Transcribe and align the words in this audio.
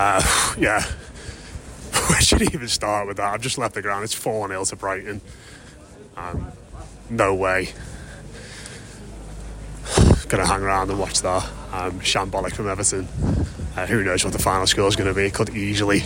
Uh, 0.00 0.54
yeah. 0.58 0.82
Where 2.08 2.20
should 2.22 2.40
even 2.42 2.68
start 2.68 3.06
with 3.06 3.18
that? 3.18 3.34
I've 3.34 3.42
just 3.42 3.58
left 3.58 3.74
the 3.74 3.82
ground. 3.82 4.04
It's 4.04 4.14
4 4.14 4.48
0 4.48 4.64
to 4.64 4.76
Brighton. 4.76 5.20
Um, 6.16 6.52
no 7.10 7.34
way. 7.34 7.68
Gonna 10.28 10.46
hang 10.46 10.62
around 10.62 10.88
and 10.90 10.98
watch 10.98 11.20
that. 11.20 11.44
Um, 11.72 12.00
shambolic 12.00 12.52
from 12.52 12.68
Everton. 12.68 13.06
Uh, 13.76 13.86
who 13.86 14.02
knows 14.02 14.24
what 14.24 14.32
the 14.32 14.38
final 14.38 14.66
score 14.66 14.88
is 14.88 14.96
going 14.96 15.12
to 15.12 15.14
be? 15.14 15.30
Could 15.30 15.50
easily 15.50 16.02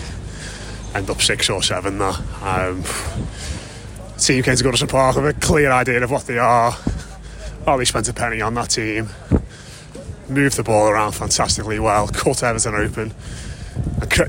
end 0.95 1.09
up 1.09 1.23
6 1.23 1.49
or 1.51 1.63
7 1.63 1.99
there. 1.99 2.13
Um, 2.43 2.83
team 4.19 4.43
came 4.43 4.57
to 4.57 4.65
Goodison 4.65 4.89
Park 4.89 5.17
with 5.17 5.27
a 5.27 5.41
clear 5.41 5.71
idea 5.71 6.03
of 6.03 6.11
what 6.11 6.27
they 6.27 6.39
are. 6.39 6.77
Ollie 7.67 7.85
spent 7.85 8.09
a 8.09 8.13
penny 8.13 8.41
on 8.41 8.55
that 8.55 8.71
team. 8.71 9.09
Moved 10.29 10.57
the 10.57 10.63
ball 10.65 10.89
around 10.89 11.13
fantastically 11.13 11.79
well. 11.79 12.09
Cut 12.09 12.43
Everton 12.43 12.75
open 12.75 13.15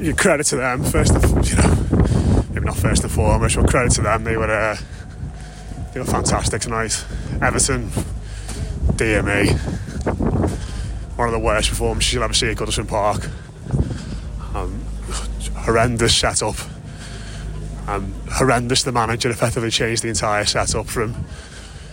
you 0.02 0.16
credit 0.16 0.46
to 0.48 0.56
them 0.58 0.84
first, 0.84 1.14
and, 1.14 1.48
you 1.48 1.56
know, 1.56 2.46
maybe 2.52 2.66
not 2.66 2.78
first 2.78 3.04
and 3.04 3.12
foremost, 3.12 3.56
but 3.56 3.70
credit 3.70 3.92
to 3.94 4.02
them. 4.02 4.24
They 4.24 4.38
were 4.38 4.50
uh, 4.50 4.78
they 5.94 6.00
were 6.00 6.06
fantastic 6.06 6.62
tonight. 6.62 7.06
Everton, 7.42 7.90
DME, 8.98 9.58
one 11.18 11.28
of 11.28 11.34
the 11.34 11.40
worst 11.40 11.70
performances 11.70 12.14
you'll 12.14 12.24
ever 12.24 12.34
see 12.34 12.50
at 12.50 12.58
Goodison 12.58 12.88
Park. 12.88 13.30
Um, 14.56 14.82
horrendous 15.56 16.18
setup. 16.18 16.56
Um, 17.88 18.14
horrendous. 18.32 18.84
The 18.84 18.92
manager 18.92 19.30
effectively 19.30 19.70
changed 19.70 20.04
the 20.04 20.10
entire 20.10 20.46
setup 20.46 20.88
from 20.88 21.16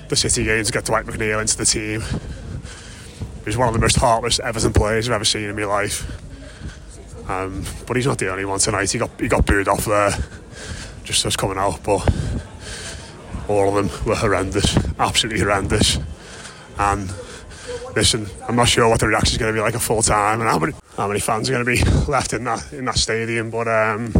the 0.09 0.17
City 0.17 0.45
game 0.45 0.65
to 0.65 0.73
get 0.73 0.85
Dwight 0.85 1.07
McNeil 1.07 1.41
into 1.41 1.57
the 1.57 1.65
team. 1.65 2.01
He 2.01 3.47
was 3.47 3.57
one 3.57 3.69
of 3.69 3.75
the 3.75 3.81
most 3.81 3.97
heartless 3.97 4.39
Everton 4.41 4.73
players 4.73 5.09
I've 5.09 5.15
ever 5.15 5.25
seen 5.25 5.45
in 5.45 5.57
my 5.57 5.65
life. 5.65 6.22
Um, 7.29 7.65
but 7.87 7.97
he's 7.97 8.07
not 8.07 8.19
the 8.19 8.31
only 8.31 8.45
one 8.45 8.59
tonight. 8.59 8.91
He 8.91 8.99
got 8.99 9.11
he 9.21 9.29
got 9.29 9.47
booed 9.47 9.69
off 9.69 9.85
there 9.85 10.13
just 11.05 11.25
as 11.25 11.37
coming 11.37 11.59
out, 11.59 11.83
but 11.83 12.07
all 13.49 13.69
of 13.69 13.75
them 13.75 14.07
were 14.07 14.15
horrendous, 14.15 14.77
absolutely 14.99 15.41
horrendous. 15.41 15.99
And 16.79 17.13
listen, 17.95 18.27
I'm 18.49 18.57
not 18.57 18.69
sure 18.69 18.89
what 18.89 19.01
the 19.01 19.09
reaction 19.09 19.35
is 19.35 19.39
going 19.39 19.53
to 19.53 19.59
be 19.59 19.63
like 19.63 19.75
a 19.75 19.81
full 19.81 20.03
time 20.03 20.41
and 20.41 20.49
how 20.49 20.59
many 20.59 20.73
how 20.97 21.09
many 21.09 21.21
fans 21.21 21.49
are 21.49 21.53
going 21.53 21.65
to 21.65 21.85
be 21.85 21.91
left 22.11 22.33
in 22.33 22.45
that 22.45 22.73
in 22.73 22.85
that 22.87 22.99
stadium. 22.99 23.51
But 23.51 23.69
um, 23.69 24.13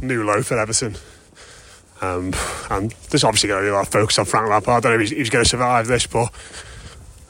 new 0.00 0.24
low 0.24 0.42
for 0.42 0.58
Everton. 0.58 0.96
Um, 2.02 2.34
and 2.70 2.90
there's 3.10 3.24
obviously 3.24 3.48
going 3.48 3.62
to 3.62 3.66
be 3.66 3.70
a 3.70 3.74
lot 3.74 3.86
of 3.86 3.92
focus 3.92 4.18
on 4.18 4.26
Frank 4.26 4.50
Lampard. 4.50 4.76
I 4.76 4.80
don't 4.80 4.92
know 4.92 5.02
if 5.02 5.08
he's, 5.08 5.18
he's 5.18 5.30
going 5.30 5.44
to 5.44 5.48
survive 5.48 5.86
this, 5.86 6.06
but 6.06 6.30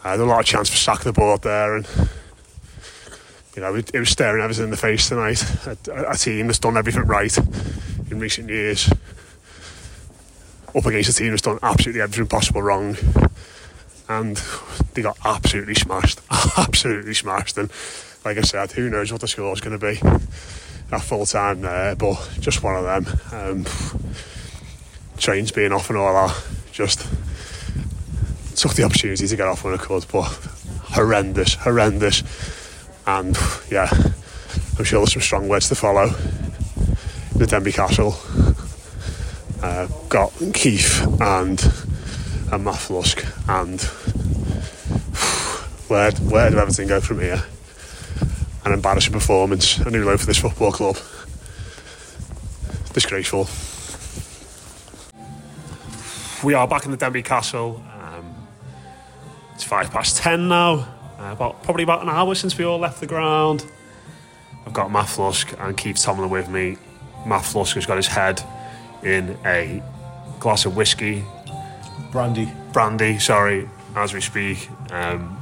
uh, 0.02 0.16
there's 0.16 0.20
a 0.20 0.24
lot 0.24 0.41
of 0.41 0.47
chance 0.47 0.69
for 0.69 0.77
sack 0.77 1.02
the 1.02 1.12
board 1.12 1.42
there. 1.42 1.77
And 1.77 1.86
you 3.56 3.62
know, 3.62 3.74
it, 3.74 3.90
it 3.94 3.98
was 3.98 4.10
staring 4.10 4.44
Everton 4.44 4.64
in 4.64 4.70
the 4.70 4.76
face 4.76 5.08
tonight. 5.08 5.42
A, 5.66 6.10
a, 6.10 6.16
team 6.16 6.46
that's 6.46 6.58
done 6.58 6.76
everything 6.76 7.04
right 7.04 7.36
in 8.10 8.20
recent 8.20 8.50
years, 8.50 8.92
up 10.74 10.84
against 10.84 11.08
a 11.08 11.14
team 11.14 11.31
that's 11.31 11.42
done 11.42 11.58
absolutely 11.62 12.03
everything 12.03 12.26
possible 12.26 12.60
wrong, 12.60 12.97
and 14.10 14.36
they 14.92 15.00
got 15.00 15.16
absolutely 15.25 15.75
smashed, 15.75 16.20
absolutely 16.58 17.14
smashed. 17.14 17.56
And 17.56 17.72
like 18.26 18.36
I 18.36 18.42
said, 18.42 18.72
who 18.72 18.91
knows 18.91 19.10
what 19.10 19.22
the 19.22 19.28
score 19.28 19.54
is 19.54 19.62
going 19.62 19.78
to 19.78 19.84
be 19.84 20.00
at 20.92 21.00
full 21.00 21.25
time 21.25 21.62
there, 21.62 21.97
but 21.97 22.31
just 22.38 22.62
one 22.62 22.76
of 22.76 22.84
them. 22.84 23.19
Um, 23.32 23.64
trains 25.16 25.50
being 25.50 25.72
off 25.72 25.88
and 25.88 25.98
all 25.98 26.12
that, 26.12 26.44
just 26.72 27.00
took 28.54 28.75
the 28.75 28.82
opportunity 28.82 29.26
to 29.26 29.36
get 29.36 29.48
off 29.48 29.64
when 29.64 29.72
I 29.72 29.78
could, 29.78 30.04
but 30.12 30.25
horrendous, 30.92 31.54
horrendous 31.54 32.22
and 33.06 33.39
yeah, 33.71 33.89
I'm 34.78 34.84
sure 34.84 35.00
there's 35.00 35.12
some 35.12 35.22
strong 35.22 35.49
words 35.49 35.69
to 35.69 35.75
follow. 35.75 36.09
The 37.37 37.47
Denbigh 37.47 37.75
Castle 37.75 38.17
uh, 39.62 39.87
got 40.09 40.33
Keith 40.55 41.03
and 41.21 41.62
and 42.53 42.65
Matt 42.65 42.91
and 43.49 43.81
where 45.89 46.11
where 46.12 46.50
do 46.50 46.59
everything 46.59 46.89
go 46.89 47.00
from 47.00 47.21
here? 47.21 47.43
An 48.65 48.72
embarrassing 48.72 49.12
performance, 49.12 49.78
a 49.78 49.91
new 49.91 50.05
low 50.05 50.17
for 50.17 50.27
this 50.27 50.38
football 50.38 50.73
club. 50.73 50.97
Disgraceful. 52.93 53.49
We 56.44 56.55
are 56.55 56.67
back 56.67 56.84
in 56.84 56.91
the 56.91 56.97
Denbigh 56.97 57.25
Castle. 57.25 57.83
Um, 58.00 58.34
it's 59.55 59.65
five 59.65 59.91
past 59.91 60.17
ten 60.17 60.49
now. 60.49 60.95
Uh, 61.19 61.32
about 61.32 61.62
probably 61.62 61.82
about 61.82 62.03
an 62.03 62.09
hour 62.09 62.34
since 62.34 62.59
we 62.59 62.65
all 62.65 62.78
left 62.78 63.00
the 63.00 63.06
ground. 63.06 63.65
I've 64.66 64.72
got 64.72 64.91
Matt 64.91 65.09
Flusk 65.09 65.54
and 65.59 65.77
Keith 65.77 65.97
Tomlin 65.97 66.28
with 66.28 66.49
me. 66.49 66.77
Matt 67.25 67.44
Flusk 67.44 67.75
has 67.77 67.87
got 67.87 67.97
his 67.97 68.06
head 68.06 68.43
in 69.03 69.38
a 69.44 69.82
glass 70.41 70.66
of 70.66 70.76
whiskey, 70.76 71.25
brandy, 72.12 72.53
brandy. 72.72 73.19
Sorry, 73.19 73.69
as 73.94 74.12
we 74.12 74.21
speak. 74.21 74.69
Um, 74.91 75.38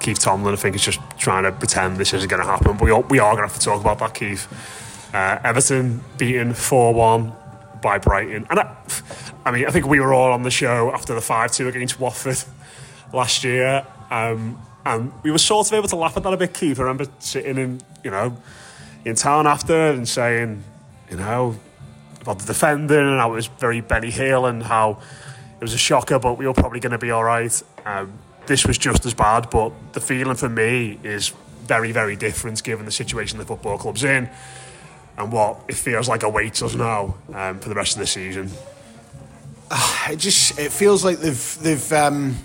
Keith 0.00 0.18
Tomlin, 0.18 0.52
I 0.52 0.56
think, 0.56 0.76
is 0.76 0.84
just 0.84 1.00
trying 1.18 1.44
to 1.44 1.52
pretend 1.52 1.96
this 1.96 2.12
isn't 2.12 2.28
going 2.28 2.42
to 2.42 2.46
happen. 2.46 2.76
But 2.76 2.84
we 2.84 2.90
are, 2.90 3.00
we 3.00 3.18
are 3.18 3.34
going 3.34 3.48
to 3.48 3.52
have 3.52 3.58
to 3.58 3.64
talk 3.64 3.80
about 3.80 3.98
that, 3.98 4.14
Keith. 4.14 4.46
Uh, 5.14 5.38
Everton 5.42 6.04
beaten 6.18 6.52
4 6.52 6.92
1 6.92 7.32
by 7.82 7.98
Brighton. 7.98 8.46
And 8.50 8.60
I, 8.60 8.76
I, 9.44 9.50
mean, 9.50 9.66
I 9.66 9.70
think 9.70 9.86
we 9.86 10.00
were 10.00 10.12
all 10.12 10.32
on 10.32 10.42
the 10.42 10.50
show 10.50 10.92
after 10.92 11.14
the 11.14 11.20
5 11.20 11.52
2 11.52 11.68
against 11.68 11.98
Watford 11.98 12.42
last 13.12 13.44
year. 13.44 13.86
Um, 14.10 14.60
and 14.84 15.12
we 15.22 15.30
were 15.30 15.38
sort 15.38 15.66
of 15.66 15.72
able 15.72 15.88
to 15.88 15.96
laugh 15.96 16.16
at 16.16 16.22
that 16.22 16.32
a 16.32 16.36
bit, 16.36 16.54
Keith. 16.54 16.78
I 16.78 16.82
remember 16.82 17.06
sitting 17.18 17.56
in, 17.56 17.80
you 18.02 18.10
know, 18.10 18.36
in 19.04 19.14
town 19.14 19.46
after 19.46 19.90
and 19.90 20.08
saying, 20.08 20.62
you 21.10 21.16
know, 21.16 21.56
about 22.20 22.38
the 22.38 22.46
defending 22.46 22.98
and 22.98 23.20
how 23.20 23.32
it 23.32 23.36
was 23.36 23.46
very 23.46 23.80
Benny 23.80 24.10
Hill 24.10 24.46
and 24.46 24.62
how 24.62 24.98
it 25.58 25.60
was 25.60 25.74
a 25.74 25.78
shocker, 25.78 26.18
but 26.18 26.38
we 26.38 26.46
were 26.46 26.54
probably 26.54 26.80
going 26.80 26.92
to 26.92 26.98
be 26.98 27.10
all 27.10 27.24
right. 27.24 27.62
Um, 27.84 28.12
this 28.46 28.66
was 28.66 28.76
just 28.76 29.06
as 29.06 29.14
bad, 29.14 29.48
but 29.50 29.72
the 29.92 30.00
feeling 30.00 30.36
for 30.36 30.48
me 30.48 30.98
is 31.02 31.32
very, 31.62 31.92
very 31.92 32.16
different 32.16 32.62
given 32.62 32.84
the 32.84 32.92
situation 32.92 33.38
the 33.38 33.44
football 33.44 33.78
club's 33.78 34.04
in 34.04 34.28
and 35.16 35.32
what 35.32 35.60
it 35.68 35.76
feels 35.76 36.08
like 36.08 36.22
awaits 36.22 36.62
us 36.62 36.74
now 36.74 37.14
um, 37.32 37.58
for 37.58 37.68
the 37.68 37.74
rest 37.74 37.94
of 37.94 38.00
the 38.00 38.06
season. 38.06 38.50
Uh, 39.70 40.08
it 40.10 40.16
just 40.16 40.58
it 40.58 40.70
feels 40.70 41.04
like 41.04 41.18
they've 41.18 41.58
they've 41.62 41.92
um, 41.92 42.36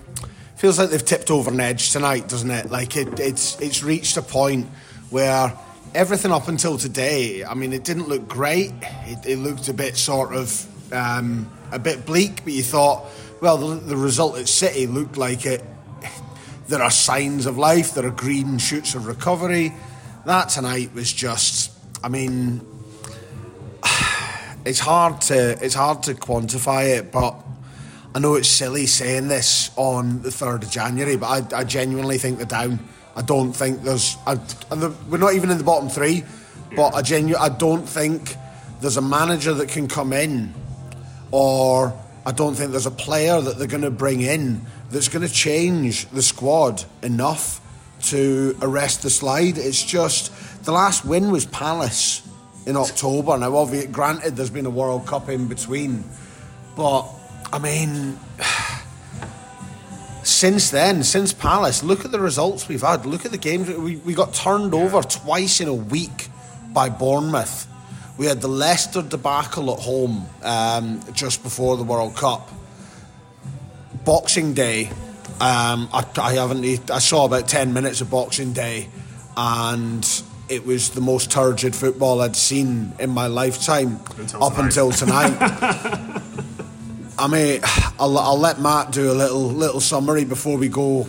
feels 0.59 0.77
like 0.77 0.89
they've 0.89 1.05
tipped 1.05 1.31
over 1.31 1.49
an 1.49 1.59
edge 1.61 1.91
tonight, 1.91 2.27
doesn't 2.27 2.51
it? 2.51 2.69
Like 2.69 2.97
it, 2.97 3.17
it's 3.17 3.57
it's 3.61 3.81
reached 3.81 4.17
a 4.17 4.21
point 4.21 4.67
where 5.09 5.57
everything 5.95 6.33
up 6.33 6.49
until 6.49 6.77
today, 6.77 7.45
I 7.45 7.53
mean, 7.53 7.71
it 7.71 7.85
didn't 7.85 8.09
look 8.09 8.27
great. 8.27 8.73
It, 9.05 9.25
it 9.25 9.37
looked 9.37 9.69
a 9.69 9.73
bit 9.73 9.95
sort 9.95 10.35
of 10.35 10.93
um, 10.93 11.49
a 11.71 11.79
bit 11.79 12.05
bleak, 12.05 12.43
but 12.43 12.51
you 12.51 12.61
thought, 12.61 13.05
well, 13.39 13.55
the, 13.55 13.75
the 13.75 13.95
result 13.95 14.37
at 14.37 14.49
City 14.49 14.85
looked 14.85 15.15
like 15.15 15.45
it. 15.45 15.63
There 16.67 16.81
are 16.81 16.91
signs 16.91 17.45
of 17.45 17.57
life. 17.57 17.93
There 17.93 18.05
are 18.05 18.11
green 18.11 18.57
shoots 18.57 18.95
of 18.95 19.07
recovery. 19.07 19.73
That 20.25 20.49
tonight 20.49 20.93
was 20.93 21.11
just, 21.13 21.71
I 22.03 22.09
mean, 22.09 22.59
it's 24.65 24.79
hard 24.79 25.21
to 25.21 25.57
it's 25.63 25.75
hard 25.75 26.03
to 26.03 26.15
quantify 26.15 26.97
it, 26.97 27.13
but 27.13 27.45
I 28.13 28.19
know 28.19 28.35
it's 28.35 28.47
silly 28.47 28.87
saying 28.87 29.27
this 29.27 29.69
on 29.75 30.23
the 30.23 30.29
3rd 30.29 30.63
of 30.63 30.71
January, 30.71 31.15
but 31.15 31.53
I, 31.53 31.59
I 31.59 31.63
genuinely 31.63 32.17
think 32.17 32.37
they're 32.37 32.45
down. 32.47 32.79
I 33.15 33.21
don't 33.21 33.53
think 33.53 33.83
there's. 33.83 34.17
I, 34.25 34.39
we're 35.09 35.17
not 35.17 35.33
even 35.35 35.51
in 35.51 35.57
the 35.57 35.63
bottom 35.63 35.89
three, 35.89 36.23
but 36.75 36.95
I, 36.95 37.01
genu- 37.01 37.35
I 37.37 37.49
don't 37.49 37.87
think 37.87 38.35
there's 38.81 38.97
a 38.97 39.01
manager 39.01 39.53
that 39.53 39.69
can 39.69 39.87
come 39.87 40.13
in, 40.13 40.53
or 41.31 41.93
I 42.25 42.31
don't 42.31 42.55
think 42.55 42.71
there's 42.71 42.87
a 42.87 42.91
player 42.91 43.41
that 43.41 43.57
they're 43.57 43.67
going 43.67 43.83
to 43.83 43.91
bring 43.91 44.21
in 44.21 44.61
that's 44.89 45.07
going 45.07 45.27
to 45.27 45.33
change 45.33 46.07
the 46.09 46.21
squad 46.23 46.83
enough 47.03 47.61
to 48.03 48.57
arrest 48.61 49.03
the 49.03 49.09
slide. 49.09 49.57
It's 49.57 49.83
just 49.83 50.31
the 50.63 50.71
last 50.71 51.05
win 51.05 51.29
was 51.29 51.45
Palace 51.45 52.27
in 52.65 52.75
October. 52.75 53.37
Now, 53.37 53.55
obviously, 53.55 53.91
granted, 53.91 54.35
there's 54.35 54.49
been 54.49 54.65
a 54.65 54.71
World 54.71 55.05
Cup 55.05 55.29
in 55.29 55.47
between, 55.47 56.03
but 56.75 57.05
I 57.51 57.59
mean, 57.59 58.19
since 60.23 60.69
then, 60.69 61.03
since 61.03 61.33
Palace, 61.33 61.83
look 61.83 62.05
at 62.05 62.11
the 62.11 62.19
results 62.19 62.67
we've 62.67 62.81
had. 62.81 63.05
Look 63.05 63.25
at 63.25 63.31
the 63.31 63.37
games. 63.37 63.69
We, 63.69 63.97
we 63.97 64.13
got 64.13 64.33
turned 64.33 64.73
over 64.73 65.01
twice 65.01 65.59
in 65.59 65.67
a 65.67 65.73
week 65.73 66.29
by 66.71 66.89
Bournemouth. 66.89 67.67
We 68.17 68.25
had 68.25 68.41
the 68.41 68.47
Leicester 68.47 69.01
debacle 69.01 69.73
at 69.73 69.79
home 69.79 70.27
um, 70.43 71.01
just 71.13 71.41
before 71.41 71.77
the 71.77 71.83
World 71.83 72.15
Cup. 72.15 72.49
Boxing 74.05 74.53
Day, 74.53 74.87
um, 75.39 75.89
I, 75.93 76.05
I 76.17 76.33
haven't. 76.33 76.91
I 76.91 76.99
saw 76.99 77.25
about 77.25 77.47
ten 77.47 77.73
minutes 77.73 78.01
of 78.01 78.09
Boxing 78.09 78.53
Day, 78.53 78.89
and 79.37 80.05
it 80.49 80.65
was 80.65 80.91
the 80.91 81.01
most 81.01 81.31
turgid 81.31 81.75
football 81.75 82.21
I'd 82.21 82.35
seen 82.35 82.93
in 82.99 83.09
my 83.09 83.27
lifetime 83.27 83.99
Until 84.17 84.43
up 84.43 84.53
tonight. 84.53 84.65
until 84.65 84.91
tonight. 84.91 86.21
I 87.19 87.27
mean, 87.27 87.59
I'll, 87.99 88.17
I'll 88.17 88.39
let 88.39 88.59
Matt 88.59 88.91
do 88.91 89.11
a 89.11 89.13
little 89.13 89.47
little 89.47 89.81
summary 89.81 90.25
before 90.25 90.57
we 90.57 90.69
go 90.69 91.07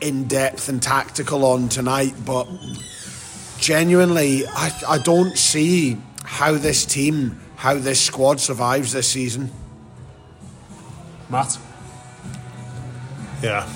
in 0.00 0.26
depth 0.26 0.68
and 0.68 0.82
tactical 0.82 1.44
on 1.44 1.68
tonight. 1.68 2.14
But 2.24 2.48
genuinely, 3.58 4.46
I, 4.46 4.72
I 4.88 4.98
don't 4.98 5.36
see 5.36 5.98
how 6.24 6.52
this 6.52 6.86
team, 6.86 7.38
how 7.56 7.74
this 7.74 8.00
squad 8.00 8.40
survives 8.40 8.92
this 8.92 9.08
season. 9.08 9.50
Matt. 11.28 11.58
Yeah. 13.42 13.68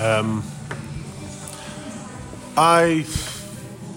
Um, 0.00 0.44
I 2.56 3.04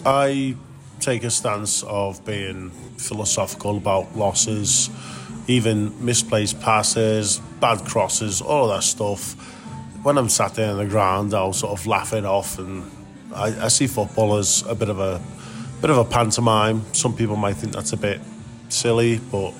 I 0.05 0.55
take 0.99 1.23
a 1.23 1.29
stance 1.29 1.83
of 1.83 2.25
being 2.25 2.71
philosophical 2.97 3.77
about 3.77 4.15
losses, 4.17 4.89
even 5.47 6.05
misplaced 6.05 6.59
passes, 6.59 7.39
bad 7.59 7.79
crosses, 7.85 8.41
all 8.41 8.67
that 8.67 8.83
stuff. 8.83 9.33
When 10.03 10.17
I'm 10.17 10.29
sat 10.29 10.55
there 10.55 10.71
on 10.71 10.77
the 10.77 10.85
ground, 10.85 11.33
I'll 11.33 11.53
sort 11.53 11.79
of 11.79 11.87
laugh 11.87 12.13
it 12.13 12.25
off, 12.25 12.59
and 12.59 12.89
I, 13.33 13.65
I 13.65 13.67
see 13.69 13.87
football 13.87 14.37
as 14.37 14.63
a 14.67 14.75
bit 14.75 14.89
of 14.89 14.99
a 14.99 15.21
bit 15.81 15.89
of 15.89 15.97
a 15.97 16.05
pantomime. 16.05 16.81
Some 16.93 17.15
people 17.15 17.35
might 17.35 17.55
think 17.55 17.73
that's 17.73 17.93
a 17.93 17.97
bit 17.97 18.19
silly, 18.69 19.19
but 19.31 19.53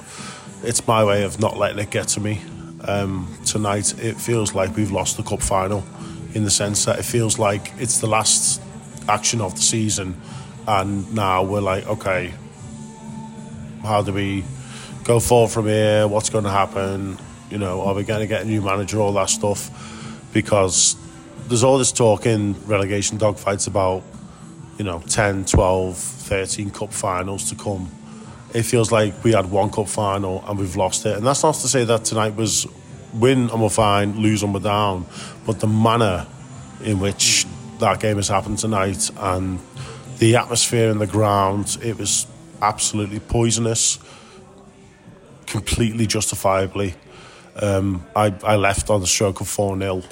it's 0.63 0.88
my 0.88 1.04
way 1.04 1.24
of 1.24 1.39
not 1.39 1.57
letting 1.57 1.80
it 1.80 1.90
get 1.90 2.07
to 2.10 2.19
me. 2.19 2.42
Um, 2.81 3.33
tonight, 3.45 3.98
it 4.00 4.18
feels 4.18 4.54
like 4.54 4.75
we've 4.75 4.92
lost 4.92 5.18
the 5.18 5.24
cup 5.24 5.42
final 5.42 5.83
in 6.33 6.44
the 6.44 6.51
sense 6.51 6.86
that 6.86 7.00
it 7.00 7.06
feels 7.06 7.40
like 7.40 7.74
it's 7.78 8.00
the 8.00 8.07
last 8.07 8.62
action 9.07 9.42
of 9.42 9.56
the 9.56 9.62
season, 9.62 10.19
and 10.68 11.13
now 11.13 11.44
we're 11.44 11.62
like, 11.62 11.88
okay, 11.88 12.33
how 13.83 14.01
do 14.01 14.13
we 14.13 14.44
go 15.07 15.19
forward 15.19 15.51
from 15.51 15.65
here? 15.65 16.07
What's 16.07 16.30
going 16.30 16.44
to 16.44 16.51
happen? 16.51 17.18
You 17.50 17.57
know, 17.57 17.81
are 17.81 17.95
we 17.95 18.04
going 18.04 18.19
to 18.19 18.27
get 18.27 18.42
a 18.42 18.45
new 18.45 18.62
manager? 18.62 19.00
All 19.00 19.13
that 19.13 19.30
stuff, 19.30 19.71
because 20.33 20.95
there's 21.48 21.63
all 21.63 21.77
this 21.77 21.92
talk 21.92 22.25
in 22.25 22.56
relegation 22.65 23.18
dogfights 23.18 23.68
about, 23.68 24.04
you 24.77 24.83
know, 24.83 25.01
10, 25.07 25.45
12, 25.45 25.98
13 25.98 26.69
cup 26.71 26.92
finals 26.92 27.50
to 27.50 27.56
come 27.56 27.89
it 28.54 28.63
feels 28.63 28.92
like 28.92 29.24
we 29.24 29.33
had 29.33 29.50
one 29.51 29.69
cup 29.69 29.88
final 29.88 30.44
and 30.48 30.57
we've 30.57 30.75
lost 30.75 31.06
it. 31.06 31.18
And 31.18 31.25
that's 31.25 31.44
not 31.44 31.56
to 31.56 31.68
say 31.68 31.83
that 31.83 32.06
tonight 32.06 32.36
was 32.36 32.65
win 33.13 33.50
and 33.50 33.62
we're 33.62 33.69
fine, 33.69 34.18
lose 34.18 34.44
and 34.44 34.54
we're 34.54 34.59
down, 34.62 35.06
but 35.45 35.59
the 35.59 35.68
manner 35.68 36.25
in 36.83 37.00
which 37.00 37.45
that 37.80 38.00
game 38.00 38.15
has 38.15 38.27
happened 38.27 38.57
tonight 38.57 39.09
and 39.18 39.59
the 40.19 40.36
atmosphere 40.36 40.89
in 40.89 40.98
the 40.98 41.07
ground, 41.07 41.77
it 41.83 41.98
was 41.98 42.27
absolutely 42.62 43.19
poisonous, 43.19 44.00
completely 45.48 46.06
justifiably. 46.06 46.94
Um, 47.56 48.06
I, 48.16 48.34
I 48.44 48.56
left 48.56 48.90
on 48.90 49.02
the 49.02 49.08
stroke 49.08 49.42
of 49.42 49.48
4 49.48 49.80
0 49.80 50.04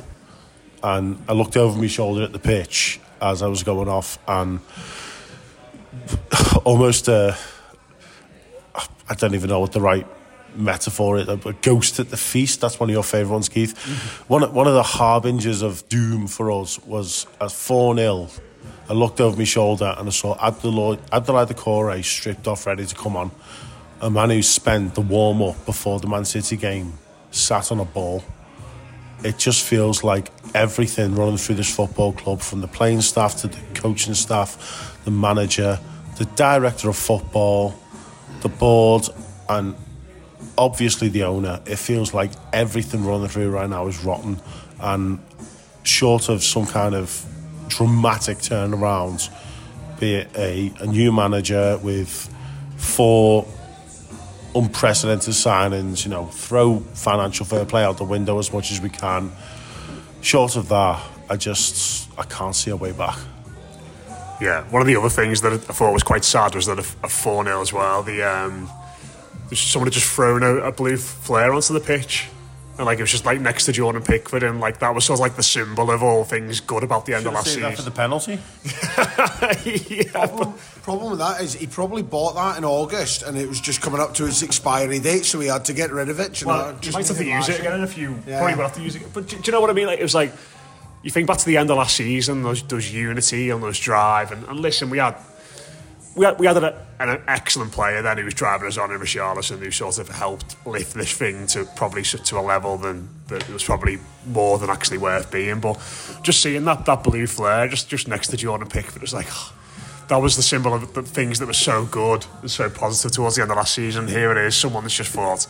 and 0.82 1.24
I 1.28 1.34
looked 1.34 1.58
over 1.58 1.80
my 1.80 1.88
shoulder 1.88 2.24
at 2.24 2.32
the 2.32 2.40
pitch 2.40 3.00
as 3.22 3.42
I 3.42 3.48
was 3.48 3.64
going 3.64 3.88
off 3.88 4.18
and 4.28 4.60
almost 6.64 7.08
uh, 7.08 7.36
I 9.08 9.14
don't 9.14 9.36
even 9.36 9.50
know 9.50 9.60
what 9.60 9.72
the 9.72 9.82
right 9.82 10.08
metaphor 10.56 11.18
is. 11.18 11.28
A 11.28 11.38
ghost 11.62 12.00
at 12.00 12.10
the 12.10 12.18
feast. 12.18 12.62
That's 12.62 12.80
one 12.80 12.90
of 12.90 12.94
your 12.94 13.04
favourite 13.04 13.34
ones, 13.34 13.50
Keith. 13.50 13.78
One 14.28 14.42
one 14.54 14.68
of 14.68 14.74
the 14.74 14.84
harbingers 14.84 15.62
of 15.62 15.88
doom 15.90 16.28
for 16.28 16.52
us 16.52 16.80
was 16.86 17.28
at 17.40 17.52
four 17.52 17.96
0 17.96 18.30
I 18.88 18.94
looked 18.94 19.20
over 19.20 19.38
my 19.38 19.44
shoulder 19.44 19.96
and 19.98 20.08
I 20.08 20.12
saw 20.12 20.36
Abdoulaye 20.38 20.98
Abdoulaye 21.10 21.48
Doucouré 21.48 22.04
stripped 22.04 22.48
off, 22.48 22.66
ready 22.66 22.86
to 22.86 22.96
come 22.96 23.16
on. 23.18 23.32
A 24.06 24.10
man 24.12 24.30
who 24.30 24.44
spent 24.44 24.94
the 24.94 25.02
warm 25.02 25.42
up 25.42 25.66
before 25.66 26.00
the 26.00 26.06
Man 26.06 26.26
City 26.26 26.58
game 26.58 26.94
sat 27.32 27.72
on 27.72 27.80
a 27.80 27.86
ball. 27.86 28.24
It 29.24 29.40
just 29.40 29.64
feels 29.64 30.04
like 30.04 30.30
everything 30.54 31.16
running 31.16 31.38
through 31.38 31.56
this 31.56 31.76
football 31.76 32.14
club, 32.14 32.42
from 32.42 32.62
the 32.62 32.68
playing 32.68 33.02
staff 33.02 33.38
to 33.38 33.48
the 33.48 33.58
coaching 33.74 34.14
staff, 34.14 35.02
the 35.06 35.10
manager, 35.10 35.80
the 36.20 36.26
director 36.36 36.88
of 36.88 36.96
football, 36.96 37.74
the 38.42 38.48
board, 38.48 39.10
and 39.50 39.74
obviously 40.56 41.10
the 41.10 41.24
owner. 41.24 41.60
It 41.66 41.78
feels 41.78 42.14
like 42.14 42.30
everything 42.54 43.04
running 43.04 43.28
through 43.28 43.50
right 43.50 43.68
now 43.68 43.88
is 43.88 44.04
rotten, 44.04 44.40
and 44.82 45.18
short 45.82 46.30
of 46.30 46.44
some 46.44 46.68
kind 46.68 46.94
of 46.94 47.26
dramatic 47.70 48.38
turnaround, 48.38 49.32
be 50.00 50.14
it 50.14 50.30
a, 50.38 50.72
a 50.82 50.86
new 50.86 51.12
manager 51.12 51.80
with 51.82 52.32
four 52.78 53.48
unprecedented 54.56 55.34
signings, 55.34 56.06
you 56.06 56.12
know, 56.12 56.28
throw 56.28 56.80
financial 56.80 57.46
fair 57.46 57.66
play 57.66 57.84
out 57.84 57.98
the 57.98 58.06
window 58.06 58.40
as 58.40 58.52
much 58.54 58.72
as 58.72 58.80
we 58.82 58.90
can. 58.90 59.32
Short 60.22 60.56
of 60.56 60.70
that, 60.70 61.04
I 61.30 61.36
just 61.36 62.10
I 62.18 62.24
can't 62.24 62.56
see 62.56 62.72
a 62.72 62.76
way 62.76 62.92
back. 62.92 63.18
Yeah, 64.42 64.64
one 64.70 64.82
of 64.82 64.88
the 64.88 64.96
other 64.96 65.10
things 65.10 65.42
that 65.42 65.54
I 65.54 65.58
thought 65.58 65.94
was 65.94 66.04
quite 66.04 66.26
sad 66.26 66.56
was 66.56 66.66
that 66.66 66.78
a, 66.80 66.86
a 67.04 67.10
4 67.10 67.44
0 67.44 67.62
as 67.62 67.72
well. 67.72 68.04
The 68.04 68.24
um, 68.24 68.70
someone 69.54 69.88
had 69.88 69.94
just 69.94 70.12
thrown 70.12 70.44
a, 70.44 70.56
a 70.58 70.72
blue 70.72 70.98
flare 70.98 71.54
onto 71.54 71.74
the 71.74 71.80
pitch. 71.80 72.28
And 72.78 72.86
like 72.86 73.00
it 73.00 73.04
was 73.04 73.12
just 73.12 73.26
like 73.26 73.40
next 73.40 73.66
to 73.66 73.72
Jordan 73.72 74.02
Pickford, 74.04 74.44
and 74.44 74.60
like 74.60 74.80
that 74.80 74.94
was 74.94 75.06
sort 75.06 75.16
of 75.18 75.22
like 75.22 75.36
the 75.38 75.44
symbol 75.44 75.90
of 75.92 76.04
all 76.04 76.26
things 76.26 76.60
good 76.60 76.84
about 76.84 77.06
the 77.06 77.14
end 77.14 77.26
of 77.26 77.32
last 77.34 77.46
season. 77.48 77.62
that 77.64 77.76
for 77.78 77.84
the 77.84 77.92
penalty. 77.92 78.34
yeah, 79.66 80.12
Problem, 80.12 80.54
problem 80.84 81.10
with 81.12 81.20
that 81.20 81.42
is 81.42 81.54
he 81.54 81.68
probably 81.68 82.02
bought 82.02 82.36
that 82.36 82.58
in 82.58 82.66
August 82.66 83.24
and 83.24 83.38
it 83.38 83.48
was 83.48 83.62
just 83.62 83.82
coming 83.82 84.00
up 84.02 84.14
to 84.16 84.26
its 84.26 84.44
expiry 84.44 85.00
date, 85.00 85.26
so 85.26 85.40
he 85.40 85.48
had 85.48 85.66
to 85.66 85.74
get 85.74 85.92
rid 85.92 86.10
of 86.10 86.20
it. 86.20 86.34
do 86.34 86.42
You 86.42 86.48
Well, 86.48 86.72
know, 86.74 86.80
you 86.82 86.92
might 86.92 87.08
have 87.08 87.18
to 87.18 87.26
use 87.26 87.50
it 87.50 87.60
again 87.60 87.82
if 87.82 87.98
you 87.98 88.16
Yeah. 88.28 88.40
probably 88.40 88.56
will 88.56 88.64
have 88.64 88.76
to 88.76 88.82
use 88.82 88.96
it. 88.96 89.04
But 89.14 89.28
do, 89.28 89.38
do 89.38 89.42
you 89.46 89.52
know 89.54 89.62
what 89.62 89.70
I 89.70 89.74
mean? 89.74 89.88
Like 89.88 90.00
it 90.00 90.04
was 90.04 90.16
like 90.16 90.34
you 91.02 91.12
think 91.12 91.28
back 91.28 91.38
to 91.38 91.46
the 91.46 91.58
end 91.58 91.70
of 91.72 91.78
last 91.78 91.96
season, 91.96 92.44
there's, 92.44 92.64
there's 92.64 92.94
unity 92.94 93.52
and 93.52 93.64
there's 93.64 93.80
drive, 93.80 94.32
and, 94.32 94.44
and 94.48 94.60
listen, 94.60 94.90
we 94.90 94.98
had 94.98 95.16
we 96.16 96.26
had, 96.26 96.40
we 96.40 96.46
had 96.46 96.58
an, 96.58 96.74
an 97.00 97.22
excellent 97.28 97.72
player 97.72 98.02
then 98.02 98.18
who 98.18 98.26
was 98.26 98.34
driving 98.34 98.68
us 98.68 98.78
on 98.78 98.92
in 98.92 99.00
Richarlison 99.00 99.60
who 99.60 99.70
sort 99.72 99.98
of 99.98 100.10
helped 100.10 100.56
lift 100.66 100.94
this 100.94 101.12
thing 101.12 101.48
to 101.48 101.66
probably 101.76 102.04
to 102.04 102.40
a 102.40 102.42
level 102.42 102.78
than 102.78 103.10
that 103.28 103.48
was 103.50 103.64
probably 103.64 104.00
more 104.26 104.58
than 104.58 104.70
actually 104.70 104.98
worth 104.98 105.32
being. 105.32 105.60
But 105.60 105.76
just 106.24 106.42
seeing 106.42 106.66
that 106.66 106.86
that 106.86 107.04
blue 107.04 107.28
flare 107.28 107.68
just 107.68 107.90
just 107.90 108.08
next 108.08 108.30
to 108.30 108.38
Jordan 108.38 108.68
Pickford 108.68 108.98
it 108.98 109.02
was 109.02 109.14
like. 109.14 109.28
that 110.08 110.18
was 110.18 110.36
the 110.36 110.44
symbol 110.44 110.74
of 110.74 110.94
the 110.94 111.02
things 111.02 111.40
that 111.40 111.48
were 111.48 111.54
so 111.54 111.86
good 111.86 112.26
and 112.42 112.52
so 112.52 112.70
positive 112.70 113.12
towards 113.12 113.36
the 113.36 113.42
end 113.42 113.50
of 113.50 113.58
last 113.58 113.74
season. 113.74 114.08
Here 114.08 114.32
it 114.32 114.38
is, 114.38 114.56
someone 114.56 114.84
that's 114.84 114.96
just 114.96 115.12
thought, 115.12 115.48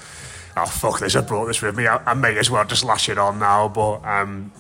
oh, 0.55 0.65
fuck 0.65 0.99
this, 0.99 1.15
I 1.15 1.21
brought 1.21 1.47
this 1.47 1.61
with 1.61 1.75
me. 1.75 1.87
I, 1.87 1.97
I 1.97 2.13
may 2.13 2.37
as 2.37 2.49
well 2.49 2.63
just 2.65 2.83
lash 2.83 3.09
it 3.09 3.17
on 3.17 3.39
now. 3.39 3.67
But, 3.67 4.05
um, 4.05 4.51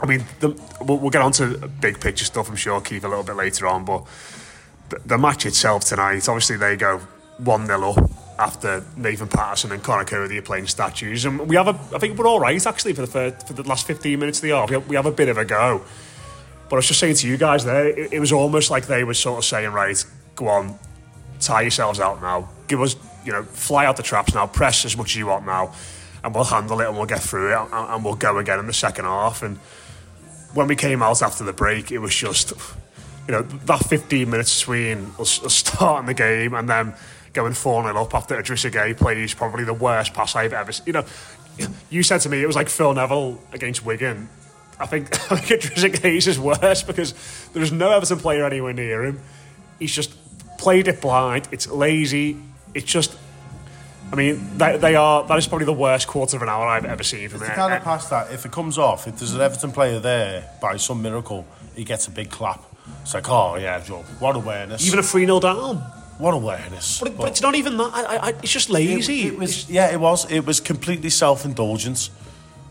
I 0.00 0.06
mean, 0.06 0.24
the, 0.40 0.58
we'll, 0.80 0.98
we'll 0.98 1.10
get 1.10 1.22
on 1.22 1.32
to 1.32 1.68
big 1.80 2.00
picture 2.00 2.24
stuff, 2.24 2.48
I'm 2.48 2.56
sure, 2.56 2.80
Keith, 2.80 3.04
a 3.04 3.08
little 3.08 3.24
bit 3.24 3.36
later 3.36 3.66
on. 3.66 3.84
But 3.84 4.06
the, 5.04 5.18
match 5.18 5.46
itself 5.46 5.84
tonight, 5.84 6.28
obviously, 6.28 6.56
they 6.56 6.76
go 6.76 6.98
1 7.38 7.66
0 7.66 7.90
up 7.90 8.10
after 8.38 8.84
Nathan 8.96 9.28
Patterson 9.28 9.72
and 9.72 9.82
Conor 9.82 10.04
Coady 10.04 10.38
are 10.38 10.42
playing 10.42 10.66
statues. 10.66 11.24
And 11.24 11.48
we 11.48 11.56
have 11.56 11.68
a, 11.68 11.94
I 11.94 11.98
think 11.98 12.18
we're 12.18 12.26
all 12.26 12.40
right, 12.40 12.64
actually, 12.66 12.92
for 12.92 13.00
the, 13.00 13.06
first, 13.06 13.46
for 13.46 13.54
the 13.54 13.62
last 13.62 13.86
15 13.86 14.18
minutes 14.18 14.38
of 14.38 14.42
the 14.42 14.50
half. 14.50 14.68
We 14.68 14.74
have, 14.74 14.88
we 14.88 14.96
have 14.96 15.06
a 15.06 15.12
bit 15.12 15.28
of 15.28 15.38
a 15.38 15.44
go. 15.44 15.82
But 16.68 16.76
I 16.76 16.78
was 16.78 16.88
just 16.88 17.00
saying 17.00 17.14
to 17.16 17.28
you 17.28 17.36
guys 17.36 17.64
there, 17.64 17.88
it, 17.88 18.12
it 18.14 18.20
was 18.20 18.32
almost 18.32 18.70
like 18.70 18.86
they 18.86 19.04
were 19.04 19.14
sort 19.14 19.38
of 19.38 19.44
saying, 19.44 19.70
right, 19.70 20.04
go 20.34 20.48
on, 20.48 20.78
tie 21.40 21.62
yourselves 21.62 22.00
out 22.00 22.20
now. 22.20 22.48
Give 22.66 22.80
us, 22.80 22.96
you 23.24 23.32
know, 23.32 23.42
fly 23.42 23.86
out 23.86 23.96
the 23.96 24.02
traps 24.02 24.34
now, 24.34 24.46
press 24.46 24.84
as 24.84 24.96
much 24.96 25.12
as 25.12 25.16
you 25.16 25.26
want 25.26 25.46
now, 25.46 25.72
and 26.24 26.34
we'll 26.34 26.44
handle 26.44 26.80
it 26.80 26.88
and 26.88 26.96
we'll 26.96 27.06
get 27.06 27.20
through 27.20 27.52
it 27.52 27.58
and, 27.58 27.72
and 27.72 28.04
we'll 28.04 28.16
go 28.16 28.38
again 28.38 28.58
in 28.58 28.66
the 28.66 28.72
second 28.72 29.04
half. 29.04 29.42
And 29.42 29.58
when 30.54 30.66
we 30.66 30.76
came 30.76 31.02
out 31.02 31.22
after 31.22 31.44
the 31.44 31.52
break, 31.52 31.92
it 31.92 31.98
was 31.98 32.14
just, 32.14 32.52
you 33.26 33.32
know, 33.32 33.42
that 33.42 33.84
15 33.84 34.30
minutes 34.30 34.60
between 34.60 35.10
us, 35.18 35.42
us 35.44 35.54
starting 35.54 36.06
the 36.06 36.14
game 36.14 36.54
and 36.54 36.68
then 36.68 36.94
going 37.32 37.52
4 37.52 37.82
0 37.84 37.96
up 38.02 38.14
after 38.14 38.40
Idrissa 38.40 38.70
Gueye 38.70 38.96
plays 38.96 39.34
probably 39.34 39.64
the 39.64 39.74
worst 39.74 40.14
pass 40.14 40.36
I've 40.36 40.52
ever 40.52 40.72
seen. 40.72 40.86
You 40.86 40.92
know, 40.94 41.04
you 41.90 42.02
said 42.02 42.18
to 42.22 42.28
me 42.28 42.42
it 42.42 42.46
was 42.46 42.56
like 42.56 42.68
Phil 42.68 42.94
Neville 42.94 43.40
against 43.52 43.84
Wigan. 43.84 44.28
I 44.78 44.86
think, 44.86 45.06
I 45.32 45.36
think 45.36 45.62
Idrissa 45.62 45.90
Gueye's 45.94 46.26
is 46.26 46.38
worse 46.38 46.82
because 46.82 47.14
there's 47.52 47.72
no 47.72 47.90
Everton 47.90 48.18
player 48.18 48.44
anywhere 48.44 48.72
near 48.72 49.04
him. 49.04 49.20
He's 49.78 49.94
just 49.94 50.14
played 50.58 50.88
it 50.88 51.00
blind. 51.00 51.48
It's 51.50 51.66
lazy. 51.68 52.36
It's 52.74 52.86
just 52.86 53.16
I 54.12 54.14
mean, 54.14 54.56
they, 54.56 54.76
they 54.76 54.94
are. 54.94 55.26
That 55.26 55.36
is 55.36 55.48
probably 55.48 55.64
the 55.64 55.72
worst 55.72 56.06
quarter 56.06 56.36
of 56.36 56.42
an 56.42 56.48
hour 56.48 56.66
I've 56.66 56.84
ever 56.84 57.02
seen 57.02 57.28
from 57.28 57.42
It's 57.42 57.50
it. 57.50 57.54
kind 57.54 57.74
of 57.74 57.82
pass 57.82 58.08
that 58.08 58.32
if 58.32 58.46
it 58.46 58.52
comes 58.52 58.78
off, 58.78 59.08
if 59.08 59.18
there's 59.18 59.34
an 59.34 59.40
Everton 59.40 59.72
player 59.72 59.98
there 59.98 60.48
by 60.60 60.76
some 60.76 61.02
miracle, 61.02 61.44
he 61.74 61.82
gets 61.84 62.06
a 62.06 62.10
big 62.12 62.30
clap. 62.30 62.62
It's 63.02 63.14
like, 63.14 63.28
oh 63.28 63.56
yeah, 63.56 63.80
Joe, 63.80 64.02
what 64.18 64.36
awareness! 64.36 64.86
Even 64.86 64.98
a 64.98 65.02
3 65.02 65.26
0 65.26 65.40
down. 65.40 65.76
what 66.18 66.34
awareness! 66.34 66.98
But, 66.98 67.08
it, 67.08 67.16
but 67.16 67.28
it's 67.28 67.40
not 67.40 67.54
even 67.54 67.76
that. 67.76 67.90
I, 67.94 68.16
I, 68.16 68.28
it's 68.42 68.52
just 68.52 68.68
lazy. 68.70 69.22
It, 69.22 69.34
it 69.34 69.38
was, 69.38 69.70
yeah, 69.70 69.92
it 69.92 70.00
was. 70.00 70.30
It 70.30 70.44
was 70.44 70.60
completely 70.60 71.10
self-indulgence, 71.10 72.08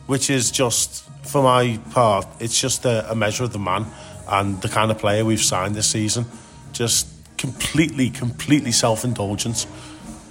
which 0.08 0.30
is 0.30 0.52
just, 0.52 1.10
for 1.24 1.42
my 1.42 1.80
part, 1.92 2.28
it's 2.40 2.60
just 2.60 2.86
a, 2.86 3.10
a 3.12 3.16
measure 3.16 3.46
of 3.46 3.54
the 3.54 3.60
man 3.60 3.86
and 4.28 4.62
the 4.62 4.70
kind 4.70 4.92
of 4.92 4.98
player 4.98 5.24
we've 5.24 5.42
signed 5.42 5.76
this 5.76 5.90
season. 5.90 6.26
Just 6.74 7.08
completely, 7.38 8.10
completely 8.10 8.72
self-indulgence. 8.72 9.68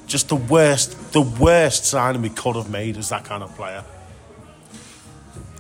Just 0.07 0.29
the 0.29 0.37
worst, 0.37 1.13
the 1.13 1.23
worst 1.23 1.87
signing 1.87 2.23
we 2.23 2.31
could 2.31 2.57
have 2.57 2.71
made 2.71 2.97
is 2.97 3.09
that 3.09 3.25
kind 3.25 3.43
of 3.43 3.55
player. 3.57 3.85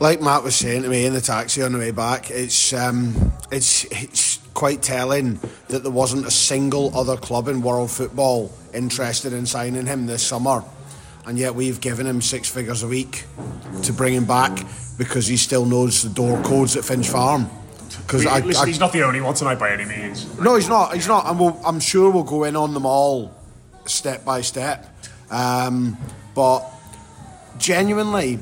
like 0.00 0.20
Matt 0.20 0.42
was 0.42 0.54
saying 0.56 0.82
to 0.82 0.88
me 0.88 1.06
in 1.06 1.14
the 1.14 1.20
taxi 1.20 1.62
on 1.62 1.72
the 1.72 1.78
way 1.78 1.90
back, 1.92 2.30
it's 2.30 2.72
um, 2.72 3.32
it's 3.54 3.84
it's 3.84 4.38
quite 4.52 4.82
telling 4.82 5.38
that 5.68 5.82
there 5.82 5.92
wasn't 5.92 6.26
a 6.26 6.30
single 6.30 6.96
other 6.96 7.16
club 7.16 7.48
in 7.48 7.62
world 7.62 7.90
football 7.90 8.52
interested 8.72 9.32
in 9.32 9.46
signing 9.46 9.86
him 9.86 10.06
this 10.06 10.22
summer, 10.22 10.64
and 11.26 11.38
yet 11.38 11.54
we've 11.54 11.80
given 11.80 12.06
him 12.06 12.20
six 12.20 12.48
figures 12.48 12.82
a 12.82 12.88
week 12.88 13.24
to 13.82 13.92
bring 13.92 14.14
him 14.14 14.24
back 14.24 14.66
because 14.98 15.26
he 15.26 15.36
still 15.36 15.64
knows 15.64 16.02
the 16.02 16.10
door 16.10 16.42
codes 16.42 16.76
at 16.76 16.84
Finch 16.84 17.08
Farm. 17.08 17.48
Because 18.06 18.24
he's 18.66 18.80
not 18.80 18.92
the 18.92 19.02
only 19.02 19.20
one 19.20 19.34
tonight 19.34 19.58
by 19.58 19.70
any 19.70 19.84
means. 19.84 20.38
no, 20.38 20.56
he's 20.56 20.68
not. 20.68 20.94
He's 20.94 21.08
not, 21.08 21.26
and 21.26 21.38
we'll, 21.38 21.60
I'm 21.64 21.80
sure 21.80 22.10
we'll 22.10 22.24
go 22.24 22.44
in 22.44 22.56
on 22.56 22.74
them 22.74 22.84
all 22.86 23.32
step 23.86 24.24
by 24.24 24.40
step. 24.40 24.86
Um, 25.30 25.96
but 26.34 26.64
genuinely, 27.58 28.36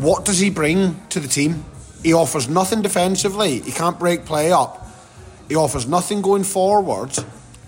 what 0.00 0.24
does 0.24 0.38
he 0.38 0.50
bring 0.50 0.98
to 1.10 1.20
the 1.20 1.28
team? 1.28 1.64
He 2.02 2.14
offers 2.14 2.48
nothing 2.48 2.82
defensively. 2.82 3.60
He 3.60 3.72
can't 3.72 3.98
break 3.98 4.24
play 4.24 4.52
up. 4.52 4.86
He 5.48 5.56
offers 5.56 5.86
nothing 5.86 6.22
going 6.22 6.44
forward. 6.44 7.16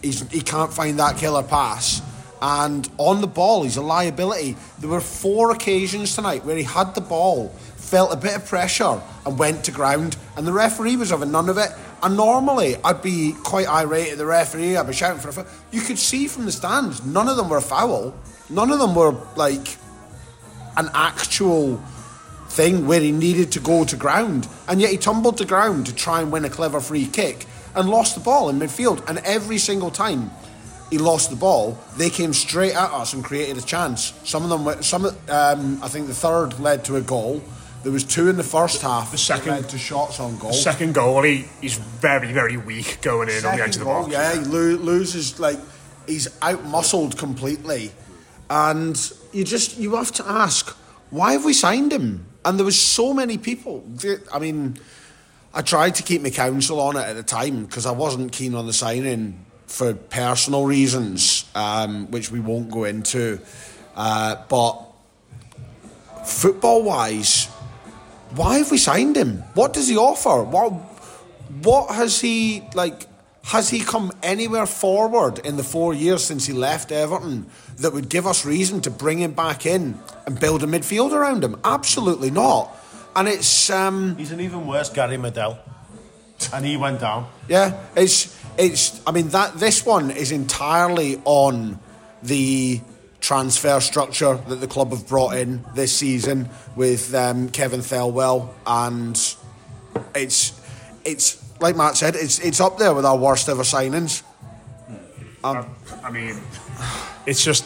He's, 0.03 0.29
he 0.31 0.41
can't 0.41 0.73
find 0.73 0.99
that 0.99 1.17
killer 1.19 1.43
pass. 1.43 2.01
And 2.41 2.89
on 2.99 3.21
the 3.21 3.27
ball, 3.27 3.63
he's 3.63 3.77
a 3.77 3.83
liability. 3.83 4.57
There 4.81 4.91
were 4.91 5.01
four 5.01 5.53
occasions 5.53 6.17
tonight 6.17 6.45
where 6.45 6.57
he 6.57 6.65
had 6.65 6.95
the 6.95 7.01
ball, 7.01 7.51
felt 7.77 8.13
a 8.13 8.17
bit 8.17 8.35
of 8.35 8.47
pressure, 8.47 9.01
and 9.25 9.39
went 9.39 9.65
to 9.67 9.71
ground, 9.71 10.17
and 10.37 10.45
the 10.47 10.53
referee 10.53 10.97
was 10.97 11.11
having 11.11 11.31
none 11.31 11.49
of 11.49 11.57
it. 11.59 11.71
And 12.03 12.17
normally, 12.17 12.75
I'd 12.83 13.01
be 13.01 13.35
quite 13.45 13.69
irate 13.69 14.13
at 14.13 14.19
the 14.19 14.27
referee. 14.27 14.77
I'd 14.77 14.89
be 14.89 14.93
shouting 14.93 15.21
for 15.21 15.29
a 15.29 15.33
foul. 15.33 15.47
You 15.71 15.83
could 15.83 15.99
see 15.99 16.27
from 16.27 16.47
the 16.47 16.53
stands, 16.53 17.07
none 17.07 17.29
of 17.29 17.37
them 17.37 17.49
were 17.49 17.59
a 17.59 17.63
foul. 17.63 18.13
None 18.51 18.73
of 18.73 18.81
them 18.81 18.97
were 18.97 19.17
like 19.37 19.77
an 20.77 20.91
actual 20.95 21.81
thing 22.53 22.87
where 22.87 23.01
he 23.01 23.13
needed 23.13 23.51
to 23.53 23.61
go 23.61 23.85
to 23.85 23.97
ground, 23.97 24.47
and 24.69 24.81
yet 24.81 24.91
he 24.91 24.97
tumbled 24.99 25.39
to 25.39 25.45
ground 25.47 25.87
to 25.87 25.95
try 25.95 26.21
and 26.21 26.31
win 26.31 26.45
a 26.45 26.51
clever 26.51 26.81
free 26.81 27.07
kick 27.07 27.47
and 27.75 27.89
lost 27.89 28.15
the 28.15 28.21
ball 28.21 28.49
in 28.51 28.59
midfield. 28.59 29.09
And 29.09 29.19
every 29.21 29.57
single 29.59 29.91
time 29.91 30.31
he 30.91 30.99
lost 30.99 31.31
the 31.31 31.37
ball, 31.37 31.79
they 31.97 32.11
came 32.11 32.35
straight 32.35 32.73
at 32.75 32.91
us 32.91 33.15
and 33.15 33.25
created 33.25 33.57
a 33.57 33.63
chance. 33.63 34.13
Some 34.25 34.45
of 34.45 34.51
them, 34.51 34.65
were- 34.67 34.83
some, 34.83 35.07
um, 35.29 35.81
I 35.83 35.89
think 35.89 36.07
the 36.09 36.15
third 36.15 36.61
led 36.61 36.85
to 36.85 36.97
a 36.97 37.01
goal. 37.01 37.43
There 37.83 37.91
was 37.93 38.05
two 38.05 38.29
in 38.29 38.37
the 38.37 38.45
first 38.45 38.83
half. 38.83 39.11
the 39.11 39.19
second- 39.19 39.53
led 39.53 39.69
to 39.71 39.79
shots 39.79 40.21
on 40.21 40.37
goal. 40.39 40.53
Second 40.53 40.93
goal, 40.95 41.23
he, 41.23 41.47
he's 41.63 41.75
very, 41.75 42.33
very 42.33 42.59
weak 42.59 42.99
going 43.01 43.29
in 43.31 43.45
on 43.47 43.57
the 43.57 43.63
edge 43.65 43.75
of 43.77 43.81
the 43.81 43.85
goal, 43.87 44.03
box. 44.03 44.13
Yeah, 44.13 44.35
he 44.35 44.41
lo- 44.45 44.77
loses 44.77 45.41
like 45.41 45.59
he's 46.07 46.29
out 46.43 46.65
muscled 46.67 47.17
completely, 47.17 47.91
and 48.51 48.95
you 49.33 49.43
just 49.45 49.79
you 49.79 49.97
have 49.97 50.13
to 50.13 50.29
ask 50.29 50.77
why 51.11 51.33
have 51.33 51.45
we 51.45 51.53
signed 51.55 51.93
him? 51.93 52.27
And 52.45 52.59
there 52.59 52.65
was 52.65 52.79
so 52.79 53.15
many 53.15 53.39
people. 53.39 53.85
I 54.33 54.39
mean, 54.39 54.79
I 55.55 55.63
tried 55.63 55.97
to 55.97 56.03
keep 56.03 56.23
my 56.23 56.31
counsel 56.31 56.81
on 56.81 56.97
it 56.97 57.01
at 57.03 57.15
the 57.15 57.23
time 57.23 57.65
because 57.65 57.87
I 57.87 57.93
wasn't 57.93 58.33
keen 58.33 58.55
on 58.55 58.67
the 58.67 58.73
signing 58.73 59.45
for 59.67 59.95
personal 59.95 60.67
reasons, 60.67 61.51
um, 61.55 62.11
which 62.11 62.31
we 62.31 62.41
won't 62.41 62.71
go 62.71 62.85
into. 62.85 63.41
Uh, 63.95 64.37
but 64.49 64.83
football 66.25 66.83
wise, 66.83 67.47
why 68.35 68.59
have 68.59 68.71
we 68.71 68.79
signed 68.79 69.17
him? 69.17 69.39
What 69.55 69.73
does 69.73 69.89
he 69.89 69.97
offer? 69.97 70.43
What 70.43 70.73
what 71.63 71.95
has 71.95 72.21
he 72.21 72.63
like? 72.75 73.07
Has 73.45 73.69
he 73.69 73.81
come 73.81 74.13
anywhere 74.23 74.67
forward 74.67 75.41
in 75.41 75.57
the 75.57 75.65
four 75.65 75.93
years 75.93 76.25
since 76.25 76.47
he 76.47 76.53
left 76.53 76.93
Everton 76.93 77.47
that 77.83 77.93
would 77.93 78.09
give 78.09 78.27
us 78.27 78.45
reason 78.45 78.81
to 78.83 78.91
bring 78.91 79.19
him 79.19 79.33
back 79.33 79.67
in 79.67 79.99
and 80.27 80.39
build 80.41 80.63
a 80.63 80.67
midfield 80.67 81.13
around 81.13 81.45
him? 81.45 81.61
Absolutely 81.65 82.31
not. 82.31 82.75
And 83.15 83.29
it's 83.29 83.69
um, 83.71 84.17
He's 84.17 84.33
an 84.33 84.41
even 84.41 84.67
worse 84.67 84.89
Gary 84.89 85.17
Medel, 85.19 85.59
and 86.53 86.65
he 86.65 86.77
went 86.77 87.01
down. 87.01 87.29
yeah, 87.49 87.79
it's 87.95 88.39
it's. 88.57 89.01
I 89.07 89.13
mean 89.13 89.29
that 89.29 89.59
this 89.59 89.85
one 89.85 90.11
is 90.11 90.33
entirely 90.33 91.21
on 91.25 91.79
the 92.23 92.81
transfer 93.21 93.81
structure 93.81 94.35
that 94.49 94.57
the 94.57 94.67
club 94.67 94.91
have 94.91 95.07
brought 95.07 95.37
in 95.37 95.65
this 95.75 95.95
season 95.95 96.49
with 96.75 97.15
um, 97.15 97.51
Kevin 97.51 97.81
Thelwell, 97.81 98.49
and 98.67 99.15
it's 100.15 100.59
it's 101.05 101.39
like 101.61 101.77
Matt 101.77 101.97
said, 101.97 102.17
it's 102.17 102.39
it's 102.39 102.61
up 102.61 102.79
there 102.79 102.95
with 102.95 103.05
our 103.05 103.17
worst 103.17 103.49
ever 103.49 103.63
signings. 103.63 104.23
I 105.45 106.11
mean, 106.11 106.37
it's 107.27 107.45
just. 107.45 107.65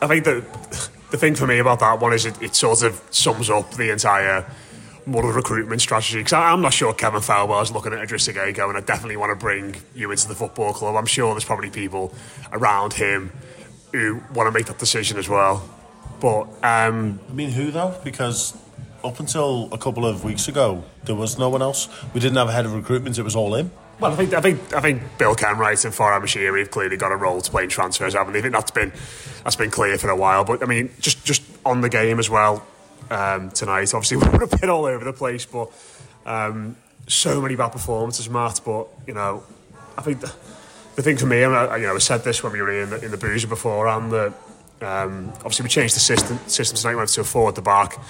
I 0.00 0.08
think 0.08 0.24
that 0.24 0.90
the 1.12 1.18
thing 1.18 1.34
for 1.36 1.46
me 1.46 1.58
about 1.58 1.78
that 1.80 2.00
one 2.00 2.12
is 2.12 2.26
it, 2.26 2.40
it 2.42 2.56
sort 2.56 2.82
of 2.82 3.00
sums 3.10 3.48
up 3.50 3.72
the 3.74 3.92
entire 3.92 4.44
model 5.06 5.30
recruitment 5.30 5.80
strategy. 5.80 6.18
Because 6.18 6.32
I'm 6.32 6.60
not 6.60 6.72
sure 6.72 6.92
Kevin 6.92 7.20
Thelwell's 7.20 7.70
looking 7.70 7.92
at 7.92 8.00
Idris 8.00 8.28
Gueye 8.28 8.54
going, 8.54 8.76
I 8.76 8.80
definitely 8.80 9.16
want 9.16 9.30
to 9.30 9.36
bring 9.36 9.76
you 9.94 10.10
into 10.10 10.28
the 10.28 10.34
football 10.34 10.72
club. 10.72 10.96
I'm 10.96 11.06
sure 11.06 11.32
there's 11.34 11.44
probably 11.44 11.70
people 11.70 12.14
around 12.52 12.94
him 12.94 13.32
who 13.92 14.22
want 14.34 14.46
to 14.46 14.52
make 14.52 14.66
that 14.66 14.78
decision 14.78 15.18
as 15.18 15.28
well. 15.28 15.68
But 16.20 16.44
um, 16.62 17.20
I 17.28 17.32
mean, 17.32 17.50
who 17.50 17.70
though? 17.70 17.94
Because 18.04 18.56
up 19.04 19.18
until 19.18 19.68
a 19.72 19.78
couple 19.78 20.06
of 20.06 20.24
weeks 20.24 20.48
ago, 20.48 20.84
there 21.04 21.16
was 21.16 21.38
no 21.38 21.48
one 21.48 21.62
else. 21.62 21.88
We 22.14 22.20
didn't 22.20 22.36
have 22.36 22.48
a 22.48 22.52
head 22.52 22.64
of 22.64 22.74
recruitment; 22.74 23.18
it 23.18 23.22
was 23.22 23.34
all 23.34 23.54
him. 23.54 23.72
Well, 24.02 24.10
I 24.10 24.16
think 24.16 24.34
I 24.34 24.40
think 24.40 24.74
I 24.74 24.80
think 24.80 25.16
Bill 25.16 25.36
Kenwright 25.36 25.84
and 25.84 25.94
Farhad 25.94 26.22
Moshiri 26.22 26.58
have 26.58 26.72
clearly 26.72 26.96
got 26.96 27.12
a 27.12 27.16
role 27.16 27.40
to 27.40 27.48
play 27.48 27.62
in 27.62 27.68
transfers, 27.68 28.14
haven't 28.14 28.32
they? 28.32 28.40
I 28.40 28.42
think 28.42 28.52
that's 28.52 28.72
been 28.72 28.92
that's 29.44 29.54
been 29.54 29.70
clear 29.70 29.96
for 29.96 30.10
a 30.10 30.16
while. 30.16 30.44
But 30.44 30.60
I 30.60 30.66
mean, 30.66 30.90
just 30.98 31.24
just 31.24 31.40
on 31.64 31.82
the 31.82 31.88
game 31.88 32.18
as 32.18 32.28
well 32.28 32.66
um, 33.12 33.52
tonight. 33.52 33.94
Obviously, 33.94 34.16
we 34.16 34.28
were 34.36 34.42
a 34.42 34.48
bit 34.48 34.68
all 34.68 34.86
over 34.86 35.04
the 35.04 35.12
place, 35.12 35.46
but 35.46 35.70
um, 36.26 36.74
so 37.06 37.40
many 37.40 37.54
bad 37.54 37.70
performances, 37.70 38.28
Matt. 38.28 38.60
But 38.64 38.88
you 39.06 39.14
know, 39.14 39.44
I 39.96 40.02
think 40.02 40.18
the, 40.18 40.34
the 40.96 41.02
thing 41.02 41.16
for 41.16 41.26
me, 41.26 41.44
and 41.44 41.54
I, 41.54 41.76
you 41.76 41.86
know, 41.86 41.94
I 41.94 41.98
said 41.98 42.24
this 42.24 42.42
when 42.42 42.52
we 42.52 42.60
were 42.60 42.82
in 42.82 42.90
the, 42.90 43.04
in 43.04 43.12
the 43.12 43.16
boozer 43.16 43.46
before, 43.46 43.86
and 43.86 44.10
that 44.10 44.34
um, 44.80 45.28
obviously 45.36 45.62
we 45.62 45.68
changed 45.68 45.94
the 45.94 46.00
system 46.00 46.40
system 46.48 46.76
tonight. 46.76 46.96
Went 46.96 47.10
to 47.10 47.20
a 47.20 47.52
the 47.52 47.62
back. 47.62 48.00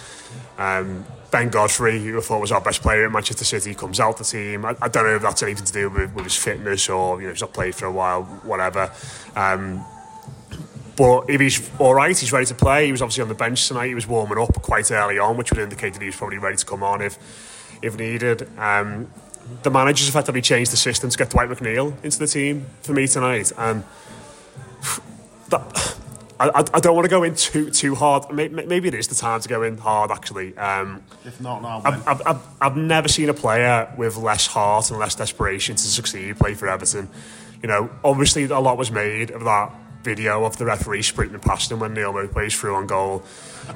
Um, 0.56 1.04
Ben 1.32 1.48
Godfrey, 1.48 1.98
who 1.98 2.18
I 2.18 2.20
thought 2.20 2.42
was 2.42 2.52
our 2.52 2.60
best 2.60 2.82
player 2.82 3.06
at 3.06 3.10
Manchester 3.10 3.46
City, 3.46 3.74
comes 3.74 3.98
out 3.98 4.18
the 4.18 4.24
team. 4.24 4.66
I, 4.66 4.76
I 4.82 4.88
don't 4.88 5.04
know 5.04 5.16
if 5.16 5.22
that's 5.22 5.42
anything 5.42 5.64
to 5.64 5.72
do 5.72 5.88
with, 5.88 6.14
with 6.14 6.24
his 6.24 6.36
fitness 6.36 6.90
or 6.90 7.20
you 7.20 7.26
know 7.26 7.32
he's 7.32 7.40
not 7.40 7.54
played 7.54 7.74
for 7.74 7.86
a 7.86 7.90
while, 7.90 8.22
whatever. 8.22 8.92
Um, 9.34 9.82
but 10.94 11.30
if 11.30 11.40
he's 11.40 11.70
all 11.78 11.94
right, 11.94 12.16
he's 12.16 12.32
ready 12.32 12.44
to 12.46 12.54
play. 12.54 12.84
He 12.84 12.92
was 12.92 13.00
obviously 13.00 13.22
on 13.22 13.28
the 13.28 13.34
bench 13.34 13.66
tonight. 13.66 13.88
He 13.88 13.94
was 13.94 14.06
warming 14.06 14.36
up 14.36 14.52
quite 14.60 14.90
early 14.90 15.18
on, 15.18 15.38
which 15.38 15.50
would 15.50 15.58
indicate 15.58 15.94
that 15.94 16.02
he 16.02 16.06
was 16.06 16.16
probably 16.16 16.36
ready 16.36 16.58
to 16.58 16.66
come 16.66 16.82
on 16.82 17.00
if 17.00 17.18
if 17.80 17.96
needed. 17.96 18.46
Um, 18.58 19.10
the 19.62 19.70
managers 19.70 20.08
effectively 20.08 20.42
changed 20.42 20.70
the 20.70 20.76
system 20.76 21.08
to 21.08 21.16
get 21.16 21.30
Dwight 21.30 21.48
McNeil 21.48 21.94
into 22.04 22.18
the 22.18 22.26
team 22.26 22.66
for 22.82 22.92
me 22.92 23.08
tonight, 23.08 23.52
and 23.56 23.84
that. 25.48 26.01
I, 26.42 26.48
I 26.60 26.64
I 26.74 26.80
don't 26.80 26.94
want 26.96 27.04
to 27.04 27.10
go 27.10 27.22
in 27.22 27.34
too 27.34 27.70
too 27.70 27.94
hard. 27.94 28.30
May- 28.32 28.48
may- 28.48 28.66
Maybe 28.66 28.88
it 28.88 28.94
is 28.94 29.08
the 29.08 29.14
time 29.14 29.40
to 29.40 29.48
go 29.48 29.62
in 29.62 29.78
hard, 29.78 30.10
actually. 30.10 30.56
Um, 30.56 31.02
If 31.24 31.40
not 31.40 31.62
now, 31.62 31.82
I've, 31.84 32.08
I've, 32.08 32.22
I've, 32.26 32.42
I've 32.60 32.76
never 32.76 33.08
seen 33.08 33.28
a 33.28 33.34
player 33.34 33.92
with 33.96 34.16
less 34.16 34.46
heart 34.46 34.90
and 34.90 34.98
less 34.98 35.14
desperation 35.14 35.76
to 35.76 35.82
succeed 35.82 36.36
play 36.38 36.54
for 36.54 36.68
Everton. 36.68 37.08
You 37.62 37.68
know, 37.68 37.90
obviously 38.02 38.44
a 38.44 38.58
lot 38.58 38.76
was 38.76 38.90
made 38.90 39.30
of 39.30 39.44
that 39.44 39.72
video 40.02 40.44
of 40.44 40.56
the 40.56 40.64
referee 40.64 41.02
sprinting 41.02 41.38
past 41.38 41.70
him 41.70 41.78
when 41.78 41.94
Neil 41.94 42.12
plays 42.28 42.58
through 42.58 42.74
on 42.74 42.86
goal 42.88 43.22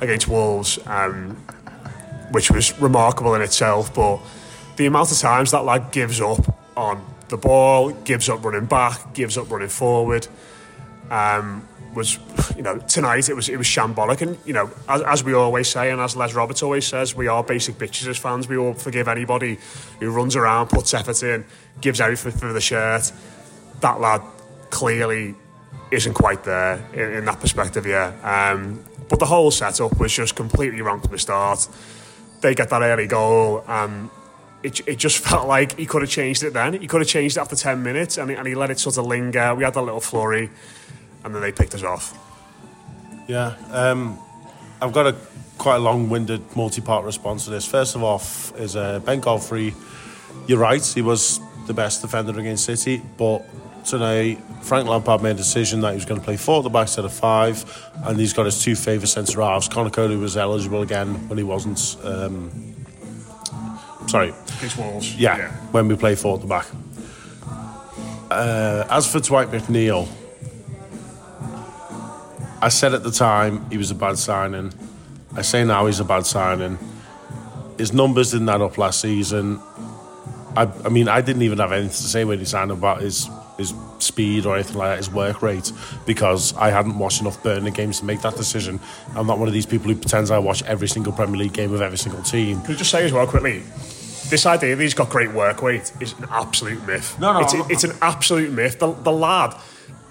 against 0.00 0.26
Wolves, 0.26 0.78
um, 0.86 1.36
which 2.32 2.50
was 2.50 2.76
remarkable 2.80 3.34
in 3.36 3.42
itself. 3.42 3.94
But 3.94 4.18
the 4.76 4.86
amount 4.86 5.12
of 5.12 5.18
times 5.18 5.52
that 5.52 5.64
lad 5.64 5.92
gives 5.92 6.20
up 6.20 6.40
on 6.76 7.00
the 7.28 7.36
ball, 7.36 7.92
gives 7.92 8.28
up 8.28 8.44
running 8.44 8.66
back, 8.66 9.14
gives 9.14 9.38
up 9.38 9.48
running 9.50 9.68
forward, 9.68 10.26
um, 11.10 11.66
was, 11.96 12.18
you 12.54 12.62
know, 12.62 12.78
tonight 12.78 13.28
it 13.28 13.34
was 13.34 13.48
it 13.48 13.56
was 13.56 13.66
shambolic. 13.66 14.20
And 14.20 14.38
you 14.44 14.52
know, 14.52 14.70
as, 14.88 15.02
as 15.02 15.24
we 15.24 15.34
always 15.34 15.68
say, 15.68 15.90
and 15.90 16.00
as 16.00 16.14
Les 16.14 16.34
Roberts 16.34 16.62
always 16.62 16.86
says, 16.86 17.14
we 17.14 17.26
are 17.26 17.42
basic 17.42 17.76
bitches 17.76 18.06
as 18.06 18.18
fans. 18.18 18.48
We 18.48 18.56
all 18.56 18.74
forgive 18.74 19.08
anybody 19.08 19.58
who 19.98 20.10
runs 20.10 20.36
around, 20.36 20.68
puts 20.68 20.94
effort 20.94 21.22
in, 21.22 21.44
gives 21.80 22.00
everything 22.00 22.32
for 22.32 22.52
the 22.52 22.60
shirt. 22.60 23.10
That 23.80 24.00
lad 24.00 24.22
clearly 24.70 25.34
isn't 25.90 26.14
quite 26.14 26.44
there 26.44 26.84
in, 26.92 27.18
in 27.18 27.24
that 27.24 27.40
perspective, 27.40 27.86
yeah. 27.86 28.12
Um, 28.22 28.84
but 29.08 29.18
the 29.18 29.26
whole 29.26 29.50
setup 29.50 29.98
was 29.98 30.12
just 30.12 30.34
completely 30.34 30.80
wrong 30.82 31.00
from 31.00 31.12
the 31.12 31.18
start. 31.18 31.66
They 32.40 32.54
get 32.54 32.70
that 32.70 32.82
early 32.82 33.06
goal, 33.06 33.64
and 33.66 34.10
it, 34.62 34.86
it 34.86 34.96
just 34.96 35.18
felt 35.24 35.46
like 35.46 35.78
he 35.78 35.86
could 35.86 36.02
have 36.02 36.10
changed 36.10 36.42
it 36.42 36.52
then. 36.52 36.74
He 36.74 36.86
could 36.86 37.00
have 37.00 37.08
changed 37.08 37.36
it 37.36 37.40
after 37.40 37.56
10 37.56 37.82
minutes, 37.82 38.18
and 38.18 38.30
he, 38.30 38.36
and 38.36 38.46
he 38.46 38.54
let 38.54 38.70
it 38.70 38.78
sort 38.78 38.98
of 38.98 39.06
linger. 39.06 39.54
We 39.54 39.64
had 39.64 39.74
that 39.74 39.82
little 39.82 40.00
flurry, 40.00 40.50
and 41.26 41.34
then 41.34 41.42
they 41.42 41.52
picked 41.52 41.74
us 41.74 41.82
off. 41.82 42.16
Yeah, 43.28 43.56
um, 43.72 44.18
I've 44.80 44.92
got 44.92 45.08
a 45.08 45.16
quite 45.58 45.76
a 45.76 45.80
long-winded, 45.80 46.54
multi-part 46.54 47.04
response 47.04 47.44
to 47.46 47.50
this. 47.50 47.66
First 47.66 47.96
of 47.96 48.02
all, 48.02 48.22
is 48.56 48.76
uh, 48.76 49.00
Ben 49.00 49.20
Godfrey. 49.20 49.74
You're 50.46 50.60
right; 50.60 50.84
he 50.84 51.02
was 51.02 51.40
the 51.66 51.74
best 51.74 52.00
defender 52.00 52.38
against 52.38 52.64
City, 52.64 53.02
but 53.18 53.44
tonight 53.84 54.38
Frank 54.62 54.88
Lampard 54.88 55.22
made 55.22 55.32
a 55.32 55.34
decision 55.34 55.80
that 55.80 55.90
he 55.90 55.94
was 55.96 56.04
going 56.04 56.20
to 56.20 56.24
play 56.24 56.36
four 56.36 56.58
at 56.58 56.62
the 56.62 56.70
back 56.70 56.82
instead 56.82 57.04
of 57.04 57.12
five, 57.12 57.64
and 58.04 58.18
he's 58.18 58.32
got 58.32 58.46
his 58.46 58.62
two 58.62 58.76
favourite 58.76 59.08
centre 59.08 59.40
halves. 59.40 59.68
Conor 59.68 59.90
Coady 59.90 60.16
was 60.16 60.36
eligible 60.36 60.82
again 60.82 61.28
when 61.28 61.38
he 61.38 61.44
wasn't. 61.44 61.96
Um, 62.04 62.76
sorry, 64.06 64.32
Wolves. 64.78 65.16
Yeah, 65.16 65.36
yeah, 65.38 65.52
when 65.72 65.88
we 65.88 65.96
play 65.96 66.14
four 66.14 66.36
at 66.36 66.40
the 66.42 66.46
back. 66.46 66.66
Uh, 68.30 68.86
as 68.90 69.10
for 69.10 69.18
Dwight 69.20 69.48
McNeil, 69.48 70.08
I 72.60 72.68
said 72.68 72.94
at 72.94 73.02
the 73.02 73.10
time 73.10 73.68
he 73.70 73.76
was 73.76 73.90
a 73.90 73.94
bad 73.94 74.18
signing. 74.18 74.72
I 75.34 75.42
say 75.42 75.64
now 75.64 75.86
he's 75.86 76.00
a 76.00 76.04
bad 76.04 76.26
signing. 76.26 76.78
His 77.78 77.92
numbers 77.92 78.32
didn't 78.32 78.48
add 78.48 78.62
up 78.62 78.78
last 78.78 79.00
season. 79.00 79.60
I, 80.56 80.70
I 80.84 80.88
mean, 80.88 81.08
I 81.08 81.20
didn't 81.20 81.42
even 81.42 81.58
have 81.58 81.72
anything 81.72 81.90
to 81.90 81.96
say 81.96 82.24
when 82.24 82.38
he 82.38 82.44
signed 82.44 82.70
about 82.70 83.02
his 83.02 83.28
his 83.58 83.72
speed 83.98 84.44
or 84.44 84.54
anything 84.54 84.76
like 84.76 84.90
that, 84.90 84.96
his 84.98 85.10
work 85.10 85.40
rate, 85.40 85.72
because 86.04 86.54
I 86.56 86.70
hadn't 86.70 86.98
watched 86.98 87.22
enough 87.22 87.42
Burnley 87.42 87.70
games 87.70 88.00
to 88.00 88.04
make 88.04 88.20
that 88.20 88.36
decision. 88.36 88.80
I'm 89.14 89.26
not 89.26 89.38
one 89.38 89.48
of 89.48 89.54
these 89.54 89.64
people 89.64 89.88
who 89.88 89.96
pretends 89.96 90.30
I 90.30 90.38
watch 90.38 90.62
every 90.64 90.88
single 90.88 91.12
Premier 91.12 91.38
League 91.38 91.54
game 91.54 91.72
of 91.72 91.80
every 91.80 91.96
single 91.96 92.22
team. 92.22 92.60
Can 92.60 92.72
you 92.72 92.76
just 92.76 92.90
say 92.90 93.04
as 93.04 93.12
well 93.12 93.26
quickly? 93.26 93.60
This 94.28 94.44
idea 94.44 94.76
that 94.76 94.82
he's 94.82 94.92
got 94.92 95.08
great 95.08 95.32
work 95.32 95.62
rate 95.62 95.90
is 96.00 96.12
an 96.18 96.26
absolute 96.30 96.86
myth. 96.86 97.18
No, 97.18 97.32
no, 97.32 97.40
it's, 97.40 97.54
it's 97.70 97.84
an 97.84 97.96
absolute 98.02 98.52
myth. 98.52 98.78
The, 98.78 98.92
the 98.92 99.12
lad 99.12 99.54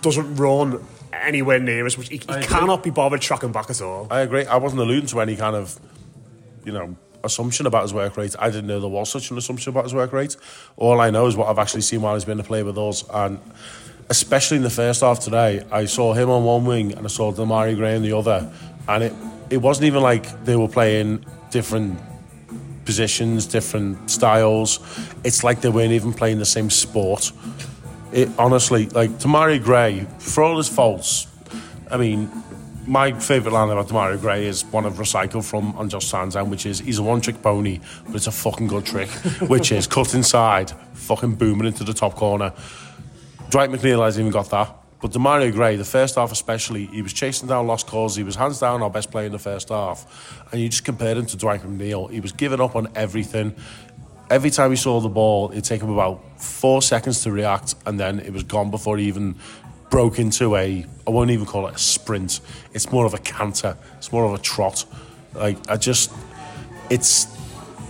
doesn't 0.01 0.35
run 0.35 0.83
anywhere 1.21 1.59
near 1.59 1.85
us. 1.85 1.95
He, 1.95 2.17
he 2.17 2.19
cannot 2.19 2.83
be 2.83 2.89
bothered 2.89 3.21
tracking 3.21 3.51
back 3.51 3.69
at 3.69 3.81
all. 3.81 4.07
I 4.09 4.21
agree. 4.21 4.45
I 4.45 4.57
wasn't 4.57 4.81
alluding 4.81 5.07
to 5.07 5.21
any 5.21 5.35
kind 5.35 5.55
of, 5.55 5.79
you 6.63 6.71
know, 6.71 6.95
assumption 7.23 7.65
about 7.65 7.83
his 7.83 7.93
work 7.93 8.15
rate. 8.17 8.35
I 8.39 8.49
didn't 8.49 8.67
know 8.67 8.79
there 8.79 8.89
was 8.89 9.09
such 9.09 9.31
an 9.31 9.37
assumption 9.37 9.71
about 9.71 9.85
his 9.85 9.93
work 9.93 10.13
rate. 10.13 10.37
All 10.77 11.01
I 11.01 11.09
know 11.09 11.25
is 11.27 11.35
what 11.35 11.49
I've 11.49 11.59
actually 11.59 11.81
seen 11.81 12.01
while 12.01 12.13
he's 12.13 12.25
been 12.25 12.37
to 12.37 12.43
play 12.43 12.63
with 12.63 12.77
us, 12.77 13.03
and 13.11 13.39
especially 14.09 14.57
in 14.57 14.63
the 14.63 14.69
first 14.69 15.01
half 15.01 15.19
today, 15.19 15.63
I 15.71 15.85
saw 15.85 16.13
him 16.13 16.29
on 16.29 16.43
one 16.43 16.65
wing 16.65 16.93
and 16.93 17.05
I 17.05 17.09
saw 17.09 17.31
Demarai 17.31 17.75
Gray 17.75 17.95
on 17.95 18.03
the 18.03 18.13
other, 18.13 18.51
and 18.87 19.03
it 19.03 19.13
it 19.49 19.57
wasn't 19.57 19.85
even 19.85 20.01
like 20.01 20.45
they 20.45 20.55
were 20.55 20.67
playing 20.67 21.25
different 21.51 21.99
positions, 22.85 23.45
different 23.45 24.09
styles. 24.09 24.79
It's 25.23 25.43
like 25.43 25.61
they 25.61 25.69
weren't 25.69 25.93
even 25.93 26.13
playing 26.13 26.39
the 26.39 26.45
same 26.45 26.69
sport. 26.69 27.31
It 28.15 28.29
honestly, 28.39 28.87
like 28.87 29.09
Demarai 29.19 29.61
Gray, 29.61 30.07
for 30.19 30.41
all 30.41 30.55
his 30.55 30.69
faults, 30.69 31.27
I 31.91 31.97
mean, 31.97 32.31
my 32.87 33.11
favourite 33.11 33.53
line 33.53 33.69
about 33.69 33.89
Demarai 33.89 34.21
Gray 34.21 34.45
is 34.45 34.63
one 34.63 34.85
of 34.85 34.93
recycled 34.93 35.43
from 35.43 35.75
Andros 35.77 36.09
Townsend, 36.09 36.49
which 36.49 36.65
is 36.65 36.79
he's 36.79 36.97
a 36.97 37.03
one 37.03 37.19
trick 37.19 37.41
pony, 37.41 37.81
but 38.05 38.15
it's 38.15 38.27
a 38.27 38.31
fucking 38.31 38.67
good 38.67 38.85
trick, 38.85 39.09
which 39.49 39.73
is 39.73 39.85
cut 39.85 40.13
inside, 40.13 40.71
fucking 40.93 41.35
booming 41.35 41.67
into 41.67 41.83
the 41.83 41.93
top 41.93 42.15
corner. 42.15 42.53
Dwight 43.49 43.69
McNeil 43.69 44.01
hasn't 44.05 44.21
even 44.21 44.31
got 44.31 44.49
that. 44.49 44.73
But 45.01 45.11
Demarai 45.11 45.51
Gray, 45.51 45.75
the 45.75 45.83
first 45.83 46.15
half 46.15 46.31
especially, 46.31 46.85
he 46.85 47.01
was 47.01 47.13
chasing 47.13 47.47
down 47.47 47.67
lost 47.67 47.85
cause. 47.85 48.15
He 48.15 48.23
was 48.23 48.35
hands 48.35 48.59
down 48.59 48.81
our 48.81 48.89
best 48.89 49.11
player 49.11 49.25
in 49.25 49.33
the 49.33 49.39
first 49.39 49.69
half. 49.69 50.41
And 50.51 50.61
you 50.61 50.69
just 50.69 50.85
compared 50.85 51.17
him 51.17 51.25
to 51.27 51.37
Dwight 51.37 51.61
McNeil. 51.61 52.09
He 52.09 52.21
was 52.21 52.31
giving 52.31 52.61
up 52.61 52.75
on 52.75 52.87
everything. 52.95 53.55
Every 54.29 54.49
time 54.49 54.71
he 54.71 54.75
saw 54.75 54.99
the 54.99 55.09
ball, 55.09 55.51
it'd 55.51 55.63
take 55.63 55.81
him 55.81 55.91
about 55.91 56.41
four 56.41 56.81
seconds 56.81 57.23
to 57.23 57.31
react, 57.31 57.75
and 57.85 57.99
then 57.99 58.19
it 58.19 58.33
was 58.33 58.43
gone 58.43 58.71
before 58.71 58.97
he 58.97 59.05
even 59.07 59.35
broke 59.89 60.19
into 60.19 60.55
a, 60.55 60.85
I 61.07 61.09
won't 61.09 61.31
even 61.31 61.45
call 61.45 61.67
it 61.67 61.75
a 61.75 61.77
sprint. 61.77 62.39
It's 62.73 62.91
more 62.91 63.05
of 63.05 63.13
a 63.13 63.19
canter. 63.19 63.77
It's 63.97 64.11
more 64.11 64.25
of 64.25 64.33
a 64.33 64.39
trot. 64.39 64.85
Like, 65.33 65.69
I 65.69 65.77
just, 65.77 66.11
it's, 66.89 67.27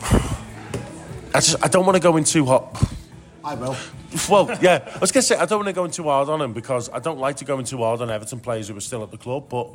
I 1.34 1.40
just, 1.40 1.64
I 1.64 1.68
don't 1.68 1.86
want 1.86 1.96
to 1.96 2.02
go 2.02 2.18
in 2.18 2.24
too 2.24 2.46
hot. 2.46 2.84
I 3.44 3.56
will. 3.56 3.78
Well, 4.30 4.58
yeah, 4.62 4.90
I 4.94 5.00
was 5.00 5.12
going 5.12 5.22
to 5.22 5.28
say, 5.28 5.36
I 5.36 5.46
don't 5.46 5.60
want 5.60 5.68
to 5.68 5.74
go 5.74 5.86
in 5.86 5.92
too 5.92 6.04
hard 6.04 6.30
on 6.30 6.42
him 6.42 6.54
because 6.54 6.90
I 6.90 7.00
don't 7.00 7.20
like 7.20 7.38
to 7.38 7.46
go 7.46 7.60
in 7.60 7.66
too 7.66 7.80
hard 7.80 8.02
on 8.02 8.10
Everton 8.10 8.40
players 8.40 8.70
who 8.70 8.78
are 8.78 8.82
still 8.82 9.04
at 9.04 9.12
the 9.12 9.18
club. 9.18 9.50
But 9.50 9.70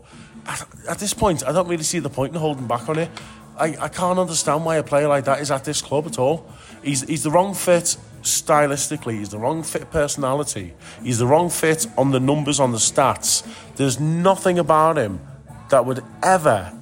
at, 0.46 0.66
at 0.88 0.98
this 0.98 1.14
point, 1.14 1.46
I 1.46 1.52
don't 1.52 1.68
really 1.68 1.82
see 1.82 1.98
the 1.98 2.10
point 2.10 2.32
in 2.34 2.40
holding 2.40 2.66
back 2.66 2.88
on 2.88 2.98
it. 2.98 3.10
I, 3.58 3.76
I 3.80 3.88
can't 3.88 4.18
understand 4.18 4.64
why 4.64 4.76
a 4.76 4.82
player 4.82 5.08
like 5.08 5.24
that 5.24 5.40
is 5.40 5.50
at 5.50 5.64
this 5.64 5.82
club 5.82 6.06
at 6.06 6.18
all. 6.18 6.48
He's, 6.82 7.02
he's 7.02 7.22
the 7.22 7.30
wrong 7.30 7.54
fit 7.54 7.96
stylistically, 8.22 9.18
he's 9.18 9.30
the 9.30 9.38
wrong 9.38 9.62
fit 9.62 9.90
personality, 9.90 10.74
he's 11.02 11.18
the 11.18 11.26
wrong 11.26 11.50
fit 11.50 11.86
on 11.96 12.10
the 12.10 12.20
numbers, 12.20 12.60
on 12.60 12.72
the 12.72 12.78
stats. 12.78 13.46
There's 13.76 13.98
nothing 14.00 14.58
about 14.58 14.98
him 14.98 15.20
that 15.70 15.86
would 15.86 16.02
ever, 16.22 16.72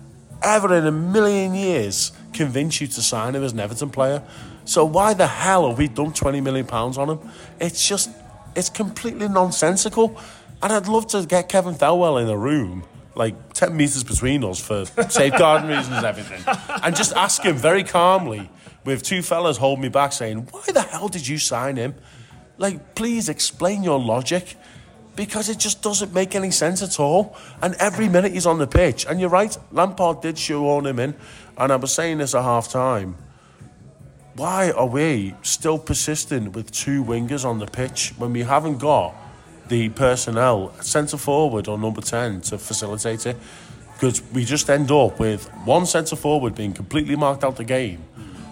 ever 0.42 0.74
in 0.74 0.86
a 0.86 0.92
million 0.92 1.54
years 1.54 2.12
convince 2.32 2.80
you 2.80 2.86
to 2.86 3.02
sign 3.02 3.34
him 3.34 3.42
as 3.42 3.52
an 3.52 3.60
Everton 3.60 3.90
player. 3.90 4.22
So 4.64 4.84
why 4.84 5.14
the 5.14 5.26
hell 5.26 5.68
have 5.68 5.78
we 5.78 5.88
dumped 5.88 6.16
20 6.16 6.40
million 6.40 6.66
pounds 6.66 6.98
on 6.98 7.10
him? 7.10 7.30
It's 7.60 7.88
just, 7.88 8.10
it's 8.54 8.68
completely 8.68 9.28
nonsensical. 9.28 10.20
And 10.62 10.72
I'd 10.72 10.88
love 10.88 11.06
to 11.08 11.24
get 11.24 11.48
Kevin 11.48 11.74
Thelwell 11.74 12.20
in 12.20 12.28
a 12.28 12.36
room 12.36 12.84
like 13.18 13.52
10 13.52 13.76
metres 13.76 14.04
between 14.04 14.44
us 14.44 14.60
for 14.60 14.84
safeguarding 15.10 15.68
reasons 15.76 15.96
and 15.96 16.06
everything. 16.06 16.40
And 16.82 16.94
just 16.94 17.12
ask 17.14 17.42
him 17.42 17.56
very 17.56 17.82
calmly, 17.82 18.48
with 18.84 19.02
two 19.02 19.22
fellas 19.22 19.58
holding 19.58 19.82
me 19.82 19.88
back 19.88 20.12
saying, 20.12 20.48
Why 20.50 20.62
the 20.72 20.82
hell 20.82 21.08
did 21.08 21.26
you 21.26 21.36
sign 21.36 21.76
him? 21.76 21.96
Like, 22.56 22.94
please 22.94 23.28
explain 23.28 23.82
your 23.82 23.98
logic. 23.98 24.56
Because 25.16 25.48
it 25.48 25.58
just 25.58 25.82
doesn't 25.82 26.14
make 26.14 26.36
any 26.36 26.52
sense 26.52 26.80
at 26.80 27.00
all. 27.00 27.36
And 27.60 27.74
every 27.80 28.08
minute 28.08 28.32
he's 28.32 28.46
on 28.46 28.58
the 28.58 28.68
pitch. 28.68 29.04
And 29.04 29.18
you're 29.18 29.28
right, 29.28 29.56
Lampard 29.72 30.20
did 30.20 30.38
shoehorn 30.38 30.86
him 30.86 31.00
in. 31.00 31.16
And 31.56 31.72
I 31.72 31.76
was 31.76 31.92
saying 31.92 32.18
this 32.18 32.36
at 32.36 32.44
half 32.44 32.68
time. 32.68 33.16
Why 34.36 34.70
are 34.70 34.86
we 34.86 35.34
still 35.42 35.76
persistent 35.76 36.54
with 36.54 36.70
two 36.70 37.02
wingers 37.02 37.44
on 37.44 37.58
the 37.58 37.66
pitch 37.66 38.14
when 38.16 38.32
we 38.32 38.42
haven't 38.44 38.78
got 38.78 39.12
the 39.68 39.88
personnel, 39.90 40.72
centre 40.80 41.16
forward 41.16 41.68
or 41.68 41.78
number 41.78 42.00
10, 42.00 42.42
to 42.42 42.58
facilitate 42.58 43.26
it? 43.26 43.36
Because 43.94 44.22
we 44.32 44.44
just 44.44 44.70
end 44.70 44.90
up 44.90 45.18
with 45.18 45.48
one 45.64 45.86
centre 45.86 46.16
forward 46.16 46.54
being 46.54 46.72
completely 46.72 47.16
marked 47.16 47.42
out 47.42 47.56
the 47.56 47.64
game 47.64 48.04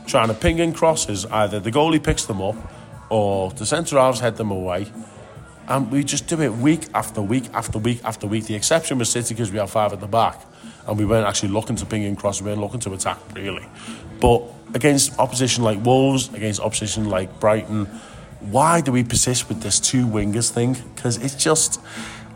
trying 0.06 0.28
to 0.28 0.34
ping 0.34 0.58
in 0.58 0.72
crosses. 0.72 1.26
Either 1.26 1.60
the 1.60 1.70
goalie 1.70 2.02
picks 2.02 2.24
them 2.24 2.40
up 2.40 2.56
or 3.10 3.50
the 3.50 3.66
centre 3.66 3.98
halves 3.98 4.20
head 4.20 4.36
them 4.36 4.50
away. 4.50 4.86
And 5.68 5.90
we 5.90 6.04
just 6.04 6.28
do 6.28 6.40
it 6.42 6.52
week 6.52 6.86
after 6.94 7.20
week 7.20 7.44
after 7.52 7.78
week 7.78 8.00
after 8.04 8.26
week. 8.26 8.46
The 8.46 8.54
exception 8.54 8.98
was 8.98 9.10
City 9.10 9.34
because 9.34 9.50
we 9.50 9.58
have 9.58 9.70
five 9.70 9.92
at 9.92 10.00
the 10.00 10.06
back 10.06 10.40
and 10.86 10.96
we 10.96 11.04
weren't 11.04 11.26
actually 11.26 11.48
looking 11.48 11.74
to 11.76 11.86
ping 11.86 12.04
in 12.04 12.14
crosses, 12.14 12.42
we 12.42 12.50
weren't 12.50 12.60
looking 12.60 12.80
to 12.80 12.92
attack 12.94 13.18
really. 13.34 13.66
But 14.20 14.42
against 14.74 15.18
opposition 15.18 15.64
like 15.64 15.84
Wolves, 15.84 16.32
against 16.32 16.60
opposition 16.60 17.08
like 17.08 17.40
Brighton, 17.40 17.88
why 18.40 18.80
do 18.80 18.92
we 18.92 19.04
persist 19.04 19.48
with 19.48 19.62
this 19.62 19.80
two 19.80 20.06
wingers 20.06 20.50
thing? 20.50 20.76
Because 20.94 21.16
it's 21.18 21.34
just 21.34 21.80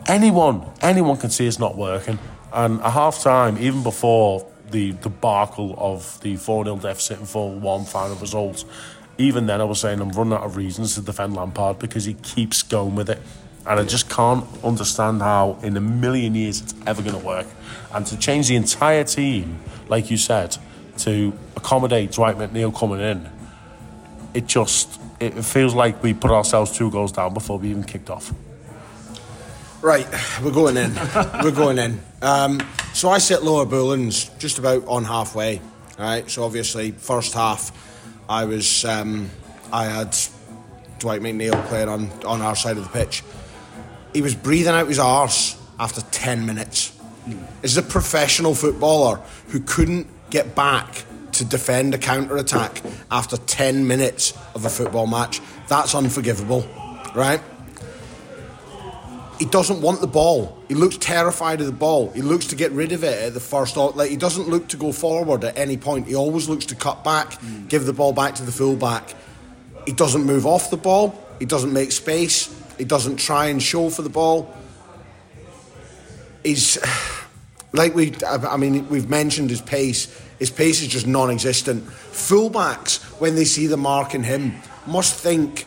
anyone, 0.07 0.67
anyone 0.81 1.17
can 1.17 1.31
see 1.31 1.47
it's 1.47 1.59
not 1.59 1.77
working. 1.77 2.19
And 2.53 2.81
a 2.81 2.91
half 2.91 3.23
time, 3.23 3.59
even 3.59 3.83
before 3.83 4.47
the 4.71 4.93
debacle 4.93 5.75
of 5.79 6.21
the 6.21 6.37
4 6.37 6.65
0 6.65 6.77
deficit 6.79 7.19
and 7.19 7.29
4 7.29 7.53
1 7.53 7.85
final 7.85 8.17
result, 8.17 8.65
even 9.19 9.47
then 9.47 9.61
I 9.61 9.65
was 9.65 9.81
saying 9.81 10.01
I'm 10.01 10.11
running 10.11 10.33
out 10.33 10.43
of 10.43 10.57
reasons 10.57 10.95
to 10.95 11.03
defend 11.03 11.35
Lampard 11.35 11.79
because 11.79 12.05
he 12.05 12.15
keeps 12.15 12.63
going 12.63 12.95
with 12.95 13.11
it. 13.11 13.21
And 13.67 13.79
I 13.79 13.85
just 13.85 14.09
can't 14.09 14.45
understand 14.65 15.21
how, 15.21 15.59
in 15.63 15.77
a 15.77 15.81
million 15.81 16.35
years, 16.35 16.63
it's 16.63 16.75
ever 16.87 17.03
going 17.03 17.19
to 17.19 17.25
work. 17.25 17.47
And 17.93 18.07
to 18.07 18.17
change 18.17 18.49
the 18.49 18.57
entire 18.57 19.05
team, 19.05 19.61
like 19.89 20.11
you 20.11 20.17
said, 20.17 20.57
to 20.99 21.35
accommodate 21.57 22.13
Dwight 22.13 22.37
McNeil 22.37 22.75
coming 22.75 23.01
in, 23.01 23.29
it 24.33 24.47
just 24.47 25.00
it 25.21 25.45
feels 25.45 25.75
like 25.75 26.03
we 26.03 26.15
put 26.15 26.31
ourselves 26.31 26.77
two 26.77 26.91
goals 26.91 27.13
down 27.13 27.35
before 27.35 27.59
we 27.59 27.69
even 27.69 27.85
kicked 27.85 28.11
off. 28.11 28.33
Right, 29.83 30.07
we're 30.43 30.51
going 30.51 30.77
in. 30.77 30.95
we're 31.43 31.53
going 31.53 31.79
in. 31.79 32.01
Um, 32.23 32.61
so 32.93 33.09
I 33.11 33.19
sit 33.19 33.43
lower 33.43 33.65
Bullens 33.65 34.37
just 34.39 34.59
about 34.59 34.87
on 34.87 35.05
halfway. 35.05 35.61
Right, 35.99 36.29
so 36.31 36.45
obviously 36.45 36.93
first 36.93 37.35
half, 37.35 37.71
I 38.29 38.47
was 38.47 38.85
um, 38.87 39.31
I 39.73 39.85
had 39.85 40.17
Dwight 40.99 41.21
McNeil 41.21 41.67
playing 41.67 41.89
on 41.89 42.11
on 42.25 42.41
our 42.41 42.57
side 42.57 42.79
of 42.79 42.85
the 42.85 42.91
pitch. 42.91 43.23
He 44.15 44.23
was 44.23 44.35
breathing 44.35 44.73
out 44.75 44.89
his 44.89 44.99
arse 44.99 45.57
after 45.79 46.01
ten 46.11 46.47
minutes. 46.47 46.97
Is 47.63 47.77
a 47.77 47.83
professional 47.83 48.55
footballer 48.55 49.21
who 49.49 49.61
couldn't 49.61 50.07
get 50.31 50.55
back 50.55 51.05
to 51.41 51.45
defend 51.45 51.95
a 51.95 51.99
counter 51.99 52.37
attack 52.37 52.81
after 53.11 53.37
ten 53.37 53.87
minutes 53.87 54.33
of 54.55 54.65
a 54.65 54.71
football 54.71 55.07
match. 55.07 55.41
That's 55.69 55.95
unforgivable, 55.95 56.65
right? 57.15 57.43
he 59.41 59.47
doesn't 59.47 59.81
want 59.81 60.03
the 60.03 60.07
ball. 60.07 60.59
He 60.69 60.75
looks 60.75 60.99
terrified 60.99 61.61
of 61.61 61.67
the 61.67 61.73
ball. 61.73 62.11
He 62.11 62.21
looks 62.21 62.49
to 62.49 62.57
get 62.57 62.73
rid 62.73 62.93
of 62.93 63.03
it 63.03 63.23
at 63.23 63.33
the 63.33 63.41
first. 63.41 63.75
Like 63.75 64.11
he 64.11 64.17
doesn't 64.17 64.49
look 64.49 64.69
to 64.69 64.77
go 64.77 64.93
forward 64.93 65.45
at 65.45 65.57
any 65.57 65.79
point. 65.79 66.07
He 66.07 66.15
always 66.15 66.47
looks 66.47 66.67
to 66.67 66.75
cut 66.75 67.03
back, 67.03 67.31
mm. 67.31 67.67
give 67.67 67.87
the 67.87 67.95
ball 67.95 68.13
back 68.13 68.35
to 68.35 68.43
the 68.43 68.53
fullback. 68.53 69.15
He 69.87 69.93
doesn't 69.95 70.25
move 70.25 70.45
off 70.45 70.69
the 70.69 70.77
ball. 70.77 71.19
He 71.39 71.47
doesn't 71.47 71.73
make 71.73 71.91
space. 71.91 72.55
He 72.77 72.85
doesn't 72.85 73.17
try 73.17 73.47
and 73.47 73.63
show 73.63 73.89
for 73.89 74.03
the 74.03 74.11
ball. 74.11 74.55
He's 76.45 76.77
like 77.73 77.95
we. 77.95 78.13
I 78.27 78.59
mean, 78.59 78.91
we've 78.91 79.09
mentioned 79.09 79.49
his 79.49 79.63
pace. 79.63 80.15
His 80.41 80.51
pace 80.51 80.83
is 80.83 80.89
just 80.89 81.07
non-existent. 81.07 81.87
Fullbacks, 81.87 82.99
when 83.21 83.37
they 83.37 83.45
see 83.45 83.69
the 83.69 83.77
mark 83.77 84.15
in 84.15 84.25
him, 84.25 84.57
must 84.87 85.15
think, 85.15 85.67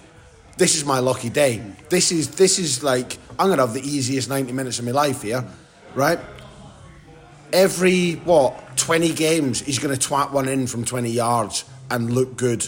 "This 0.58 0.76
is 0.76 0.84
my 0.84 1.00
lucky 1.00 1.30
day. 1.30 1.62
This 1.90 2.12
is 2.12 2.32
this 2.32 2.60
is 2.60 2.84
like." 2.84 3.18
I'm 3.40 3.48
going 3.48 3.58
to 3.58 3.66
have 3.66 3.74
the 3.74 3.82
easiest 3.82 4.30
90 4.30 4.52
minutes 4.54 4.80
of 4.80 4.86
my 4.86 4.92
life 4.92 5.24
here, 5.24 5.44
right? 5.96 6.20
Every, 7.52 8.14
what, 8.14 8.78
20 8.78 9.14
games, 9.14 9.60
he's 9.62 9.80
going 9.80 9.98
to 9.98 10.08
twat 10.08 10.32
one 10.32 10.48
in 10.48 10.68
from 10.68 10.86
20 10.86 11.10
yards 11.10 11.66
and 11.90 12.14
look 12.14 12.38
good 12.38 12.68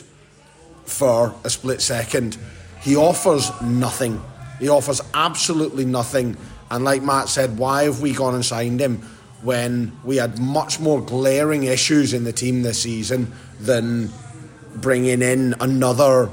for 0.86 1.36
a 1.44 1.50
split 1.50 1.82
second. 1.82 2.38
He 2.82 2.96
offers 2.96 3.52
nothing. 3.62 4.22
He 4.60 4.70
offers 4.70 5.02
absolutely 5.14 5.86
nothing. 5.86 6.38
And 6.72 6.84
like 6.84 7.04
Matt 7.04 7.30
said, 7.30 7.58
why 7.58 7.84
have 7.84 8.02
we 8.02 8.14
gone 8.14 8.34
and 8.34 8.46
signed 8.46 8.80
him 8.80 9.02
when 9.42 9.92
we 10.04 10.18
had 10.18 10.40
much 10.40 10.80
more 10.80 11.02
glaring 11.02 11.64
issues 11.64 12.14
in 12.14 12.24
the 12.24 12.34
team 12.34 12.64
this 12.64 12.82
season 12.82 13.32
than 13.60 14.10
bringing 14.76 15.22
in 15.22 15.56
another 15.60 16.30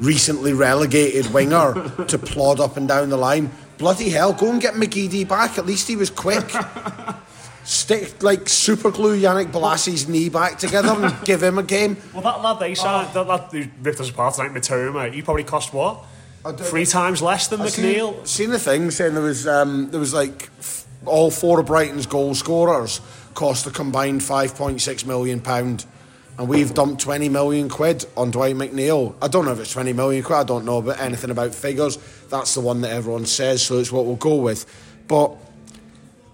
recently 0.00 0.52
relegated 0.52 1.32
winger 1.32 1.74
to 2.08 2.18
plod 2.18 2.60
up 2.60 2.76
and 2.76 2.88
down 2.88 3.10
the 3.10 3.16
line. 3.16 3.50
Bloody 3.78 4.10
hell, 4.10 4.32
go 4.32 4.50
and 4.50 4.60
get 4.60 4.74
McGeady 4.74 5.26
back. 5.26 5.58
At 5.58 5.66
least 5.66 5.88
he 5.88 5.96
was 5.96 6.10
quick. 6.10 6.50
Stick 7.64 8.22
like 8.22 8.48
super 8.48 8.90
glue 8.90 9.18
Yannick 9.18 9.52
Bolasie's 9.52 10.08
knee 10.08 10.28
back 10.28 10.58
together 10.58 10.88
and 10.88 11.14
give 11.24 11.42
him 11.42 11.58
a 11.58 11.62
game. 11.62 11.96
Well, 12.12 12.22
that 12.22 12.42
lad 12.42 12.58
they 12.58 12.74
signed, 12.74 13.08
oh. 13.10 13.24
that 13.24 13.26
lad 13.28 13.52
who 13.52 13.64
ripped 13.82 14.00
us 14.00 14.10
apart 14.10 14.34
tonight, 14.34 14.52
Mitoma, 14.52 15.12
he 15.12 15.22
probably 15.22 15.44
cost 15.44 15.72
what? 15.72 16.04
Three 16.56 16.86
times 16.86 17.20
less 17.20 17.48
than 17.48 17.60
I 17.60 17.66
McNeil. 17.66 18.14
Seen, 18.14 18.26
seen 18.26 18.50
the 18.50 18.58
thing 18.58 18.90
saying 18.90 19.12
there 19.12 19.22
was 19.22 19.46
um, 19.46 19.90
there 19.90 20.00
was 20.00 20.14
like 20.14 20.48
f- 20.58 20.79
all 21.06 21.30
four 21.30 21.60
of 21.60 21.66
Brighton's 21.66 22.06
goal 22.06 22.34
scorers 22.34 23.00
cost 23.34 23.66
a 23.66 23.70
combined 23.70 24.22
five 24.22 24.54
point 24.54 24.80
six 24.80 25.04
million 25.06 25.40
pound 25.40 25.86
and 26.40 26.48
we've 26.48 26.72
dumped 26.72 27.02
20 27.02 27.28
million 27.28 27.68
quid 27.68 28.06
on 28.16 28.30
Dwight 28.30 28.56
McNeil. 28.56 29.14
I 29.20 29.28
don't 29.28 29.44
know 29.44 29.52
if 29.52 29.60
it's 29.60 29.72
20 29.72 29.92
million 29.92 30.22
quid, 30.22 30.38
I 30.38 30.44
don't 30.44 30.64
know 30.64 30.78
about 30.78 30.98
anything 30.98 31.30
about 31.30 31.54
figures. 31.54 31.98
That's 32.30 32.54
the 32.54 32.62
one 32.62 32.80
that 32.80 32.90
everyone 32.92 33.26
says, 33.26 33.60
so 33.60 33.78
it's 33.78 33.92
what 33.92 34.06
we'll 34.06 34.16
go 34.16 34.36
with. 34.36 34.64
But 35.06 35.36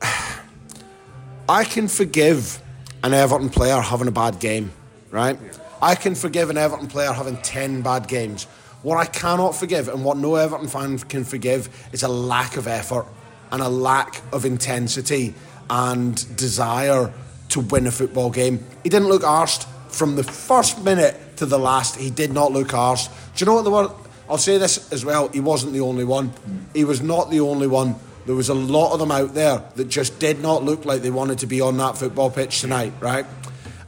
I 1.48 1.64
can 1.64 1.88
forgive 1.88 2.62
an 3.02 3.14
Everton 3.14 3.50
player 3.50 3.80
having 3.80 4.06
a 4.06 4.12
bad 4.12 4.38
game, 4.38 4.70
right? 5.10 5.36
I 5.82 5.96
can 5.96 6.14
forgive 6.14 6.50
an 6.50 6.56
Everton 6.56 6.86
player 6.86 7.12
having 7.12 7.36
10 7.38 7.82
bad 7.82 8.06
games. 8.06 8.44
What 8.82 8.98
I 8.98 9.06
cannot 9.06 9.56
forgive, 9.56 9.88
and 9.88 10.04
what 10.04 10.18
no 10.18 10.36
Everton 10.36 10.68
fan 10.68 10.98
can 10.98 11.24
forgive, 11.24 11.68
is 11.92 12.04
a 12.04 12.08
lack 12.08 12.56
of 12.56 12.68
effort 12.68 13.06
and 13.50 13.62
a 13.62 13.68
lack 13.68 14.22
of 14.32 14.44
intensity 14.44 15.34
and 15.68 16.36
desire 16.36 17.12
to 17.50 17.60
win 17.60 17.86
a 17.86 17.90
football 17.90 18.30
game. 18.30 18.64
He 18.82 18.88
didn't 18.88 19.08
look 19.08 19.22
arsed 19.22 19.66
from 19.88 20.16
the 20.16 20.24
first 20.24 20.84
minute 20.84 21.36
to 21.36 21.46
the 21.46 21.58
last, 21.58 21.96
he 21.96 22.10
did 22.10 22.32
not 22.32 22.52
look 22.52 22.68
arsed. 22.68 23.08
Do 23.36 23.44
you 23.44 23.46
know 23.46 23.54
what 23.54 23.64
the 23.64 23.70
word? 23.70 23.90
I'll 24.28 24.38
say 24.38 24.58
this 24.58 24.92
as 24.92 25.04
well. 25.04 25.28
He 25.28 25.40
wasn't 25.40 25.72
the 25.72 25.80
only 25.80 26.04
one. 26.04 26.32
He 26.74 26.84
was 26.84 27.00
not 27.00 27.30
the 27.30 27.40
only 27.40 27.66
one. 27.66 27.94
There 28.26 28.34
was 28.34 28.48
a 28.48 28.54
lot 28.54 28.92
of 28.92 28.98
them 28.98 29.12
out 29.12 29.34
there 29.34 29.62
that 29.76 29.88
just 29.88 30.18
did 30.18 30.40
not 30.40 30.64
look 30.64 30.84
like 30.84 31.02
they 31.02 31.10
wanted 31.10 31.38
to 31.40 31.46
be 31.46 31.60
on 31.60 31.76
that 31.76 31.96
football 31.96 32.30
pitch 32.30 32.60
tonight. 32.60 32.92
Right 33.00 33.24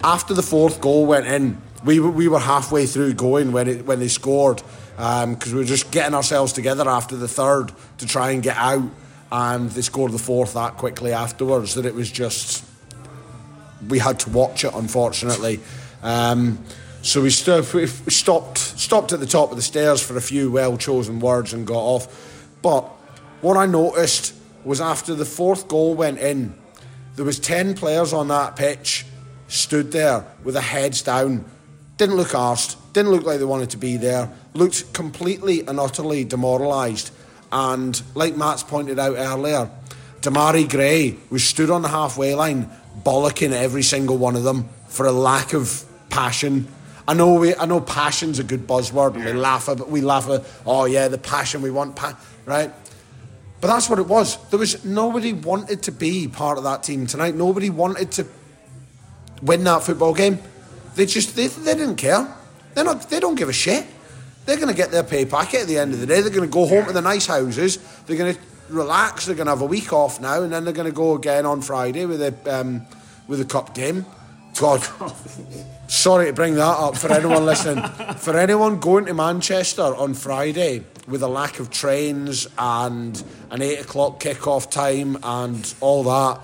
after 0.02 0.32
the 0.32 0.42
fourth 0.42 0.80
goal 0.80 1.06
went 1.06 1.26
in, 1.26 1.60
we 1.84 1.98
we 1.98 2.28
were 2.28 2.38
halfway 2.38 2.86
through 2.86 3.14
going 3.14 3.52
when 3.52 3.68
it 3.68 3.86
when 3.86 3.98
they 3.98 4.08
scored 4.08 4.62
because 4.96 5.46
um, 5.46 5.52
we 5.52 5.58
were 5.58 5.64
just 5.64 5.90
getting 5.90 6.14
ourselves 6.14 6.52
together 6.52 6.88
after 6.88 7.16
the 7.16 7.28
third 7.28 7.72
to 7.98 8.06
try 8.06 8.30
and 8.30 8.42
get 8.42 8.56
out, 8.56 8.88
and 9.30 9.70
they 9.70 9.82
scored 9.82 10.12
the 10.12 10.18
fourth 10.18 10.54
that 10.54 10.76
quickly 10.76 11.12
afterwards 11.12 11.74
that 11.74 11.84
it 11.84 11.94
was 11.94 12.10
just 12.10 12.64
we 13.88 13.98
had 13.98 14.18
to 14.20 14.30
watch 14.30 14.64
it 14.64 14.74
unfortunately. 14.74 15.60
Um, 16.02 16.58
so 17.02 17.22
we, 17.22 17.30
st- 17.30 17.72
we 17.74 17.86
stopped 17.86 18.58
stopped 18.58 19.12
at 19.12 19.20
the 19.20 19.26
top 19.26 19.50
of 19.50 19.56
the 19.56 19.62
stairs 19.62 20.02
for 20.02 20.16
a 20.16 20.20
few 20.20 20.50
well 20.50 20.76
chosen 20.76 21.20
words 21.20 21.52
and 21.52 21.66
got 21.66 21.78
off. 21.78 22.48
But 22.62 22.82
what 23.40 23.56
I 23.56 23.66
noticed 23.66 24.34
was 24.64 24.80
after 24.80 25.14
the 25.14 25.24
fourth 25.24 25.68
goal 25.68 25.94
went 25.94 26.18
in, 26.18 26.54
there 27.16 27.24
was 27.24 27.38
ten 27.38 27.74
players 27.74 28.12
on 28.12 28.28
that 28.28 28.56
pitch 28.56 29.06
stood 29.46 29.92
there 29.92 30.24
with 30.44 30.54
their 30.54 30.62
heads 30.62 31.02
down, 31.02 31.44
didn't 31.96 32.16
look 32.16 32.28
arsed, 32.28 32.76
didn't 32.92 33.12
look 33.12 33.24
like 33.24 33.38
they 33.38 33.44
wanted 33.44 33.70
to 33.70 33.78
be 33.78 33.96
there, 33.96 34.30
looked 34.54 34.92
completely 34.92 35.66
and 35.66 35.80
utterly 35.80 36.24
demoralised. 36.24 37.12
And 37.50 38.00
like 38.14 38.36
Matt's 38.36 38.62
pointed 38.62 38.98
out 38.98 39.16
earlier, 39.16 39.70
Demarai 40.20 40.68
Gray 40.68 41.16
was 41.30 41.44
stood 41.44 41.70
on 41.70 41.82
the 41.82 41.88
halfway 41.88 42.34
line, 42.34 42.70
bollocking 43.02 43.52
every 43.52 43.82
single 43.82 44.18
one 44.18 44.36
of 44.36 44.42
them 44.42 44.68
for 44.88 45.06
a 45.06 45.12
lack 45.12 45.54
of 45.54 45.84
passion. 46.10 46.68
I 47.06 47.14
know 47.14 47.34
we, 47.34 47.54
I 47.54 47.64
know 47.64 47.80
passion's 47.80 48.38
a 48.38 48.44
good 48.44 48.66
buzzword, 48.66 49.14
and 49.14 49.24
we 49.24 49.32
laugh 49.32 49.68
at, 49.68 49.78
but 49.78 49.88
we 49.88 50.00
laugh 50.00 50.28
at, 50.28 50.44
oh 50.66 50.84
yeah, 50.84 51.08
the 51.08 51.18
passion 51.18 51.62
we 51.62 51.70
want, 51.70 51.96
pa-, 51.96 52.18
right? 52.44 52.70
But 53.60 53.68
that's 53.68 53.88
what 53.88 53.98
it 53.98 54.06
was. 54.06 54.36
There 54.50 54.58
was 54.58 54.84
nobody 54.84 55.32
wanted 55.32 55.82
to 55.84 55.92
be 55.92 56.28
part 56.28 56.58
of 56.58 56.64
that 56.64 56.82
team 56.82 57.06
tonight. 57.06 57.34
Nobody 57.34 57.70
wanted 57.70 58.12
to 58.12 58.26
win 59.42 59.64
that 59.64 59.82
football 59.82 60.14
game. 60.14 60.38
They 60.94 61.06
just 61.06 61.34
they, 61.34 61.46
they 61.46 61.74
didn't 61.74 61.96
care. 61.96 62.34
They're 62.74 62.84
not. 62.84 63.08
They 63.08 63.20
don't 63.20 63.34
give 63.34 63.48
a 63.48 63.52
shit. 63.52 63.86
They're 64.48 64.56
going 64.56 64.68
to 64.68 64.74
get 64.74 64.90
their 64.90 65.02
pay 65.02 65.26
packet 65.26 65.60
at 65.60 65.66
the 65.66 65.76
end 65.76 65.92
of 65.92 66.00
the 66.00 66.06
day. 66.06 66.22
They're 66.22 66.30
going 66.30 66.48
to 66.48 66.50
go 66.50 66.66
home 66.66 66.86
to 66.86 66.92
the 66.94 67.02
nice 67.02 67.26
houses. 67.26 67.76
They're 68.06 68.16
going 68.16 68.34
to 68.34 68.40
relax. 68.70 69.26
They're 69.26 69.34
going 69.34 69.44
to 69.44 69.50
have 69.50 69.60
a 69.60 69.66
week 69.66 69.92
off 69.92 70.22
now, 70.22 70.42
and 70.42 70.50
then 70.50 70.64
they're 70.64 70.72
going 70.72 70.88
to 70.88 70.96
go 70.96 71.14
again 71.16 71.44
on 71.44 71.60
Friday 71.60 72.06
with 72.06 72.22
a 72.22 72.34
um, 72.58 72.80
with 73.26 73.42
a 73.42 73.44
cup 73.44 73.74
game. 73.74 74.06
God, 74.58 74.80
sorry 75.86 76.28
to 76.28 76.32
bring 76.32 76.54
that 76.54 76.62
up 76.62 76.96
for 76.96 77.12
anyone 77.12 77.44
listening. 77.44 77.86
For 78.16 78.38
anyone 78.38 78.80
going 78.80 79.04
to 79.04 79.12
Manchester 79.12 79.82
on 79.82 80.14
Friday 80.14 80.82
with 81.06 81.22
a 81.22 81.28
lack 81.28 81.60
of 81.60 81.70
trains 81.70 82.48
and 82.56 83.22
an 83.50 83.60
eight 83.60 83.82
o'clock 83.82 84.18
kick-off 84.18 84.70
time 84.70 85.18
and 85.22 85.74
all 85.80 86.04
that, 86.04 86.40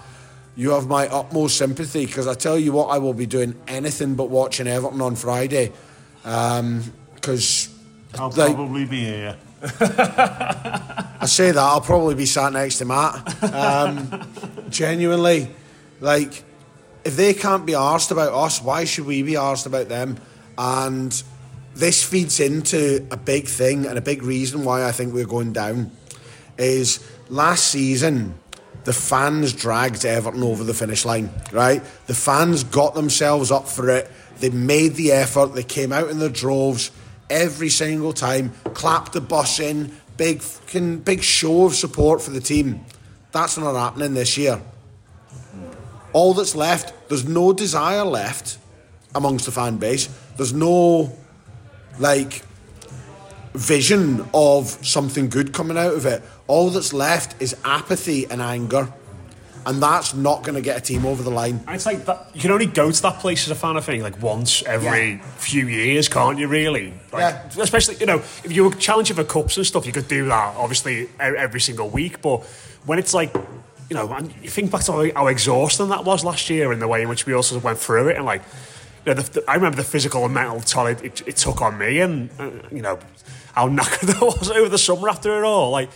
you 0.57 0.73
have 0.73 0.87
my 0.88 1.09
utmost 1.09 1.57
sympathy 1.57 2.05
because 2.05 2.27
I 2.29 2.35
tell 2.35 2.59
you 2.59 2.73
what, 2.73 2.88
I 2.88 2.99
will 2.99 3.14
be 3.14 3.25
doing 3.25 3.55
anything 3.67 4.14
but 4.14 4.29
watching 4.29 4.67
Everton 4.67 5.01
on 5.01 5.17
Friday. 5.17 5.73
Because 6.23 7.63
um, 7.63 7.63
I'll 8.18 8.31
probably 8.31 8.85
be 8.85 9.00
here. 9.00 9.37
I 9.62 11.27
say 11.27 11.50
that 11.50 11.59
I'll 11.59 11.81
probably 11.81 12.14
be 12.14 12.27
sat 12.27 12.53
next 12.53 12.79
to 12.79 12.85
Matt. 12.85 13.42
Um, 13.55 14.29
genuinely, 14.70 15.48
like 16.00 16.44
if 17.05 17.16
they 17.16 17.35
can't 17.35 17.66
be 17.66 17.74
asked 17.74 18.11
about 18.11 18.33
us, 18.33 18.62
why 18.62 18.85
should 18.85 19.07
we 19.07 19.22
be 19.22 19.37
asked 19.37 19.66
about 19.66 19.88
them? 19.88 20.18
And 20.57 21.22
this 21.74 22.05
feeds 22.05 22.40
into 22.40 23.07
a 23.11 23.16
big 23.16 23.46
thing 23.46 23.87
and 23.87 23.98
a 23.98 24.03
big 24.03 24.22
reason 24.22 24.64
why 24.64 24.85
I 24.85 24.92
think 24.92 25.12
we're 25.12 25.27
going 25.27 25.53
down 25.53 25.90
is 26.57 27.05
last 27.29 27.68
season 27.68 28.35
the 28.85 28.92
fans 28.92 29.53
dragged 29.53 30.05
Everton 30.05 30.42
over 30.42 30.62
the 30.62 30.74
finish 30.74 31.05
line, 31.05 31.31
right? 31.53 31.83
The 32.07 32.14
fans 32.14 32.64
got 32.64 32.94
themselves 32.94 33.50
up 33.50 33.66
for 33.66 33.88
it. 33.88 34.11
They 34.40 34.50
made 34.50 34.94
the 34.94 35.12
effort. 35.12 35.55
They 35.55 35.62
came 35.62 35.90
out 35.92 36.11
in 36.11 36.18
their 36.18 36.29
droves 36.29 36.90
every 37.31 37.69
single 37.69 38.13
time, 38.13 38.51
clapped 38.75 39.13
the 39.13 39.21
bus 39.21 39.61
in, 39.61 39.93
big 40.17 40.43
big 41.05 41.23
show 41.23 41.67
of 41.67 41.75
support 41.75 42.23
for 42.23 42.31
the 42.31 42.41
team. 42.41 42.85
That's 43.33 43.59
not 43.59 43.75
happening 43.75 44.15
this 44.15 44.37
year 44.39 44.61
all 46.15 46.33
that's 46.33 46.55
left, 46.55 46.95
there's 47.09 47.29
no 47.29 47.53
desire 47.53 48.05
left 48.05 48.57
amongst 49.15 49.45
the 49.45 49.53
fan 49.53 49.77
base. 49.77 50.09
There's 50.37 50.55
no 50.55 51.13
like 51.99 52.43
vision 53.53 54.27
of 54.33 54.67
something 54.87 55.29
good 55.29 55.53
coming 55.53 55.77
out 55.77 55.93
of 55.93 56.07
it. 56.07 56.23
All 56.47 56.71
that's 56.71 56.93
left 56.93 57.41
is 57.43 57.57
apathy 57.65 58.27
and 58.31 58.41
anger. 58.41 58.93
And 59.66 59.83
that's 59.83 60.14
not 60.14 60.42
going 60.42 60.57
to 60.57 60.61
get 60.61 60.77
a 60.77 60.81
team 60.81 61.07
over 61.07 61.22
the 61.22 61.31
line. 61.31 61.61
And 61.66 61.74
it's 61.74 61.87
like 61.87 62.05
that, 62.05 62.31
you 62.35 62.40
can 62.40 62.50
only 62.50 62.66
go 62.66 62.90
to 62.90 63.03
that 63.03 63.20
place 63.20 63.44
as 63.44 63.50
a 63.50 63.55
fan, 63.55 63.77
I 63.77 63.81
think, 63.81 64.03
like 64.03 64.20
once 64.22 64.62
every 64.64 65.12
yeah. 65.12 65.22
few 65.37 65.68
years, 65.68 66.09
can't 66.09 66.38
you? 66.38 66.48
Really, 66.48 66.92
like, 67.12 67.20
yeah. 67.20 67.48
Especially, 67.59 67.96
you 67.96 68.07
know, 68.07 68.18
if 68.18 68.53
you 68.53 68.64
were 68.64 68.74
challenging 68.74 69.16
for 69.16 69.24
cups 69.24 69.57
and 69.57 69.66
stuff, 69.66 69.87
you 69.87 69.92
could 69.92 70.09
do 70.09 70.27
that 70.27 70.57
obviously 70.57 71.09
every 71.18 71.61
single 71.61 71.88
week. 71.88 72.20
But 72.20 72.44
when 72.85 72.98
it's 72.98 73.14
like 73.14 73.35
you 73.90 73.96
know, 73.96 74.11
and 74.12 74.35
you 74.42 74.48
think 74.48 74.70
back 74.70 74.83
to 74.83 75.12
how, 75.14 75.27
exhausting 75.27 75.88
that 75.88 76.05
was 76.05 76.24
last 76.24 76.48
year 76.48 76.72
and 76.72 76.81
the 76.81 76.88
way 76.88 77.03
in 77.03 77.09
which 77.09 77.27
we 77.27 77.33
also 77.33 77.59
went 77.59 77.79
through 77.79 78.09
it, 78.09 78.16
and 78.16 78.24
like, 78.24 78.42
you 79.05 79.14
know, 79.14 79.20
the, 79.20 79.40
the, 79.40 79.50
I 79.50 79.55
remember 79.55 79.77
the 79.77 79.85
physical 79.85 80.24
and 80.24 80.33
mental 80.33 80.61
toll 80.61 80.87
it, 80.87 81.03
it, 81.05 81.29
it 81.29 81.37
took 81.37 81.61
on 81.61 81.79
me, 81.79 82.00
and 82.00 82.31
uh, 82.38 82.50
you 82.72 82.83
know, 82.83 82.98
how 83.55 83.68
knackered 83.77 84.14
I 84.14 84.24
was 84.24 84.50
over 84.50 84.68
the 84.68 84.79
summer 84.79 85.09
after 85.09 85.38
it 85.38 85.44
all. 85.44 85.70
Like, 85.70 85.90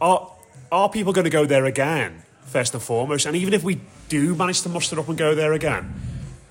are 0.00 0.30
are 0.70 0.88
people 0.88 1.12
going 1.12 1.24
to 1.24 1.30
go 1.30 1.44
there 1.46 1.64
again? 1.64 2.22
First 2.52 2.74
and 2.74 2.82
foremost, 2.82 3.24
and 3.24 3.34
even 3.34 3.54
if 3.54 3.64
we 3.64 3.80
do 4.10 4.34
manage 4.34 4.60
to 4.60 4.68
muster 4.68 5.00
up 5.00 5.08
and 5.08 5.16
go 5.16 5.34
there 5.34 5.54
again, 5.54 5.94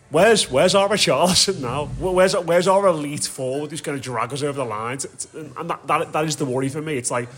where's 0.09 0.49
where's 0.49 0.73
our 0.73 0.89
Richarlison 0.95 1.61
now? 1.61 1.85
Where's 1.99 2.35
where's 2.35 2.67
our 2.67 2.87
elite 2.87 3.25
forward 3.25 3.69
who's 3.69 3.81
going 3.81 3.99
to 3.99 4.03
drag 4.03 4.33
us 4.33 4.41
over 4.41 4.57
the 4.57 4.65
line? 4.65 4.97
And 5.35 5.69
that, 5.69 5.85
that 5.85 6.11
that 6.11 6.25
is 6.25 6.37
the 6.37 6.45
worry 6.45 6.69
for 6.69 6.81
me. 6.81 6.95
It's 6.95 7.11
like 7.11 7.29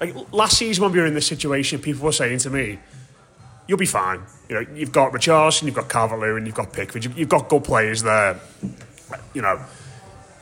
like 0.00 0.14
last 0.32 0.58
season 0.58 0.84
when 0.84 0.92
we 0.92 1.00
were 1.00 1.06
in 1.06 1.14
this 1.14 1.26
situation, 1.26 1.80
people 1.80 2.04
were 2.04 2.12
saying 2.12 2.38
to 2.38 2.50
me, 2.50 2.78
"You'll 3.66 3.78
be 3.78 3.86
fine. 3.86 4.22
You 4.48 4.54
know, 4.54 4.66
you've 4.74 4.92
got 4.92 5.12
Richarlison, 5.12 5.64
you've 5.64 5.74
got 5.74 5.88
Calvert-Lewin, 5.88 6.46
you've 6.46 6.54
got 6.54 6.72
Pickford, 6.72 7.02
you've, 7.04 7.18
you've 7.18 7.28
got 7.28 7.48
good 7.48 7.64
players 7.64 8.02
there. 8.02 8.38
You 9.34 9.42
know." 9.42 9.60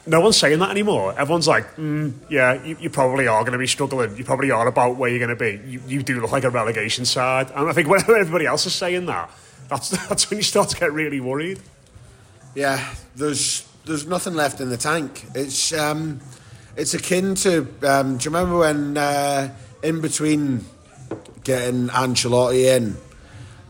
No 0.06 0.20
one's 0.20 0.36
saying 0.36 0.58
that 0.60 0.70
anymore. 0.70 1.14
Everyone's 1.18 1.48
like, 1.48 1.76
mm, 1.76 2.12
yeah, 2.28 2.62
you, 2.64 2.76
you, 2.80 2.90
probably 2.90 3.28
are 3.28 3.42
going 3.42 3.52
to 3.52 3.58
be 3.58 3.66
struggling. 3.66 4.16
You 4.16 4.24
probably 4.24 4.50
are 4.50 4.66
about 4.66 4.96
where 4.96 5.10
you're 5.10 5.24
going 5.24 5.36
to 5.36 5.36
be. 5.36 5.60
You, 5.70 5.82
you 5.86 6.02
do 6.02 6.20
look 6.20 6.32
like 6.32 6.44
a 6.44 6.50
relegation 6.50 7.04
side. 7.04 7.50
And 7.54 7.68
I 7.68 7.72
think 7.72 7.88
when 7.88 8.00
everybody 8.08 8.46
else 8.46 8.66
is 8.66 8.74
saying 8.74 9.06
that, 9.06 9.30
that's, 9.68 9.90
that's 10.08 10.30
when 10.30 10.38
you 10.38 10.42
start 10.42 10.70
to 10.70 10.76
get 10.76 10.92
really 10.92 11.20
worried. 11.20 11.60
Yeah, 12.54 12.84
there's 13.14 13.66
there's 13.84 14.06
nothing 14.06 14.34
left 14.34 14.60
in 14.60 14.70
the 14.70 14.76
tank. 14.76 15.24
It's 15.34 15.72
um, 15.72 16.20
it's 16.76 16.94
akin 16.94 17.34
to. 17.36 17.68
Um, 17.82 18.18
do 18.18 18.24
you 18.24 18.36
remember 18.36 18.58
when 18.58 18.96
uh, 18.96 19.54
in 19.82 20.00
between 20.00 20.64
getting 21.44 21.88
Ancelotti 21.88 22.76
in 22.76 22.96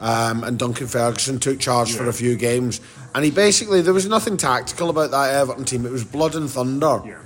um, 0.00 0.44
and 0.44 0.58
Duncan 0.58 0.86
Ferguson 0.86 1.38
took 1.40 1.60
charge 1.60 1.90
yeah. 1.90 1.98
for 1.98 2.08
a 2.08 2.12
few 2.12 2.36
games? 2.36 2.80
And 3.14 3.24
he 3.24 3.30
basically, 3.30 3.80
there 3.80 3.94
was 3.94 4.06
nothing 4.06 4.36
tactical 4.36 4.90
about 4.90 5.10
that 5.10 5.34
Everton 5.34 5.64
team. 5.64 5.84
It 5.84 5.92
was 5.92 6.04
blood 6.04 6.34
and 6.34 6.48
thunder. 6.48 7.02
Yeah. 7.04 7.18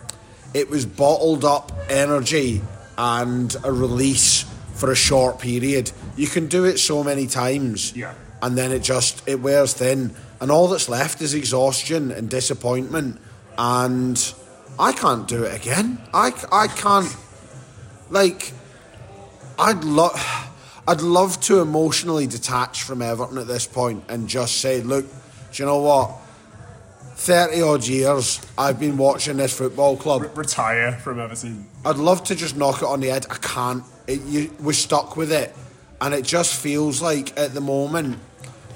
It 0.54 0.70
was 0.70 0.86
bottled 0.86 1.44
up 1.44 1.72
energy 1.90 2.62
and 2.96 3.54
a 3.64 3.72
release 3.72 4.44
for 4.74 4.90
a 4.90 4.96
short 4.96 5.38
period. 5.38 5.92
You 6.16 6.26
can 6.26 6.46
do 6.46 6.64
it 6.64 6.78
so 6.78 7.04
many 7.04 7.26
times. 7.26 7.94
Yeah. 7.94 8.14
And 8.40 8.56
then 8.56 8.72
it 8.72 8.82
just, 8.82 9.26
it 9.28 9.40
wears 9.40 9.74
thin. 9.74 10.14
And 10.40 10.50
all 10.50 10.68
that's 10.68 10.88
left 10.88 11.20
is 11.20 11.34
exhaustion 11.34 12.10
and 12.10 12.30
disappointment. 12.30 13.20
And 13.58 14.34
I 14.78 14.92
can't 14.92 15.28
do 15.28 15.44
it 15.44 15.54
again. 15.54 16.00
I, 16.12 16.32
I 16.50 16.66
can't, 16.68 17.14
like, 18.10 18.52
I'd 19.58 19.84
love. 19.84 20.50
I'd 20.86 21.00
love 21.00 21.40
to 21.42 21.60
emotionally 21.60 22.26
detach 22.26 22.82
from 22.82 23.00
Everton 23.00 23.38
at 23.38 23.46
this 23.46 23.66
point 23.66 24.04
and 24.10 24.28
just 24.28 24.58
say, 24.60 24.82
look, 24.82 25.06
do 25.54 25.62
you 25.62 25.68
know 25.68 25.78
what? 25.78 26.10
30 27.14 27.62
odd 27.62 27.86
years 27.86 28.44
I've 28.58 28.80
been 28.80 28.96
watching 28.96 29.36
this 29.36 29.56
football 29.56 29.96
club. 29.96 30.36
retire 30.36 30.92
from 30.92 31.20
Everton. 31.20 31.64
I'd 31.84 31.96
love 31.96 32.24
to 32.24 32.34
just 32.34 32.56
knock 32.56 32.82
it 32.82 32.86
on 32.86 32.98
the 32.98 33.08
head. 33.08 33.26
I 33.30 33.36
can't. 33.36 33.84
It, 34.08 34.20
you, 34.22 34.52
we're 34.60 34.72
stuck 34.72 35.16
with 35.16 35.30
it. 35.30 35.54
And 36.00 36.12
it 36.12 36.24
just 36.24 36.60
feels 36.60 37.00
like 37.00 37.38
at 37.38 37.54
the 37.54 37.60
moment 37.60 38.18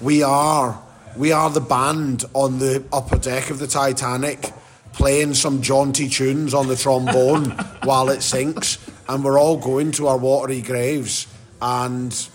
we 0.01 0.23
are 0.23 0.81
we 1.17 1.33
are 1.33 1.51
the 1.51 1.61
band 1.61 2.25
on 2.33 2.61
the 2.61 2.85
upper 2.93 3.19
deck 3.19 3.51
of 3.51 3.59
the 3.59 3.67
Titanic 3.67 4.53
playing 4.93 5.35
some 5.35 5.61
jaunty 5.61 6.09
tunes 6.09 6.55
on 6.55 6.69
the 6.69 6.77
trombone 6.77 7.51
while 7.83 8.09
it 8.09 8.23
sinks 8.23 8.79
and 9.09 9.25
we're 9.25 9.39
all 9.39 9.57
going 9.57 9.91
to 9.93 10.07
our 10.07 10.17
watery 10.17 10.63
graves 10.63 11.27
and 11.61 12.29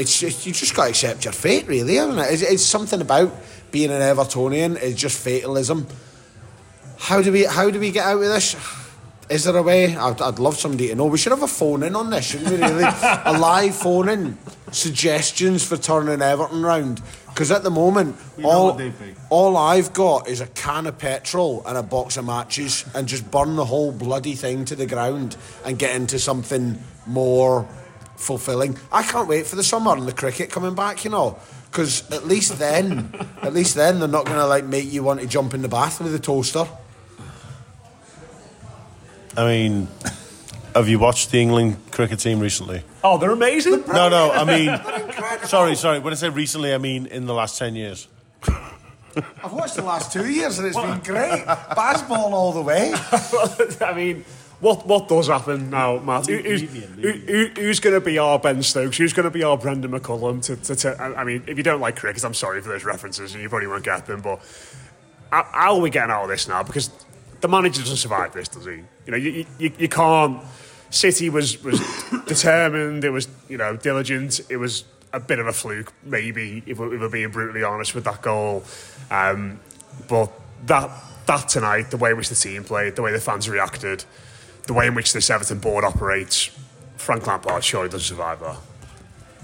it's 0.00 0.18
just, 0.18 0.46
you 0.46 0.52
just 0.54 0.74
got 0.74 0.84
to 0.84 0.90
accept 0.90 1.24
your 1.24 1.32
fate, 1.32 1.66
really, 1.68 1.96
isn't 1.96 2.18
it? 2.18 2.32
It's, 2.32 2.42
it's 2.42 2.64
something 2.64 3.02
about 3.02 3.32
being 3.70 3.90
an 3.90 4.00
Evertonian. 4.00 4.80
It's 4.80 4.98
just 4.98 5.22
fatalism. 5.22 5.86
How 6.98 7.20
do 7.20 7.30
we 7.30 7.44
how 7.44 7.70
do 7.70 7.78
we 7.78 7.90
get 7.90 8.06
out 8.06 8.16
of 8.16 8.28
this? 8.28 8.56
Is 9.28 9.44
there 9.44 9.56
a 9.56 9.62
way? 9.62 9.94
I'd, 9.94 10.20
I'd 10.20 10.38
love 10.38 10.56
somebody 10.56 10.88
to 10.88 10.94
know. 10.94 11.06
We 11.06 11.18
should 11.18 11.32
have 11.32 11.42
a 11.42 11.48
phone 11.48 11.82
in 11.82 11.94
on 11.94 12.10
this, 12.10 12.30
shouldn't 12.30 12.50
we? 12.50 12.56
Really, 12.56 12.82
a 13.24 13.38
live 13.38 13.76
phone 13.76 14.08
in 14.08 14.38
suggestions 14.72 15.66
for 15.66 15.76
turning 15.76 16.22
Everton 16.22 16.62
round. 16.62 17.02
Because 17.28 17.50
at 17.50 17.62
the 17.62 17.70
moment, 17.70 18.16
all, 18.42 18.80
all 19.28 19.56
I've 19.56 19.92
got 19.92 20.28
is 20.28 20.40
a 20.40 20.46
can 20.48 20.86
of 20.86 20.98
petrol 20.98 21.62
and 21.64 21.78
a 21.78 21.82
box 21.82 22.16
of 22.16 22.24
matches, 22.24 22.84
and 22.94 23.06
just 23.06 23.30
burn 23.30 23.54
the 23.56 23.66
whole 23.66 23.92
bloody 23.92 24.34
thing 24.34 24.64
to 24.64 24.74
the 24.74 24.86
ground 24.86 25.36
and 25.64 25.78
get 25.78 25.94
into 25.94 26.18
something 26.18 26.82
more 27.06 27.68
fulfilling. 28.20 28.76
I 28.92 29.02
can't 29.02 29.28
wait 29.28 29.46
for 29.46 29.56
the 29.56 29.64
summer 29.64 29.92
and 29.92 30.06
the 30.06 30.12
cricket 30.12 30.50
coming 30.50 30.74
back, 30.74 31.04
you 31.04 31.10
know, 31.10 31.38
because 31.70 32.10
at 32.12 32.26
least 32.26 32.58
then, 32.58 33.12
at 33.42 33.52
least 33.54 33.74
then 33.74 33.98
they're 33.98 34.08
not 34.08 34.26
going 34.26 34.38
to 34.38 34.46
like 34.46 34.64
make 34.64 34.92
you 34.92 35.02
want 35.02 35.20
to 35.20 35.26
jump 35.26 35.54
in 35.54 35.62
the 35.62 35.68
bath 35.68 36.00
with 36.00 36.14
a 36.14 36.18
toaster. 36.18 36.66
I 39.36 39.44
mean, 39.44 39.88
have 40.74 40.88
you 40.88 40.98
watched 40.98 41.30
the 41.30 41.40
England 41.40 41.76
cricket 41.90 42.18
team 42.18 42.40
recently? 42.40 42.82
Oh, 43.02 43.16
they're 43.18 43.30
amazing. 43.30 43.84
no, 43.86 44.08
no, 44.08 44.30
I 44.32 44.44
mean, 44.44 45.44
sorry, 45.46 45.76
sorry. 45.76 46.00
When 46.00 46.12
I 46.12 46.16
say 46.16 46.28
recently, 46.28 46.74
I 46.74 46.78
mean 46.78 47.06
in 47.06 47.26
the 47.26 47.34
last 47.34 47.58
ten 47.58 47.74
years. 47.74 48.08
I've 49.42 49.52
watched 49.52 49.74
the 49.74 49.82
last 49.82 50.12
two 50.12 50.30
years 50.30 50.58
and 50.58 50.68
it's 50.68 50.76
been 50.76 51.00
great. 51.00 51.44
Baseball 51.74 52.32
all 52.32 52.52
the 52.52 52.62
way. 52.62 52.92
I 53.80 53.92
mean, 53.94 54.24
what 54.60 54.86
what 54.86 55.08
does 55.08 55.28
happen 55.28 55.70
now, 55.70 55.98
Matt? 55.98 56.26
Who, 56.26 56.36
who's, 56.36 56.60
who, 56.62 57.46
who's 57.56 57.80
going 57.80 57.94
to 57.94 58.00
be 58.00 58.18
our 58.18 58.38
Ben 58.38 58.62
Stokes? 58.62 58.98
Who's 58.98 59.14
going 59.14 59.24
to 59.24 59.30
be 59.30 59.42
our 59.42 59.56
Brendon 59.56 59.90
McCullum? 59.90 60.42
To, 60.44 60.56
to, 60.56 60.76
to, 60.76 61.02
I 61.02 61.24
mean, 61.24 61.42
if 61.46 61.56
you 61.56 61.62
don't 61.62 61.80
like 61.80 61.96
cricket, 61.96 62.24
I'm 62.24 62.34
sorry 62.34 62.60
for 62.60 62.68
those 62.68 62.84
references, 62.84 63.32
and 63.32 63.42
you 63.42 63.48
probably 63.48 63.68
won't 63.68 63.84
get 63.84 64.04
them. 64.06 64.20
But 64.20 64.40
how 65.30 65.76
are 65.76 65.80
we 65.80 65.88
getting 65.88 66.10
out 66.10 66.24
of 66.24 66.28
this 66.28 66.46
now? 66.46 66.62
Because 66.62 66.90
the 67.40 67.48
manager 67.48 67.80
doesn't 67.80 67.96
survive 67.96 68.34
this, 68.34 68.48
does 68.48 68.66
he? 68.66 68.72
You 69.06 69.10
know, 69.12 69.16
you, 69.16 69.46
you, 69.58 69.72
you 69.78 69.88
can't. 69.88 70.42
City 70.90 71.30
was 71.30 71.62
was 71.64 71.80
determined. 72.26 73.02
It 73.02 73.10
was 73.10 73.28
you 73.48 73.56
know 73.56 73.76
diligent. 73.76 74.40
It 74.50 74.58
was 74.58 74.84
a 75.14 75.20
bit 75.20 75.38
of 75.38 75.46
a 75.46 75.52
fluke, 75.52 75.92
maybe, 76.04 76.62
if 76.66 76.78
we're, 76.78 76.94
if 76.94 77.00
we're 77.00 77.08
being 77.08 77.30
brutally 77.30 77.62
honest 77.64 77.94
with 77.94 78.04
that 78.04 78.20
goal. 78.20 78.64
Um, 79.10 79.58
but 80.06 80.30
that 80.66 80.90
that 81.24 81.48
tonight, 81.48 81.90
the 81.90 81.96
way 81.96 82.12
which 82.12 82.28
the 82.28 82.34
team 82.34 82.62
played, 82.62 82.96
the 82.96 83.02
way 83.02 83.12
the 83.12 83.20
fans 83.20 83.48
reacted 83.48 84.04
the 84.66 84.72
way 84.72 84.86
in 84.86 84.94
which 84.94 85.12
this 85.12 85.30
Everton 85.30 85.58
board 85.58 85.84
operates, 85.84 86.50
Frank 86.96 87.26
Lampard 87.26 87.64
surely 87.64 87.88
doesn't 87.88 88.06
survive 88.06 88.40
that. 88.40 88.56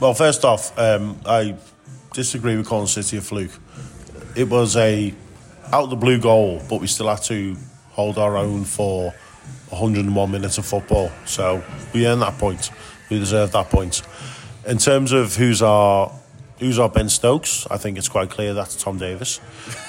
Well, 0.01 0.15
first 0.15 0.45
off, 0.45 0.79
um, 0.79 1.19
I 1.25 1.57
disagree 2.13 2.57
with 2.57 2.67
calling 2.67 2.87
City 2.87 3.17
a 3.17 3.21
fluke. 3.21 3.53
It 4.37 4.49
was 4.49 4.77
a 4.77 5.15
out 5.73 5.91
the 5.91 5.97
blue 5.97 6.21
goal, 6.21 6.63
but 6.69 6.81
we 6.81 6.87
still 6.87 7.09
had 7.09 7.23
to 7.25 7.57
hold 7.91 8.19
our 8.19 8.37
own 8.37 8.65
for 8.65 9.13
101 9.71 10.31
minutes 10.31 10.59
of 10.59 10.67
football. 10.67 11.11
So 11.25 11.63
we 11.93 12.07
earned 12.07 12.23
that 12.23 12.39
point. 12.39 12.71
We 13.11 13.19
deserve 13.19 13.53
that 13.53 13.71
point. 13.71 14.03
In 14.67 14.79
terms 14.79 15.13
of 15.13 15.37
who's 15.37 15.63
our 15.63 16.13
who's 16.59 16.79
our 16.79 16.89
Ben 16.89 17.09
Stokes, 17.09 17.67
I 17.71 17.77
think 17.77 17.99
it's 17.99 18.09
quite 18.09 18.31
clear 18.31 18.55
that's 18.55 18.77
Tom 18.77 18.99
Davies. 18.99 19.41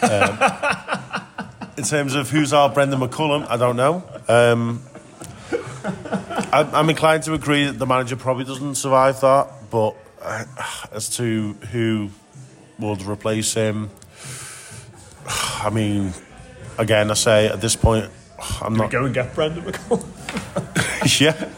Um, 0.01 0.39
in 1.77 1.83
terms 1.83 2.15
of 2.15 2.29
who's 2.29 2.53
our 2.53 2.69
Brendon 2.69 2.99
McCullum, 2.99 3.47
I 3.49 3.57
don't 3.57 3.75
know. 3.75 4.03
Um, 4.27 4.81
I'm 6.53 6.89
inclined 6.89 7.23
to 7.23 7.33
agree 7.33 7.65
that 7.65 7.79
the 7.79 7.85
manager 7.85 8.15
probably 8.15 8.43
doesn't 8.45 8.75
survive 8.75 9.21
that, 9.21 9.49
but 9.69 9.95
uh, 10.21 10.45
as 10.91 11.09
to 11.17 11.53
who 11.71 12.09
would 12.79 13.01
replace 13.03 13.53
him, 13.53 13.89
I 15.27 15.69
mean, 15.71 16.13
again, 16.77 17.11
I 17.11 17.15
say 17.15 17.47
at 17.47 17.61
this 17.61 17.75
point, 17.75 18.09
I'm 18.61 18.73
Do 18.73 18.79
not. 18.81 18.91
go 18.91 19.05
and 19.05 19.13
get 19.13 19.33
Brendan 19.35 19.63
McCall. 19.63 20.01
yeah, 21.21 21.49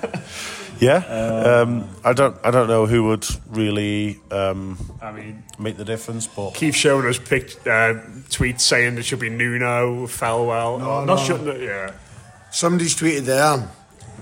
yeah. 0.80 1.62
Um, 1.62 1.90
I 2.04 2.14
don't. 2.14 2.38
I 2.44 2.52
don't 2.52 2.68
know 2.68 2.86
who 2.86 3.04
would 3.06 3.26
really. 3.50 4.20
Um, 4.32 4.78
I 5.02 5.12
mean, 5.12 5.44
make 5.60 5.78
the 5.78 5.86
difference. 5.86 6.26
But 6.28 6.52
Keith 6.56 6.76
showing 6.76 7.06
us 7.06 7.20
picked 7.20 7.68
uh, 7.68 7.96
tweets 8.30 8.62
saying 8.62 8.98
it 8.98 9.04
should 9.04 9.20
be 9.20 9.30
Nuno, 9.30 10.08
Thelwell. 10.08 10.80
No, 10.80 11.04
not 11.06 11.30
no. 11.44 11.56
yeah. 11.56 11.92
Somebody's 12.52 12.96
tweeted 12.96 13.22
there 13.26 13.70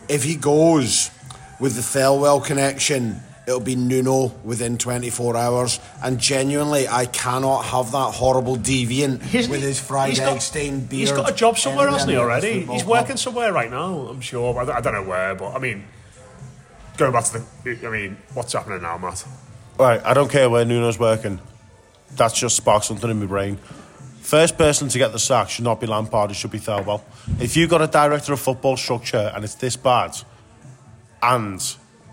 if 0.09 0.23
he 0.23 0.35
goes 0.35 1.11
with 1.59 1.75
the 1.75 1.81
Thelwell 1.81 2.43
connection, 2.43 3.21
it'll 3.47 3.59
be 3.59 3.75
Nuno 3.75 4.27
within 4.43 4.77
24 4.77 5.37
hours. 5.37 5.79
And 6.03 6.19
genuinely, 6.19 6.87
I 6.87 7.05
cannot 7.05 7.63
have 7.65 7.91
that 7.93 8.13
horrible 8.13 8.57
deviant 8.57 9.33
Isn't 9.33 9.51
with 9.51 9.61
he, 9.61 9.67
his 9.67 9.79
fried 9.79 10.19
egg 10.19 10.41
stained 10.41 10.89
beard. 10.89 10.99
He's 10.99 11.11
got 11.11 11.31
a 11.31 11.33
job 11.33 11.57
somewhere, 11.57 11.89
hasn't 11.89 12.11
he, 12.11 12.17
already? 12.17 12.65
He's 12.65 12.85
working 12.85 13.07
club. 13.07 13.19
somewhere 13.19 13.53
right 13.53 13.71
now, 13.71 14.07
I'm 14.07 14.21
sure. 14.21 14.57
I 14.59 14.81
don't 14.81 14.93
know 14.93 15.03
where, 15.03 15.33
but 15.35 15.55
I 15.55 15.59
mean, 15.59 15.85
going 16.97 17.13
back 17.13 17.23
to 17.25 17.39
the. 17.39 17.87
I 17.87 17.89
mean, 17.89 18.17
what's 18.33 18.53
happening 18.53 18.81
now, 18.81 18.97
Matt? 18.97 19.25
Right, 19.79 20.03
I 20.03 20.13
don't 20.13 20.29
care 20.29 20.49
where 20.49 20.65
Nuno's 20.65 20.99
working. 20.99 21.39
That's 22.15 22.37
just 22.37 22.55
sparked 22.55 22.85
something 22.85 23.09
in 23.09 23.19
my 23.19 23.25
brain. 23.25 23.59
First 24.27 24.57
person 24.57 24.89
to 24.89 24.97
get 24.97 25.13
the 25.13 25.19
sack 25.19 25.49
should 25.49 25.63
not 25.63 25.79
be 25.79 25.87
Lampard, 25.87 26.31
it 26.31 26.33
should 26.33 26.51
be 26.51 26.59
Thelwell. 26.59 27.01
If 27.39 27.55
you've 27.55 27.69
got 27.69 27.81
a 27.81 27.87
director 27.87 28.33
of 28.33 28.41
football 28.41 28.75
structure 28.75 29.31
and 29.33 29.45
it's 29.45 29.55
this 29.55 29.77
bad, 29.77 30.17
and 31.23 31.63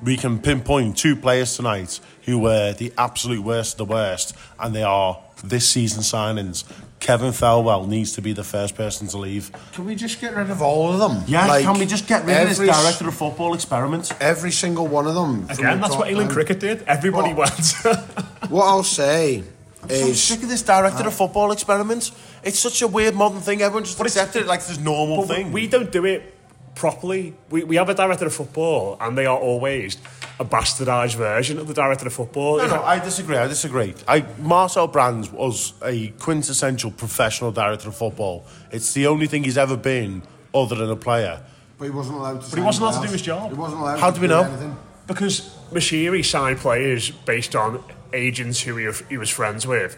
we 0.01 0.17
can 0.17 0.39
pinpoint 0.39 0.97
two 0.97 1.17
players 1.17 1.57
tonight 1.57 1.99
who 2.23 2.39
were 2.39 2.73
the 2.73 2.93
absolute 2.97 3.43
worst 3.43 3.81
of 3.81 3.89
the 3.89 3.93
worst, 3.93 4.33
and 4.61 4.73
they 4.77 4.85
are 4.85 5.19
this 5.43 5.69
season 5.69 6.03
signings, 6.05 6.63
Kevin 7.01 7.33
Thelwell 7.33 7.89
needs 7.89 8.13
to 8.13 8.23
be 8.23 8.33
the 8.33 8.45
first 8.45 8.77
person 8.77 9.09
to 9.09 9.19
leave. 9.19 9.51
Can 9.73 9.85
we 9.85 9.97
just 9.97 10.21
get 10.21 10.37
rid 10.37 10.51
of 10.51 10.63
all 10.63 10.93
of 10.93 11.01
them? 11.01 11.25
Yeah, 11.27 11.49
Like, 11.49 11.65
can 11.65 11.81
we 11.81 11.85
just 11.85 12.07
get 12.07 12.25
rid 12.25 12.43
of 12.43 12.49
this 12.49 12.59
director 12.59 13.09
of 13.09 13.15
football 13.17 13.55
experiment? 13.55 14.13
Every 14.21 14.53
single 14.53 14.87
one 14.87 15.09
of 15.09 15.17
them. 15.17 15.49
from 15.49 15.59
Again, 15.59 15.81
that's 15.81 15.97
what 15.97 16.07
England 16.07 16.29
down. 16.29 16.35
cricket 16.37 16.61
did. 16.61 16.83
Everybody 16.83 17.35
What? 17.35 17.51
went. 17.85 17.99
What 18.51 18.67
I'll 18.67 18.85
say 18.85 19.43
I'm 19.85 19.91
is 19.91 20.23
sick 20.23 20.43
of 20.43 20.49
this 20.49 20.63
director 20.63 21.07
of 21.07 21.15
football 21.15 21.53
experiment. 21.53 22.11
It's 22.43 22.59
such 22.59 22.83
a 22.83 22.89
weird 22.89 23.15
modern 23.15 23.41
thing. 23.41 23.63
Everyone 23.63 23.85
just 23.85 24.01
accepted 24.01 24.43
it 24.43 24.47
like 24.47 24.65
this 24.65 24.79
normal 24.79 25.27
But 25.27 25.37
thing. 25.37 25.53
we 25.53 25.67
don't 25.67 25.91
do 25.91 26.05
it 26.05 26.35
properly. 26.75 27.35
We, 27.51 27.65
we 27.65 27.77
have 27.77 27.89
a 27.89 27.95
director 27.95 28.27
of 28.27 28.35
football, 28.35 28.97
and 29.01 29.17
they 29.17 29.27
are 29.27 29.39
always 29.39 29.97
a 30.41 30.45
bastardised 30.45 31.15
version 31.15 31.59
of 31.59 31.69
the 31.69 31.75
director 31.75 32.07
of 32.07 32.13
football. 32.13 32.59
No, 32.59 32.67
no, 32.67 32.83
I 32.83 32.99
disagree. 32.99 33.37
I 33.37 33.47
disagree. 33.47 33.95
I, 34.09 34.27
Marcel 34.39 34.89
Brands 34.89 35.31
was 35.31 35.75
a 35.83 36.09
quintessential 36.19 36.91
professional 36.91 37.53
director 37.53 37.89
of 37.89 37.97
football. 37.97 38.47
It's 38.73 38.93
the 38.95 39.07
only 39.07 39.27
thing 39.27 39.45
he's 39.45 39.59
ever 39.59 39.77
been 39.77 40.23
other 40.55 40.75
than 40.75 40.91
a 40.91 40.97
player. 40.97 41.43
But 41.79 41.85
he 41.85 41.91
wasn't 41.91 42.19
allowed 42.19 42.43
to. 42.43 42.51
But 42.51 42.59
he 42.59 42.65
wasn't 42.65 42.89
allowed 42.89 43.01
to 43.03 43.07
do 43.07 43.13
his 43.13 43.23
job. 43.23 43.51
He 43.51 43.57
wasn't 43.57 43.81
allowed. 43.81 43.99
How 43.99 44.11
to 44.11 44.17
do 44.17 44.21
we 44.23 44.29
do 44.29 44.35
know? 44.35 44.43
Anything. 44.43 44.77
Because 45.07 45.41
Moshiri 45.71 46.25
signed 46.25 46.59
players 46.59 47.11
based 47.11 47.55
on 47.55 47.83
agents 48.15 48.61
who 48.61 48.77
he, 48.77 48.91
he 49.09 49.19
was 49.19 49.29
friends 49.29 49.67
with, 49.67 49.97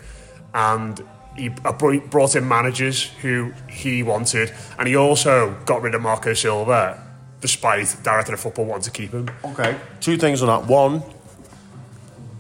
and 0.55 1.02
he 1.37 1.50
brought 1.50 2.35
in 2.35 2.48
managers 2.48 3.02
who 3.02 3.52
he 3.68 4.02
wanted, 4.02 4.52
and 4.79 4.88
he 4.88 4.96
also 4.96 5.55
got 5.66 5.83
rid 5.83 5.94
of 5.94 6.02
Marco 6.02 6.33
Silva, 6.33 7.02
despite 7.40 7.87
the 7.88 8.02
director 8.02 8.35
of 8.35 8.40
football 8.40 8.64
wanting 8.64 8.85
to 8.85 8.90
keep 8.90 9.12
him. 9.12 9.29
Okay. 9.44 9.79
Two 10.00 10.16
things 10.16 10.42
on 10.42 10.48
that. 10.48 10.68
One, 10.68 11.02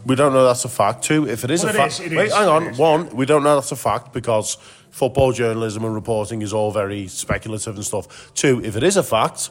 we 0.06 0.14
don't 0.14 0.32
know 0.32 0.44
that's 0.44 0.64
a 0.64 0.68
fact. 0.68 1.02
Two, 1.02 1.28
if 1.28 1.44
it 1.44 1.50
is 1.50 1.62
Well, 1.64 1.74
a 1.74 1.76
fact, 1.76 2.00
wait, 2.00 2.12
is, 2.12 2.32
hang 2.32 2.48
on. 2.48 2.74
One, 2.76 3.14
we 3.14 3.26
don't 3.26 3.42
know 3.42 3.56
that's 3.56 3.72
a 3.72 3.76
fact 3.76 4.12
because 4.12 4.56
football 4.90 5.32
journalism 5.32 5.84
and 5.84 5.94
reporting 5.94 6.40
is 6.42 6.52
all 6.52 6.70
very 6.72 7.06
speculative 7.08 7.74
and 7.74 7.84
stuff. 7.84 8.32
Two, 8.34 8.64
if 8.64 8.76
it 8.76 8.82
is 8.82 8.96
a 8.96 9.02
fact, 9.02 9.50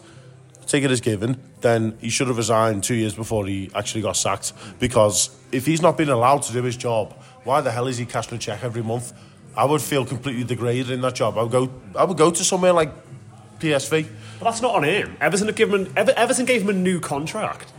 take 0.68 0.84
it 0.84 0.92
as 0.92 1.02
given, 1.02 1.40
then 1.62 1.98
he 2.02 2.10
should 2.10 2.28
have 2.28 2.38
resigned 2.38 2.84
two 2.84 2.96
years 2.96 3.14
before 3.14 3.46
he 3.46 3.70
actually 3.76 4.02
got 4.02 4.16
sacked. 4.18 4.54
Because 4.80 5.30
if 5.52 5.66
he's 5.66 5.82
not 5.82 5.98
been 5.98 6.10
allowed 6.10 6.44
to 6.44 6.54
do 6.54 6.64
his 6.64 6.78
job, 6.78 7.14
why 7.44 7.62
the 7.62 7.72
hell 7.72 7.88
is 7.88 7.98
he 7.98 8.06
cashing 8.06 8.36
a 8.36 8.40
check 8.40 8.64
every 8.64 8.82
month? 8.84 9.14
I 9.58 9.66
would 9.66 9.82
feel 9.82 10.06
completely 10.06 10.44
degraded 10.44 10.92
in 10.92 11.02
that 11.02 11.16
job. 11.16 11.38
I 11.38 11.44
would 11.44 11.52
go. 11.52 11.72
I 11.96 12.04
would 12.04 12.18
go 12.18 12.30
to 12.32 12.44
somewhere 12.44 12.74
like 12.74 12.92
PSV. 13.60 14.08
But 14.40 14.46
that's 14.46 14.62
not 14.62 14.76
on 14.76 14.84
him. 14.84 15.16
Everton, 15.22 15.48
have 15.48 15.56
given 15.56 15.86
him, 15.86 15.94
Ever- 15.96 16.14
Everton 16.18 16.46
gave 16.46 16.62
him 16.64 16.70
a 16.70 16.74
new 16.74 17.00
contract. 17.00 17.72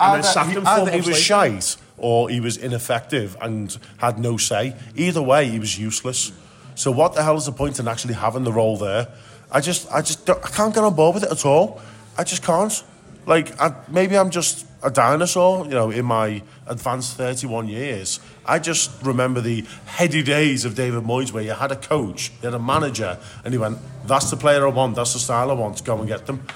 And 0.00 0.12
Either, 0.12 0.22
then 0.22 0.32
sacked 0.32 0.50
him 0.50 0.62
four 0.64 0.72
either 0.72 0.90
he 0.90 0.96
was 0.98 1.06
later. 1.08 1.18
shite 1.20 1.76
or 1.98 2.28
he 2.28 2.40
was 2.40 2.56
ineffective 2.56 3.36
and 3.40 3.76
had 3.98 4.18
no 4.18 4.36
say. 4.36 4.74
Either 4.94 5.22
way, 5.22 5.48
he 5.48 5.58
was 5.58 5.78
useless. 5.78 6.32
So 6.74 6.90
what 6.90 7.14
the 7.14 7.22
hell 7.22 7.36
is 7.36 7.46
the 7.46 7.52
point 7.52 7.78
in 7.78 7.88
actually 7.88 8.14
having 8.14 8.44
the 8.44 8.52
role 8.52 8.76
there? 8.76 9.08
I 9.50 9.60
just, 9.60 9.90
I 9.90 10.02
just, 10.02 10.28
I 10.28 10.34
can't 10.34 10.74
get 10.74 10.84
on 10.84 10.94
board 10.94 11.14
with 11.14 11.24
it 11.24 11.30
at 11.30 11.46
all. 11.46 11.80
I 12.18 12.24
just 12.24 12.42
can't. 12.42 12.82
Like, 13.26 13.60
I, 13.60 13.74
maybe 13.88 14.16
I'm 14.16 14.30
just 14.30 14.66
a 14.82 14.90
dinosaur, 14.90 15.64
you 15.64 15.72
know, 15.72 15.90
in 15.90 16.04
my 16.04 16.42
advanced 16.66 17.16
31 17.16 17.66
years. 17.68 18.20
I 18.44 18.60
just 18.60 18.90
remember 19.02 19.40
the 19.40 19.64
heady 19.86 20.22
days 20.22 20.64
of 20.64 20.76
David 20.76 21.02
Moyes 21.02 21.32
where 21.32 21.42
you 21.42 21.50
had 21.50 21.72
a 21.72 21.76
coach, 21.76 22.30
you 22.40 22.46
had 22.46 22.54
a 22.54 22.62
manager, 22.62 23.18
and 23.44 23.52
he 23.52 23.58
went, 23.58 23.78
that's 24.06 24.30
the 24.30 24.36
player 24.36 24.66
I 24.66 24.70
want, 24.70 24.94
that's 24.94 25.12
the 25.12 25.18
style 25.18 25.50
I 25.50 25.54
want, 25.54 25.84
go 25.84 25.98
and 25.98 26.06
get 26.06 26.26
them. 26.26 26.46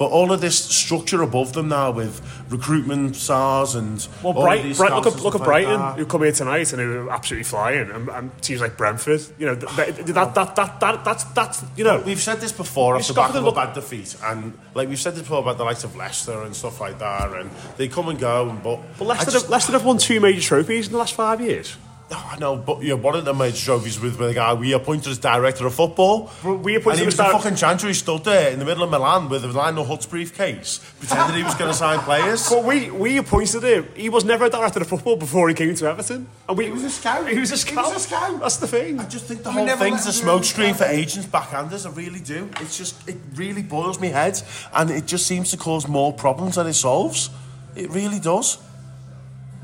But 0.00 0.12
all 0.12 0.32
of 0.32 0.40
this 0.40 0.56
structure 0.58 1.20
above 1.20 1.52
them 1.52 1.68
now 1.68 1.90
with 1.90 2.22
recruitment 2.48 3.16
SARS 3.16 3.74
and 3.74 4.08
Well, 4.22 4.32
Bright, 4.32 4.74
Bright, 4.78 4.92
look 4.94 5.06
at 5.06 5.20
look 5.20 5.34
at 5.34 5.40
like 5.42 5.46
Brighton, 5.46 5.78
that. 5.78 5.98
who 5.98 6.06
come 6.06 6.22
here 6.22 6.32
tonight 6.32 6.72
and 6.72 6.80
who 6.80 7.00
are 7.06 7.10
absolutely 7.10 7.44
flying, 7.44 7.90
and, 7.90 8.08
and 8.08 8.42
teams 8.42 8.62
like 8.62 8.78
Brentford. 8.78 9.20
You 9.38 9.44
know, 9.48 9.56
th- 9.56 9.76
th- 9.96 10.06
that, 10.06 10.34
that, 10.34 10.56
that, 10.56 10.80
that, 10.80 11.04
that's 11.04 11.24
that's 11.24 11.62
you 11.76 11.84
know. 11.84 12.00
We've 12.00 12.18
said 12.18 12.40
this 12.40 12.50
before 12.50 12.96
off 12.96 13.06
the 13.08 13.12
back 13.12 13.34
of 13.34 13.44
the 13.44 13.50
a 13.50 13.54
bad 13.54 13.74
defeat, 13.74 14.16
and 14.24 14.56
like 14.74 14.88
we've 14.88 14.98
said 14.98 15.12
this 15.12 15.20
before 15.22 15.40
about 15.40 15.58
the 15.58 15.64
likes 15.64 15.84
of 15.84 15.94
Leicester 15.94 16.44
and 16.44 16.56
stuff 16.56 16.80
like 16.80 16.98
that, 16.98 17.34
and 17.34 17.50
they 17.76 17.86
come 17.86 18.08
and 18.08 18.18
go. 18.18 18.48
And, 18.48 18.62
but 18.62 18.80
But 18.98 19.04
Leicester, 19.04 19.30
just- 19.32 19.44
have, 19.44 19.50
Leicester 19.50 19.72
have 19.72 19.84
won 19.84 19.98
two 19.98 20.18
major 20.18 20.40
trophies 20.40 20.86
in 20.86 20.92
the 20.92 20.98
last 20.98 21.12
five 21.12 21.42
years. 21.42 21.76
Oh, 22.12 22.30
I 22.32 22.38
know, 22.38 22.56
but 22.56 22.82
yeah, 22.82 22.94
one 22.94 23.14
of 23.14 23.24
them 23.24 23.38
major 23.38 23.56
trophies 23.56 24.00
with 24.00 24.18
the 24.18 24.34
guy 24.34 24.52
we 24.54 24.72
appointed 24.72 25.06
as 25.12 25.18
director 25.18 25.64
of 25.66 25.74
football. 25.74 26.28
We 26.42 26.74
appointed 26.74 26.88
and 26.88 26.98
he 26.98 27.04
was 27.06 27.14
as 27.14 27.18
the 27.18 27.38
fucking 27.38 27.54
janitor. 27.54 27.86
He 27.86 27.94
stood 27.94 28.24
there 28.24 28.50
in 28.50 28.58
the 28.58 28.64
middle 28.64 28.82
of 28.82 28.90
Milan 28.90 29.28
with 29.28 29.44
a 29.44 29.48
Lionel 29.48 29.84
Hutz 29.84 30.06
briefcase, 30.10 30.80
pretending 30.98 31.36
he 31.36 31.44
was 31.44 31.54
going 31.54 31.70
to 31.70 31.76
sign 31.76 32.00
players. 32.10 32.48
But 32.50 32.64
we, 32.64 32.90
we 32.90 33.16
appointed 33.18 33.62
him. 33.62 33.86
He 33.94 34.08
was 34.08 34.24
never 34.24 34.46
a 34.46 34.50
director 34.50 34.80
of 34.80 34.88
football 34.88 35.14
before 35.14 35.48
he 35.48 35.54
came 35.54 35.72
to 35.76 35.86
Everton. 35.86 36.26
And 36.48 36.58
we, 36.58 36.64
He 36.64 36.70
was 36.72 36.82
a 36.82 36.90
scout. 36.90 37.28
He 37.28 37.38
was 37.38 37.50
a 37.52 37.54
He 37.54 37.58
scout. 37.60 37.84
was 37.86 37.96
a 38.04 38.08
scout. 38.08 38.40
That's 38.40 38.56
the 38.56 38.66
thing. 38.66 38.98
I 38.98 39.06
just 39.06 39.26
think 39.26 39.44
the 39.44 39.50
We 39.50 39.66
whole 39.66 39.76
thing's 39.76 40.06
a 40.06 40.10
smokescreen 40.24 40.74
for 40.74 40.84
agents, 40.86 41.28
backhanders. 41.28 41.86
I 41.86 41.90
really 41.90 42.18
do. 42.20 42.50
It's 42.60 42.76
just, 42.76 43.08
it 43.08 43.18
really 43.36 43.62
boils 43.62 44.00
me 44.00 44.08
head, 44.08 44.42
and 44.74 44.90
it 44.90 45.06
just 45.06 45.28
seems 45.28 45.52
to 45.52 45.56
cause 45.56 45.86
more 45.86 46.12
problems 46.12 46.56
than 46.56 46.66
it 46.66 46.74
solves. 46.74 47.30
It 47.76 47.88
really 47.90 48.18
does. 48.18 48.58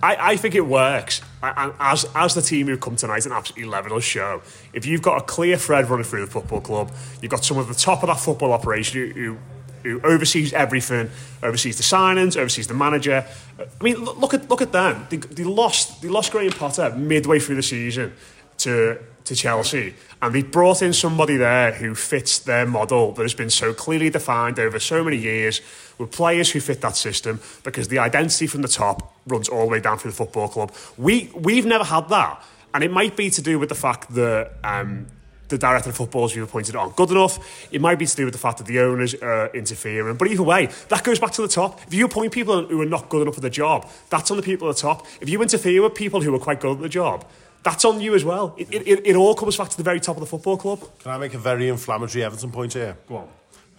I, 0.06 0.32
I 0.32 0.36
think 0.36 0.54
it 0.54 0.66
works. 0.66 1.20
And 1.42 1.74
as, 1.80 2.06
as 2.14 2.34
the 2.34 2.42
team 2.42 2.68
who've 2.68 2.80
come 2.80 2.94
tonight 2.94 3.24
and 3.24 3.34
absolutely 3.34 3.68
level 3.68 3.96
us 3.96 4.04
show, 4.04 4.40
if 4.72 4.86
you've 4.86 5.02
got 5.02 5.18
a 5.18 5.24
clear 5.24 5.56
thread 5.56 5.90
running 5.90 6.04
through 6.04 6.24
the 6.24 6.30
football 6.30 6.60
club, 6.60 6.92
you've 7.20 7.30
got 7.30 7.44
someone 7.44 7.66
at 7.66 7.72
the 7.74 7.80
top 7.80 8.04
of 8.04 8.06
that 8.08 8.20
football 8.20 8.52
operation 8.52 9.00
who, 9.00 9.12
who, 9.12 9.38
who 9.82 10.00
oversees 10.06 10.52
everything, 10.52 11.10
oversees 11.42 11.76
the 11.76 11.82
signings, 11.82 12.36
oversees 12.36 12.68
the 12.68 12.74
manager. 12.74 13.26
I 13.58 13.82
mean, 13.82 13.96
look, 14.04 14.16
look 14.18 14.34
at 14.34 14.48
look 14.48 14.62
at 14.62 14.70
them. 14.70 15.06
They, 15.10 15.16
they 15.16 15.44
lost 15.44 16.02
they 16.02 16.08
lost 16.08 16.30
Graham 16.30 16.52
Potter 16.52 16.94
midway 16.94 17.40
through 17.40 17.56
the 17.56 17.62
season 17.62 18.12
to 18.58 18.98
to 19.26 19.34
Chelsea, 19.34 19.94
and 20.22 20.34
they 20.34 20.42
brought 20.42 20.82
in 20.82 20.92
somebody 20.92 21.36
there 21.36 21.72
who 21.72 21.94
fits 21.94 22.38
their 22.38 22.66
model 22.66 23.12
that 23.12 23.22
has 23.22 23.34
been 23.34 23.50
so 23.50 23.74
clearly 23.74 24.08
defined 24.08 24.58
over 24.58 24.78
so 24.78 25.04
many 25.04 25.16
years 25.16 25.60
with 25.98 26.10
players 26.10 26.50
who 26.50 26.60
fit 26.60 26.80
that 26.80 26.96
system 26.96 27.40
because 27.64 27.88
the 27.88 27.98
identity 27.98 28.46
from 28.46 28.62
the 28.62 28.68
top 28.68 29.14
runs 29.26 29.48
all 29.48 29.62
the 29.62 29.70
way 29.70 29.80
down 29.80 29.98
through 29.98 30.12
the 30.12 30.16
football 30.16 30.48
club. 30.48 30.72
We 30.96 31.30
we've 31.34 31.66
never 31.66 31.84
had 31.84 32.08
that, 32.08 32.42
and 32.72 32.82
it 32.82 32.90
might 32.90 33.16
be 33.16 33.30
to 33.30 33.42
do 33.42 33.58
with 33.58 33.68
the 33.68 33.74
fact 33.74 34.14
that. 34.14 34.52
Um, 34.64 35.08
the 35.48 35.58
director 35.58 35.90
of 35.90 35.96
footballs 35.96 36.34
you've 36.34 36.48
appointed 36.48 36.74
aren't 36.74 36.96
good 36.96 37.10
enough. 37.10 37.72
It 37.72 37.80
might 37.80 38.00
be 38.00 38.06
to 38.06 38.16
do 38.16 38.24
with 38.24 38.34
the 38.34 38.38
fact 38.38 38.58
that 38.58 38.66
the 38.66 38.80
owners 38.80 39.14
are 39.14 39.48
interfering. 39.54 40.16
But 40.16 40.28
either 40.28 40.42
way, 40.42 40.70
that 40.88 41.04
goes 41.04 41.18
back 41.18 41.30
to 41.32 41.42
the 41.42 41.48
top. 41.48 41.80
If 41.86 41.94
you 41.94 42.04
appoint 42.04 42.32
people 42.32 42.66
who 42.66 42.80
are 42.82 42.86
not 42.86 43.08
good 43.08 43.22
enough 43.22 43.36
for 43.36 43.40
the 43.40 43.50
job, 43.50 43.88
that's 44.10 44.30
on 44.30 44.36
the 44.36 44.42
people 44.42 44.68
at 44.68 44.74
the 44.76 44.82
top. 44.82 45.06
If 45.20 45.28
you 45.28 45.40
interfere 45.42 45.82
with 45.82 45.94
people 45.94 46.20
who 46.20 46.34
are 46.34 46.38
quite 46.38 46.60
good 46.60 46.76
at 46.76 46.82
the 46.82 46.88
job, 46.88 47.24
that's 47.66 47.84
on 47.84 48.00
you 48.00 48.14
as 48.14 48.24
well. 48.24 48.54
It, 48.56 48.68
it, 48.72 49.06
it 49.08 49.16
all 49.16 49.34
comes 49.34 49.56
back 49.56 49.68
to 49.70 49.76
the 49.76 49.82
very 49.82 49.98
top 49.98 50.16
of 50.16 50.20
the 50.20 50.26
football 50.26 50.56
club. 50.56 50.80
Can 51.00 51.10
I 51.10 51.18
make 51.18 51.34
a 51.34 51.38
very 51.38 51.68
inflammatory 51.68 52.22
Everton 52.22 52.52
point 52.52 52.72
here? 52.74 52.96
Go 53.08 53.16
on. 53.16 53.28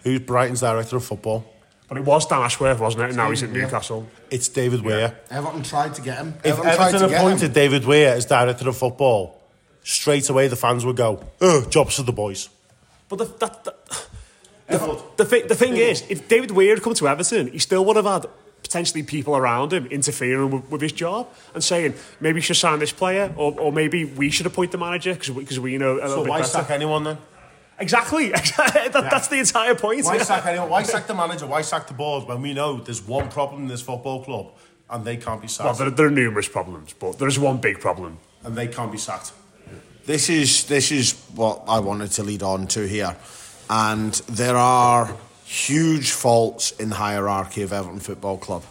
Who's 0.02 0.20
Brighton's 0.20 0.60
director 0.60 0.96
of 0.96 1.04
football? 1.04 1.42
But 1.88 1.96
it 1.96 2.04
was 2.04 2.26
Dan 2.26 2.42
Ashworth, 2.42 2.78
wasn't 2.80 3.04
it? 3.04 3.06
And 3.08 3.16
now 3.16 3.30
he's 3.30 3.42
at 3.42 3.48
Newcastle. 3.50 4.06
It's 4.30 4.48
David 4.48 4.82
Weir. 4.82 5.18
Everton 5.30 5.62
tried 5.62 5.94
to 5.94 6.02
get 6.02 6.18
him. 6.18 6.34
If 6.44 6.58
Everton 6.58 6.62
tried 6.64 6.72
Everton 6.88 7.00
to 7.00 7.08
get 7.08 7.18
appointed 7.18 7.46
him. 7.46 7.52
David 7.54 7.84
Weir 7.86 8.12
as 8.12 8.26
director 8.26 8.68
of 8.68 8.76
football, 8.76 9.40
straight 9.82 10.28
away 10.28 10.48
the 10.48 10.56
fans 10.56 10.84
would 10.84 10.96
go, 10.96 11.24
"Oh, 11.40 11.64
jobs 11.64 11.96
for 11.96 12.02
the 12.02 12.12
boys." 12.12 12.50
But 13.08 13.16
the, 13.20 13.24
that, 13.24 13.64
that, 13.64 14.06
the, 14.68 15.02
the, 15.16 15.24
thi- 15.24 15.42
the 15.48 15.54
thing 15.54 15.78
is, 15.78 16.04
if 16.10 16.28
David 16.28 16.50
Weir 16.50 16.74
had 16.74 16.82
come 16.82 16.92
to 16.92 17.08
Everton, 17.08 17.52
he 17.52 17.58
still 17.58 17.86
would 17.86 17.96
have 17.96 18.04
had 18.04 18.26
potentially 18.68 19.02
people 19.02 19.34
around 19.34 19.72
him 19.72 19.86
interfering 19.86 20.50
with, 20.50 20.70
with 20.70 20.80
his 20.82 20.92
job 20.92 21.26
and 21.54 21.64
saying 21.64 21.94
maybe 22.20 22.34
we 22.34 22.40
should 22.42 22.56
sign 22.56 22.78
this 22.78 22.92
player 22.92 23.32
or, 23.36 23.58
or 23.58 23.72
maybe 23.72 24.04
we 24.04 24.28
should 24.30 24.44
appoint 24.46 24.70
the 24.72 24.78
manager 24.78 25.14
because 25.14 25.30
we, 25.30 25.44
'cause 25.44 25.58
we 25.58 25.78
know 25.78 25.94
a 25.94 25.94
little 25.94 26.08
So 26.08 26.24
bit 26.24 26.30
why 26.30 26.38
better. 26.40 26.50
sack 26.50 26.70
anyone 26.70 27.02
then? 27.04 27.18
Exactly. 27.78 28.28
that, 28.30 28.90
That's 28.92 29.28
the 29.28 29.38
entire 29.38 29.74
point. 29.74 30.04
Why 30.04 30.18
sack 30.18 30.44
anyone? 30.52 30.68
Why 30.68 30.82
sack 30.82 31.06
the 31.06 31.14
manager? 31.14 31.46
Why 31.46 31.62
sack 31.62 31.86
the 31.86 31.94
board 31.94 32.28
when 32.28 32.42
we 32.42 32.52
know 32.52 32.76
there's 32.78 33.00
one 33.06 33.28
problem 33.30 33.62
in 33.62 33.68
this 33.68 33.80
football 33.80 34.22
club 34.22 34.48
and 34.90 35.04
they 35.04 35.16
can't 35.16 35.40
be 35.40 35.46
Well, 35.46 35.74
sacked? 35.74 35.78
there, 35.78 35.90
there 35.90 36.06
are 36.06 36.10
numerous 36.10 36.48
problems, 36.48 36.92
but 36.92 37.18
there 37.18 37.28
is 37.28 37.38
one 37.38 37.58
big 37.58 37.80
problem. 37.80 38.18
and 38.44 38.54
they 38.54 38.66
can't 38.68 38.92
be 38.92 38.98
sacked. 38.98 39.32
This 40.04 40.28
is 40.28 40.64
this 40.64 40.90
is 40.92 41.14
what 41.34 41.62
I 41.68 41.78
wanted 41.80 42.10
to 42.12 42.22
lead 42.22 42.42
on 42.42 42.66
to 42.68 42.86
here, 42.86 43.14
and 43.68 44.12
there 44.28 44.56
are 44.56 45.10
huge 45.48 46.10
faults 46.10 46.72
in 46.72 46.90
the 46.90 46.94
hierarchy 46.94 47.62
of 47.62 47.72
Everton 47.72 48.00
Football 48.00 48.36
Club. 48.36 48.62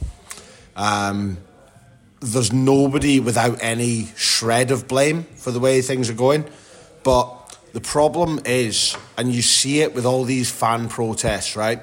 Um, 0.76 1.40
there's 2.20 2.54
nobody 2.54 3.20
without 3.20 3.58
any 3.64 4.10
shred 4.16 4.70
of 4.70 4.88
blame 4.88 5.24
for 5.24 5.50
the 5.50 5.60
way 5.60 5.82
things 5.82 6.08
are 6.08 6.14
going, 6.14 6.46
but 7.04 7.58
the 7.74 7.82
problem 7.82 8.42
is, 8.46 8.96
and 9.18 9.34
you 9.34 9.42
see 9.42 9.82
it 9.82 9.96
with 9.96 10.06
all 10.06 10.24
these 10.24 10.52
fan 10.52 10.88
protests, 10.88 11.56
right? 11.56 11.82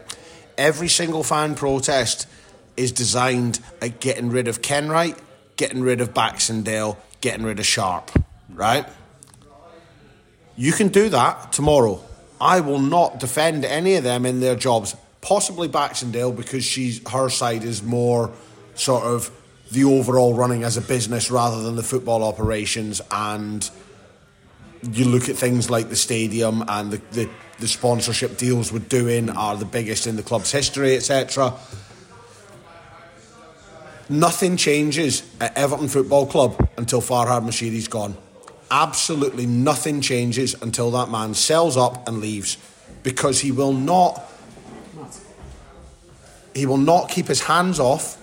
Every 0.56 0.88
single 0.88 1.24
fan 1.24 1.56
protest 1.56 2.28
is 2.76 2.92
designed 2.92 3.58
at 3.82 3.98
getting 3.98 4.30
rid 4.30 4.46
of 4.46 4.62
Kenwright, 4.62 5.18
getting 5.56 5.82
rid 5.82 6.00
of 6.00 6.14
Baxendale, 6.14 6.98
getting 7.20 7.44
rid 7.44 7.58
of 7.58 7.66
Sharp, 7.66 8.12
right? 8.48 8.86
You 10.56 10.70
can 10.70 10.86
do 10.86 11.08
that 11.08 11.52
tomorrow. 11.52 12.00
I 12.40 12.60
will 12.60 12.80
not 12.80 13.20
defend 13.20 13.64
any 13.64 13.96
of 13.96 14.04
them 14.04 14.26
in 14.26 14.40
their 14.40 14.56
jobs. 14.56 14.96
Possibly 15.20 15.68
Baxendale 15.68 16.32
because 16.32 16.64
she's 16.64 17.06
her 17.10 17.28
side 17.28 17.64
is 17.64 17.82
more 17.82 18.30
sort 18.74 19.04
of 19.04 19.30
the 19.70 19.84
overall 19.84 20.34
running 20.34 20.62
as 20.62 20.76
a 20.76 20.80
business 20.80 21.30
rather 21.30 21.62
than 21.62 21.76
the 21.76 21.82
football 21.82 22.22
operations 22.22 23.00
and 23.10 23.70
you 24.92 25.04
look 25.06 25.28
at 25.28 25.36
things 25.36 25.70
like 25.70 25.88
the 25.88 25.96
stadium 25.96 26.64
and 26.68 26.90
the, 26.90 26.98
the, 27.12 27.30
the 27.58 27.68
sponsorship 27.68 28.36
deals 28.36 28.72
we're 28.72 28.80
doing 28.80 29.30
are 29.30 29.56
the 29.56 29.64
biggest 29.64 30.06
in 30.06 30.16
the 30.16 30.22
club's 30.22 30.52
history, 30.52 30.96
etc. 30.96 31.54
Nothing 34.08 34.56
changes 34.56 35.22
at 35.40 35.56
Everton 35.56 35.88
Football 35.88 36.26
Club 36.26 36.68
until 36.76 37.00
Farhad 37.00 37.42
Moshiri's 37.42 37.88
gone. 37.88 38.16
Absolutely 38.70 39.46
nothing 39.46 40.00
changes 40.00 40.54
until 40.62 40.90
that 40.92 41.10
man 41.10 41.34
sells 41.34 41.76
up 41.76 42.08
and 42.08 42.18
leaves 42.20 42.56
because 43.02 43.40
he 43.40 43.52
will 43.52 43.72
not 43.72 44.22
he 46.54 46.66
will 46.66 46.76
not 46.78 47.08
keep 47.08 47.26
his 47.26 47.40
hands 47.42 47.80
off. 47.80 48.16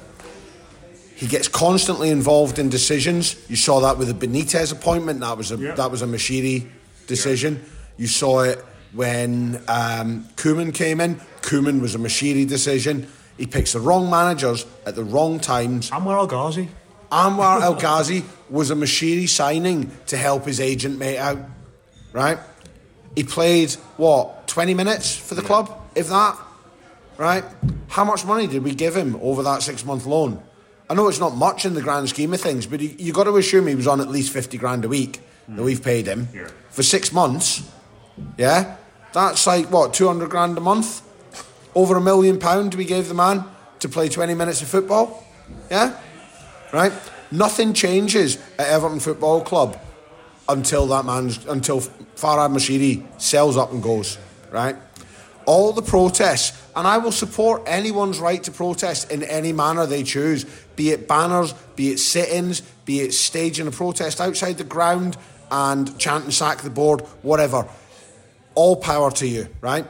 He 1.15 1.27
gets 1.27 1.47
constantly 1.47 2.09
involved 2.09 2.57
in 2.59 2.69
decisions. 2.69 3.35
You 3.49 3.55
saw 3.55 3.81
that 3.81 3.97
with 3.97 4.07
the 4.07 4.27
Benitez 4.27 4.71
appointment. 4.71 5.19
That 5.19 5.37
was 5.37 5.51
a 5.51 5.57
Yeah. 5.57 5.75
that 5.75 5.91
was 5.91 6.01
a 6.01 6.05
Moshiri 6.07 6.67
decision. 7.07 7.63
You 7.97 8.07
saw 8.07 8.41
it 8.41 8.63
when 8.93 9.61
um, 9.67 10.27
Koeman 10.35 10.73
came 10.73 10.99
in. 11.01 11.15
Koeman 11.41 11.81
was 11.81 11.93
a 11.93 11.99
Moshiri 11.99 12.47
decision. 12.47 13.07
He 13.37 13.45
picks 13.47 13.73
the 13.73 13.79
wrong 13.79 14.09
managers 14.09 14.65
at 14.85 14.95
the 14.95 15.03
wrong 15.03 15.39
times. 15.39 15.89
Anwar 15.91 16.17
El 16.17 16.27
Ghazi. 16.27 16.69
Anwar 17.11 17.61
El 17.61 17.75
Ghazi 17.75 18.23
was 18.51 18.69
a 18.69 18.75
Moshiri 18.75 19.27
signing 19.27 19.89
to 20.07 20.17
help 20.17 20.45
his 20.45 20.59
agent 20.59 20.99
mate 20.99 21.17
out, 21.17 21.39
right? 22.11 22.37
He 23.15 23.23
played, 23.23 23.71
what, 23.97 24.47
20 24.47 24.73
minutes 24.73 25.15
for 25.15 25.35
the 25.35 25.41
club, 25.41 25.71
if 25.95 26.09
that, 26.09 26.37
right? 27.17 27.43
How 27.87 28.03
much 28.03 28.25
money 28.25 28.47
did 28.47 28.63
we 28.63 28.75
give 28.75 28.95
him 28.95 29.15
over 29.21 29.41
that 29.43 29.63
six 29.63 29.85
month 29.85 30.05
loan? 30.05 30.41
I 30.89 30.93
know 30.93 31.07
it's 31.07 31.19
not 31.19 31.35
much 31.35 31.65
in 31.65 31.73
the 31.73 31.81
grand 31.81 32.09
scheme 32.09 32.33
of 32.33 32.41
things, 32.41 32.65
but 32.67 32.81
you, 32.81 32.93
you 32.99 33.13
got 33.13 33.23
to 33.23 33.37
assume 33.37 33.67
he 33.67 33.75
was 33.75 33.87
on 33.87 34.01
at 34.01 34.09
least 34.09 34.33
50 34.33 34.57
grand 34.57 34.83
a 34.83 34.89
week 34.89 35.21
that 35.47 35.61
mm. 35.61 35.63
we've 35.63 35.81
paid 35.81 36.05
him 36.05 36.27
Yeah. 36.33 36.49
for 36.69 36.83
six 36.83 37.13
months, 37.13 37.69
yeah? 38.37 38.75
That's 39.13 39.47
like, 39.47 39.71
what, 39.71 39.93
200 39.93 40.29
grand 40.29 40.57
a 40.57 40.61
month? 40.61 41.01
Over 41.73 41.95
a 41.95 42.01
million 42.01 42.39
pound 42.39 42.75
we 42.75 42.83
gave 42.83 43.07
the 43.07 43.13
man 43.13 43.45
to 43.79 43.87
play 43.87 44.09
20 44.09 44.33
minutes 44.33 44.61
of 44.61 44.67
football, 44.67 45.23
yeah? 45.69 45.97
right? 46.73 46.91
Nothing 47.31 47.73
changes 47.73 48.37
at 48.59 48.67
Everton 48.67 48.99
Football 48.99 49.41
Club 49.41 49.79
until 50.49 50.85
that 50.87 51.05
man's 51.05 51.45
until 51.45 51.79
Farhad 51.79 52.51
Moshiri 52.51 53.05
sells 53.21 53.55
up 53.55 53.71
and 53.71 53.81
goes, 53.81 54.17
right? 54.51 54.75
All 55.45 55.71
the 55.71 55.81
protests, 55.81 56.61
and 56.75 56.85
I 56.85 56.97
will 56.97 57.11
support 57.11 57.63
anyone's 57.65 58.19
right 58.19 58.43
to 58.43 58.51
protest 58.51 59.11
in 59.11 59.23
any 59.23 59.53
manner 59.53 59.85
they 59.85 60.03
choose, 60.03 60.45
be 60.75 60.91
it 60.91 61.07
banners, 61.07 61.53
be 61.75 61.91
it 61.91 61.99
sit-ins, 61.99 62.61
be 62.85 62.99
it 62.99 63.13
staging 63.13 63.67
a 63.67 63.71
protest 63.71 64.19
outside 64.21 64.57
the 64.57 64.63
ground 64.63 65.17
and 65.49 65.97
chanting 65.97 66.31
sack 66.31 66.59
the 66.59 66.69
board, 66.69 67.01
whatever. 67.21 67.67
All 68.55 68.75
power 68.75 69.09
to 69.11 69.27
you, 69.27 69.47
right? 69.61 69.85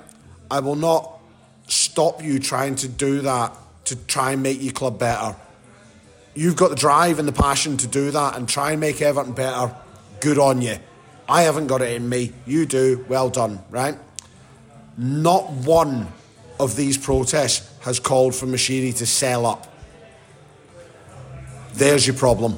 I 0.50 0.60
will 0.60 0.76
not 0.76 1.20
stop 1.68 2.24
you 2.24 2.40
trying 2.40 2.76
to 2.76 2.88
do 2.88 3.22
that 3.22 3.56
to 3.86 3.96
try 3.96 4.34
and 4.34 4.44
make 4.44 4.62
your 4.62 4.74
club 4.74 5.00
better 5.00 5.36
you've 6.34 6.56
got 6.56 6.70
the 6.70 6.76
drive 6.76 7.20
and 7.20 7.28
the 7.28 7.34
passion 7.34 7.78
to 7.78 7.88
do 7.88 8.12
that 8.12 8.38
and 8.38 8.48
try 8.48 8.72
and 8.72 8.80
make 8.80 9.02
Everton 9.02 9.34
better, 9.34 9.76
good 10.20 10.38
on 10.38 10.62
you. 10.62 10.78
I 11.28 11.44
haven't 11.44 11.68
got 11.68 11.82
it 11.82 11.94
in 11.94 12.08
me. 12.10 12.34
You 12.46 12.66
do. 12.66 13.06
Well 13.08 13.30
done, 13.30 13.60
right? 13.70 13.98
Not 14.98 15.50
one 15.50 16.12
of 16.60 16.76
these 16.76 16.98
protests 16.98 17.68
has 17.82 18.00
called 18.00 18.36
for 18.36 18.46
Moshiri 18.46 18.96
to 18.98 19.06
sell 19.06 19.46
up. 19.46 19.68
There's 21.74 22.06
your 22.06 22.16
problem. 22.16 22.58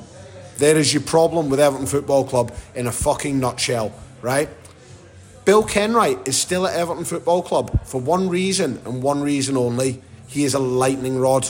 There 0.58 0.78
is 0.78 0.94
your 0.94 1.04
problem 1.04 1.50
with 1.50 1.60
Everton 1.60 1.88
Football 1.88 2.26
Club 2.26 2.54
in 2.76 2.88
a 2.88 2.92
fucking 2.92 3.40
nutshell, 3.40 3.94
right? 4.22 4.50
Bill 5.46 5.64
Kenwright 5.64 6.28
is 6.28 6.38
still 6.38 6.66
at 6.66 6.76
Everton 6.76 7.06
Football 7.06 7.44
Club 7.44 7.86
for 7.86 8.00
one 8.00 8.30
reason 8.30 8.80
and 8.86 9.04
one 9.04 9.22
reason 9.22 9.58
only. 9.58 10.02
He 10.28 10.46
is 10.46 10.54
a 10.54 10.60
lightning 10.60 11.18
rod. 11.18 11.48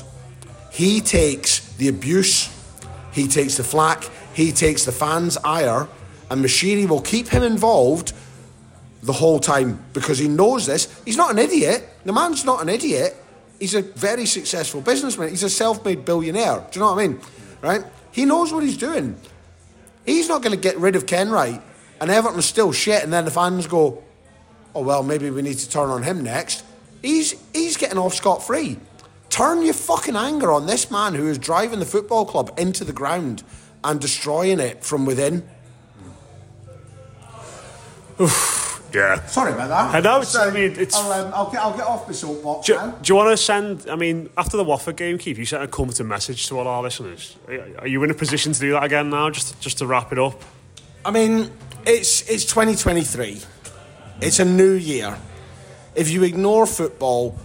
He 0.72 1.00
takes 1.00 1.63
the 1.78 1.88
abuse, 1.88 2.50
he 3.12 3.28
takes 3.28 3.58
the 3.58 3.64
flack, 3.64 4.10
he 4.34 4.52
takes 4.52 4.86
the 4.86 4.92
fans' 4.92 5.38
ire, 5.38 5.88
and 6.30 6.44
Moshiri 6.44 6.88
will 6.88 7.02
keep 7.02 7.28
him 7.28 7.44
involved 7.44 8.14
the 9.02 9.14
whole 9.14 9.40
time 9.40 9.84
because 9.94 10.18
he 10.18 10.28
knows 10.28 10.66
this. 10.66 11.02
He's 11.06 11.18
not 11.18 11.32
an 11.32 11.40
idiot. 11.40 11.88
The 12.06 12.14
man's 12.14 12.46
not 12.46 12.62
an 12.62 12.70
idiot. 12.70 13.16
He's 13.60 13.76
a 13.76 13.82
very 13.82 14.26
successful 14.26 14.82
businessman. 14.82 15.30
He's 15.30 15.44
a 15.44 15.50
self 15.50 15.84
made 15.86 16.06
billionaire. 16.06 16.66
Do 16.72 16.80
you 16.80 16.86
know 16.86 16.94
what 16.94 17.04
I 17.04 17.08
mean? 17.08 17.20
Right? 17.62 17.84
He 18.12 18.26
knows 18.26 18.54
what 18.54 18.64
he's 18.64 18.78
doing. 18.78 19.18
He's 20.06 20.28
not 20.28 20.42
going 20.42 20.56
to 20.56 20.62
get 20.62 20.78
rid 20.78 20.96
of 20.96 21.06
Kenwright 21.06 21.62
and 22.02 22.12
Everton's 22.12 22.46
still 22.46 22.72
shit, 22.72 23.04
and 23.04 23.14
then 23.14 23.24
the 23.26 23.32
fans 23.32 23.68
go, 23.68 24.04
oh, 24.76 24.82
well, 24.82 25.04
maybe 25.04 25.30
we 25.30 25.42
need 25.42 25.58
to 25.60 25.70
turn 25.70 25.90
on 25.90 26.04
him 26.04 26.24
next. 26.24 26.66
He's, 27.02 27.36
he's 27.54 27.78
getting 27.78 27.98
off 27.98 28.14
scot 28.14 28.46
free. 28.46 28.78
Turn 29.34 29.64
your 29.64 29.74
fucking 29.74 30.16
anger 30.16 30.52
on 30.52 30.68
this 30.68 30.92
man 30.92 31.16
who 31.16 31.28
is 31.28 31.40
driving 31.40 31.80
the 31.80 31.88
football 31.88 32.24
club 32.24 32.54
into 32.56 32.84
the 32.84 32.94
ground 32.94 33.42
and 33.84 34.00
destroying 34.00 34.60
it 34.60 34.84
from 34.84 35.08
within. 35.08 35.42
Yeah. 38.94 39.26
Sorry 39.26 39.52
about 39.54 39.70
that. 39.70 39.96
I 39.96 40.02
know, 40.02 40.18
it's- 40.22 40.36
I 40.36 40.52
mean, 40.52 40.74
it's- 40.74 40.94
I'll, 40.96 41.12
um, 41.12 41.32
I'll, 41.34 41.50
get, 41.50 41.62
I'll 41.62 41.76
get 41.76 41.88
off 41.88 42.06
my 42.08 42.14
soapbox 42.14 42.68
Do, 42.68 42.76
now. 42.76 42.92
do 43.02 43.12
you 43.12 43.16
want 43.16 43.32
to 43.32 43.38
send? 43.44 43.90
I 43.90 43.96
mean, 43.96 44.30
after 44.38 44.56
the 44.56 44.64
Watford 44.64 44.98
game, 44.98 45.18
Keith, 45.18 45.40
you 45.40 45.46
sent 45.48 45.64
a 45.64 45.68
comforting 45.68 46.08
message 46.08 46.46
to 46.50 46.60
all 46.60 46.68
our 46.68 46.84
listeners. 46.84 47.36
Are- 47.48 47.80
Are 47.80 47.88
you 47.88 48.04
in 48.04 48.12
a 48.12 48.14
position 48.14 48.54
to 48.54 48.60
do 48.60 48.74
that 48.74 48.84
again 48.84 49.10
now? 49.10 49.32
Just, 49.32 49.60
just 49.60 49.80
to 49.80 49.88
wrap 49.88 50.12
it 50.12 50.20
up. 50.20 50.40
I 51.04 51.10
mean, 51.10 51.50
it's 51.88 52.22
it's 52.30 52.46
2023. 52.46 53.42
It's 54.22 54.38
a 54.38 54.46
new 54.46 54.74
year. 54.74 55.18
If 55.96 56.12
you 56.12 56.22
ignore 56.24 56.68
football, 56.68 57.36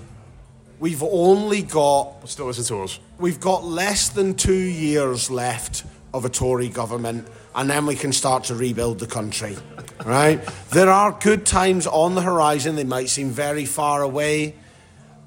we've 0.78 1.02
only 1.02 1.62
got 1.62 2.28
still 2.28 2.46
listen 2.46 2.64
to 2.64 2.82
us. 2.82 3.00
we've 3.18 3.40
got 3.40 3.64
less 3.64 4.08
than 4.10 4.34
two 4.34 4.52
years 4.52 5.30
left 5.30 5.84
of 6.14 6.24
a 6.24 6.28
Tory 6.28 6.68
government, 6.68 7.28
and 7.54 7.68
then 7.68 7.86
we 7.86 7.94
can 7.94 8.12
start 8.12 8.44
to 8.44 8.54
rebuild 8.54 8.98
the 8.98 9.06
country. 9.06 9.56
Right? 10.06 10.40
There 10.70 10.88
are 10.88 11.10
good 11.10 11.44
times 11.44 11.84
on 11.88 12.14
the 12.14 12.22
horizon. 12.22 12.76
They 12.76 12.84
might 12.84 13.08
seem 13.08 13.30
very 13.30 13.64
far 13.64 14.02
away, 14.02 14.54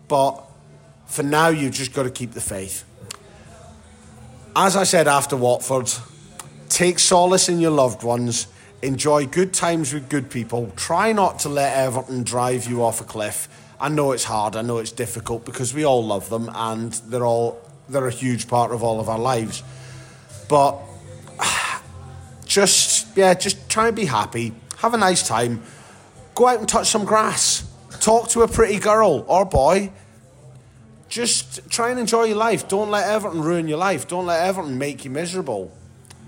but 0.07 0.41
for 1.11 1.23
now, 1.23 1.49
you've 1.49 1.73
just 1.73 1.93
got 1.93 2.03
to 2.03 2.09
keep 2.09 2.31
the 2.31 2.39
faith. 2.39 2.85
As 4.55 4.77
I 4.77 4.85
said 4.85 5.09
after 5.09 5.35
Watford, 5.35 5.91
take 6.69 6.99
solace 6.99 7.49
in 7.49 7.59
your 7.59 7.71
loved 7.71 8.01
ones. 8.01 8.47
Enjoy 8.81 9.25
good 9.25 9.53
times 9.53 9.93
with 9.93 10.07
good 10.07 10.29
people. 10.29 10.71
Try 10.77 11.11
not 11.11 11.39
to 11.39 11.49
let 11.49 11.75
Everton 11.75 12.23
drive 12.23 12.65
you 12.65 12.81
off 12.81 13.01
a 13.01 13.03
cliff. 13.03 13.49
I 13.81 13.89
know 13.89 14.11
it's 14.11 14.23
hard. 14.23 14.55
I 14.55 14.61
know 14.61 14.77
it's 14.77 14.91
difficult 14.91 15.43
because 15.43 15.73
we 15.73 15.83
all 15.83 16.05
love 16.05 16.29
them 16.29 16.51
and 16.53 16.93
they're 17.07 17.25
all 17.25 17.59
they're 17.89 18.07
a 18.07 18.11
huge 18.11 18.47
part 18.47 18.71
of 18.71 18.83
all 18.83 18.99
of 18.99 19.09
our 19.09 19.19
lives. 19.19 19.63
But 20.47 20.77
just 22.45 23.17
yeah, 23.17 23.33
just 23.33 23.69
try 23.69 23.87
and 23.87 23.95
be 23.95 24.05
happy. 24.05 24.53
Have 24.77 24.93
a 24.93 24.97
nice 24.97 25.27
time. 25.27 25.63
Go 26.35 26.47
out 26.47 26.59
and 26.59 26.69
touch 26.69 26.87
some 26.87 27.05
grass. 27.05 27.67
Talk 27.99 28.29
to 28.29 28.43
a 28.43 28.47
pretty 28.47 28.79
girl 28.79 29.25
or 29.27 29.45
boy. 29.45 29.91
Just 31.09 31.69
try 31.69 31.89
and 31.89 31.99
enjoy 31.99 32.23
your 32.25 32.37
life. 32.37 32.67
Don't 32.67 32.89
let 32.89 33.07
Everton 33.07 33.41
ruin 33.41 33.67
your 33.67 33.77
life. 33.79 34.07
Don't 34.07 34.27
let 34.27 34.47
Everton 34.47 34.77
make 34.77 35.03
you 35.03 35.11
miserable. 35.11 35.75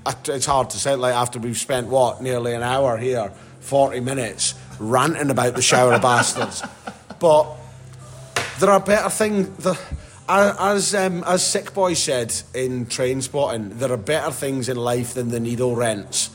It's 0.06 0.46
hard 0.46 0.72
to 0.72 0.78
say, 0.78 0.96
like, 0.96 1.14
after 1.14 1.40
we've 1.40 1.58
spent, 1.58 1.88
what, 1.88 2.22
nearly 2.22 2.54
an 2.54 2.64
hour 2.64 2.98
here, 2.98 3.32
40 3.62 4.02
minutes, 4.02 4.56
ranting 4.80 5.30
about 5.30 5.56
the 5.56 5.62
shower 5.62 5.94
of 5.94 6.02
bastards. 6.02 6.64
But 7.24 7.48
there 8.60 8.70
are 8.70 8.82
better 8.82 9.10
things. 9.10 9.66
As 10.28 10.94
um, 10.94 11.24
as 11.24 11.48
Sick 11.48 11.74
Boy 11.74 11.94
said 11.94 12.36
in 12.54 12.86
Trainspotting, 12.86 13.80
there 13.80 13.94
are 13.94 13.98
better 13.98 14.30
things 14.30 14.68
in 14.68 14.76
life 14.76 15.14
than 15.14 15.30
the 15.30 15.40
needle 15.40 15.74
rents. 15.74 16.30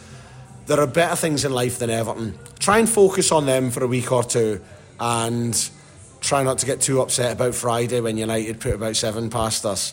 There 0.64 0.80
are 0.80 0.86
better 0.86 1.14
things 1.14 1.44
in 1.44 1.52
life 1.52 1.78
than 1.78 1.90
Everton. 1.90 2.38
Try 2.58 2.78
and 2.78 2.88
focus 2.88 3.32
on 3.32 3.44
them 3.44 3.70
for 3.70 3.84
a 3.84 3.86
week 3.86 4.10
or 4.10 4.24
two, 4.24 4.62
and 4.98 5.70
try 6.22 6.42
not 6.42 6.56
to 6.60 6.66
get 6.66 6.80
too 6.80 7.02
upset 7.02 7.32
about 7.32 7.54
Friday 7.54 8.00
when 8.00 8.16
United 8.16 8.58
put 8.58 8.72
about 8.72 8.96
seven 8.96 9.28
past 9.28 9.66
us. 9.66 9.92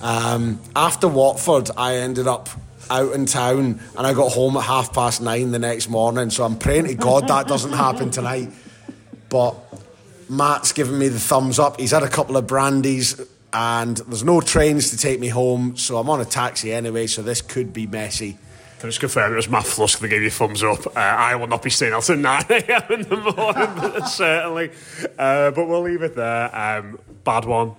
Um, 0.00 0.60
after 0.76 1.08
Watford, 1.08 1.68
I 1.76 1.96
ended 1.96 2.28
up 2.28 2.48
out 2.90 3.12
in 3.12 3.26
town, 3.26 3.80
and 3.98 4.06
I 4.06 4.14
got 4.14 4.30
home 4.30 4.56
at 4.56 4.62
half 4.62 4.94
past 4.94 5.20
nine 5.20 5.50
the 5.50 5.58
next 5.58 5.88
morning. 5.88 6.30
So 6.30 6.44
I'm 6.44 6.58
praying 6.58 6.86
to 6.86 6.94
God 6.94 7.26
that 7.26 7.48
doesn't 7.48 7.72
happen 7.72 8.12
tonight. 8.12 8.52
But 9.30 9.67
Matt's 10.28 10.72
given 10.72 10.98
me 10.98 11.08
the 11.08 11.18
thumbs 11.18 11.58
up. 11.58 11.80
He's 11.80 11.90
had 11.90 12.02
a 12.02 12.08
couple 12.08 12.36
of 12.36 12.46
brandies, 12.46 13.20
and 13.52 13.96
there's 13.96 14.24
no 14.24 14.40
trains 14.40 14.90
to 14.90 14.96
take 14.96 15.20
me 15.20 15.28
home, 15.28 15.76
so 15.76 15.98
I'm 15.98 16.10
on 16.10 16.20
a 16.20 16.24
taxi 16.24 16.72
anyway. 16.72 17.06
So 17.06 17.22
this 17.22 17.40
could 17.40 17.72
be 17.72 17.86
messy. 17.86 18.38
Can 18.78 18.86
I 18.86 18.90
just 18.90 19.00
confirm 19.00 19.32
it 19.32 19.36
was 19.36 19.48
Matt 19.48 19.64
Flusk 19.64 19.98
that 19.98 20.08
gave 20.08 20.22
you 20.22 20.30
thumbs 20.30 20.62
up? 20.62 20.86
Uh, 20.86 21.00
I 21.00 21.34
will 21.34 21.48
not 21.48 21.62
be 21.62 21.70
staying 21.70 21.92
out 21.92 22.08
at 22.08 22.18
9 22.18 22.44
a.m. 22.48 22.82
in 22.92 23.02
the 23.08 23.16
morning, 23.16 24.06
certainly. 24.06 24.70
Uh, 25.18 25.50
but 25.50 25.66
we'll 25.66 25.82
leave 25.82 26.02
it 26.02 26.14
there. 26.14 26.54
Um, 26.54 27.00
bad 27.24 27.44
one. 27.44 27.74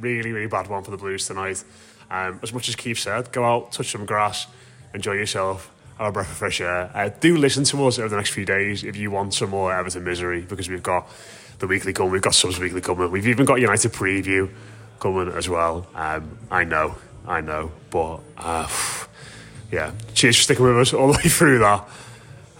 Really, 0.00 0.32
really 0.32 0.48
bad 0.48 0.66
one 0.66 0.82
for 0.82 0.90
the 0.90 0.96
Blues 0.96 1.28
tonight. 1.28 1.62
Um, 2.10 2.40
as 2.42 2.52
much 2.52 2.68
as 2.68 2.74
Keith 2.74 2.98
said, 2.98 3.30
go 3.30 3.44
out, 3.44 3.70
touch 3.70 3.92
some 3.92 4.06
grass, 4.06 4.48
enjoy 4.92 5.12
yourself, 5.12 5.70
have 5.98 6.08
a 6.08 6.12
breath 6.12 6.30
of 6.30 6.36
fresh 6.36 6.60
air. 6.60 6.90
Uh, 6.92 7.10
do 7.20 7.36
listen 7.36 7.62
to 7.64 7.86
us 7.86 8.00
over 8.00 8.08
the 8.08 8.16
next 8.16 8.30
few 8.30 8.44
days 8.44 8.82
if 8.82 8.96
you 8.96 9.12
want 9.12 9.34
some 9.34 9.50
more 9.50 9.72
Everton 9.72 10.02
misery 10.02 10.42
because 10.42 10.68
we've 10.68 10.82
got 10.82 11.08
the 11.64 11.68
weekly 11.68 11.92
coming, 11.92 12.12
we've 12.12 12.22
got 12.22 12.34
subs 12.34 12.58
weekly 12.58 12.80
coming, 12.80 13.10
we've 13.10 13.26
even 13.26 13.46
got 13.46 13.60
United 13.60 13.92
preview 13.92 14.50
coming 15.00 15.28
as 15.28 15.48
well. 15.48 15.86
Um, 15.94 16.38
I 16.50 16.64
know, 16.64 16.96
I 17.26 17.40
know, 17.40 17.72
but 17.90 18.20
uh, 18.36 18.68
yeah, 19.72 19.92
cheers 20.14 20.36
for 20.36 20.42
sticking 20.42 20.64
with 20.64 20.78
us 20.78 20.92
all 20.92 21.08
the 21.08 21.18
way 21.18 21.28
through 21.28 21.60
that. 21.60 21.88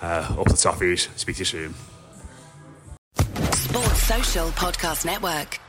Uh, 0.00 0.36
up 0.38 0.46
the 0.46 0.52
toffees. 0.52 1.08
Speak 1.18 1.36
to 1.36 1.40
you 1.40 1.44
soon. 1.44 1.74
Sports 3.52 4.02
Social 4.02 4.48
Podcast 4.50 5.06
Network. 5.06 5.60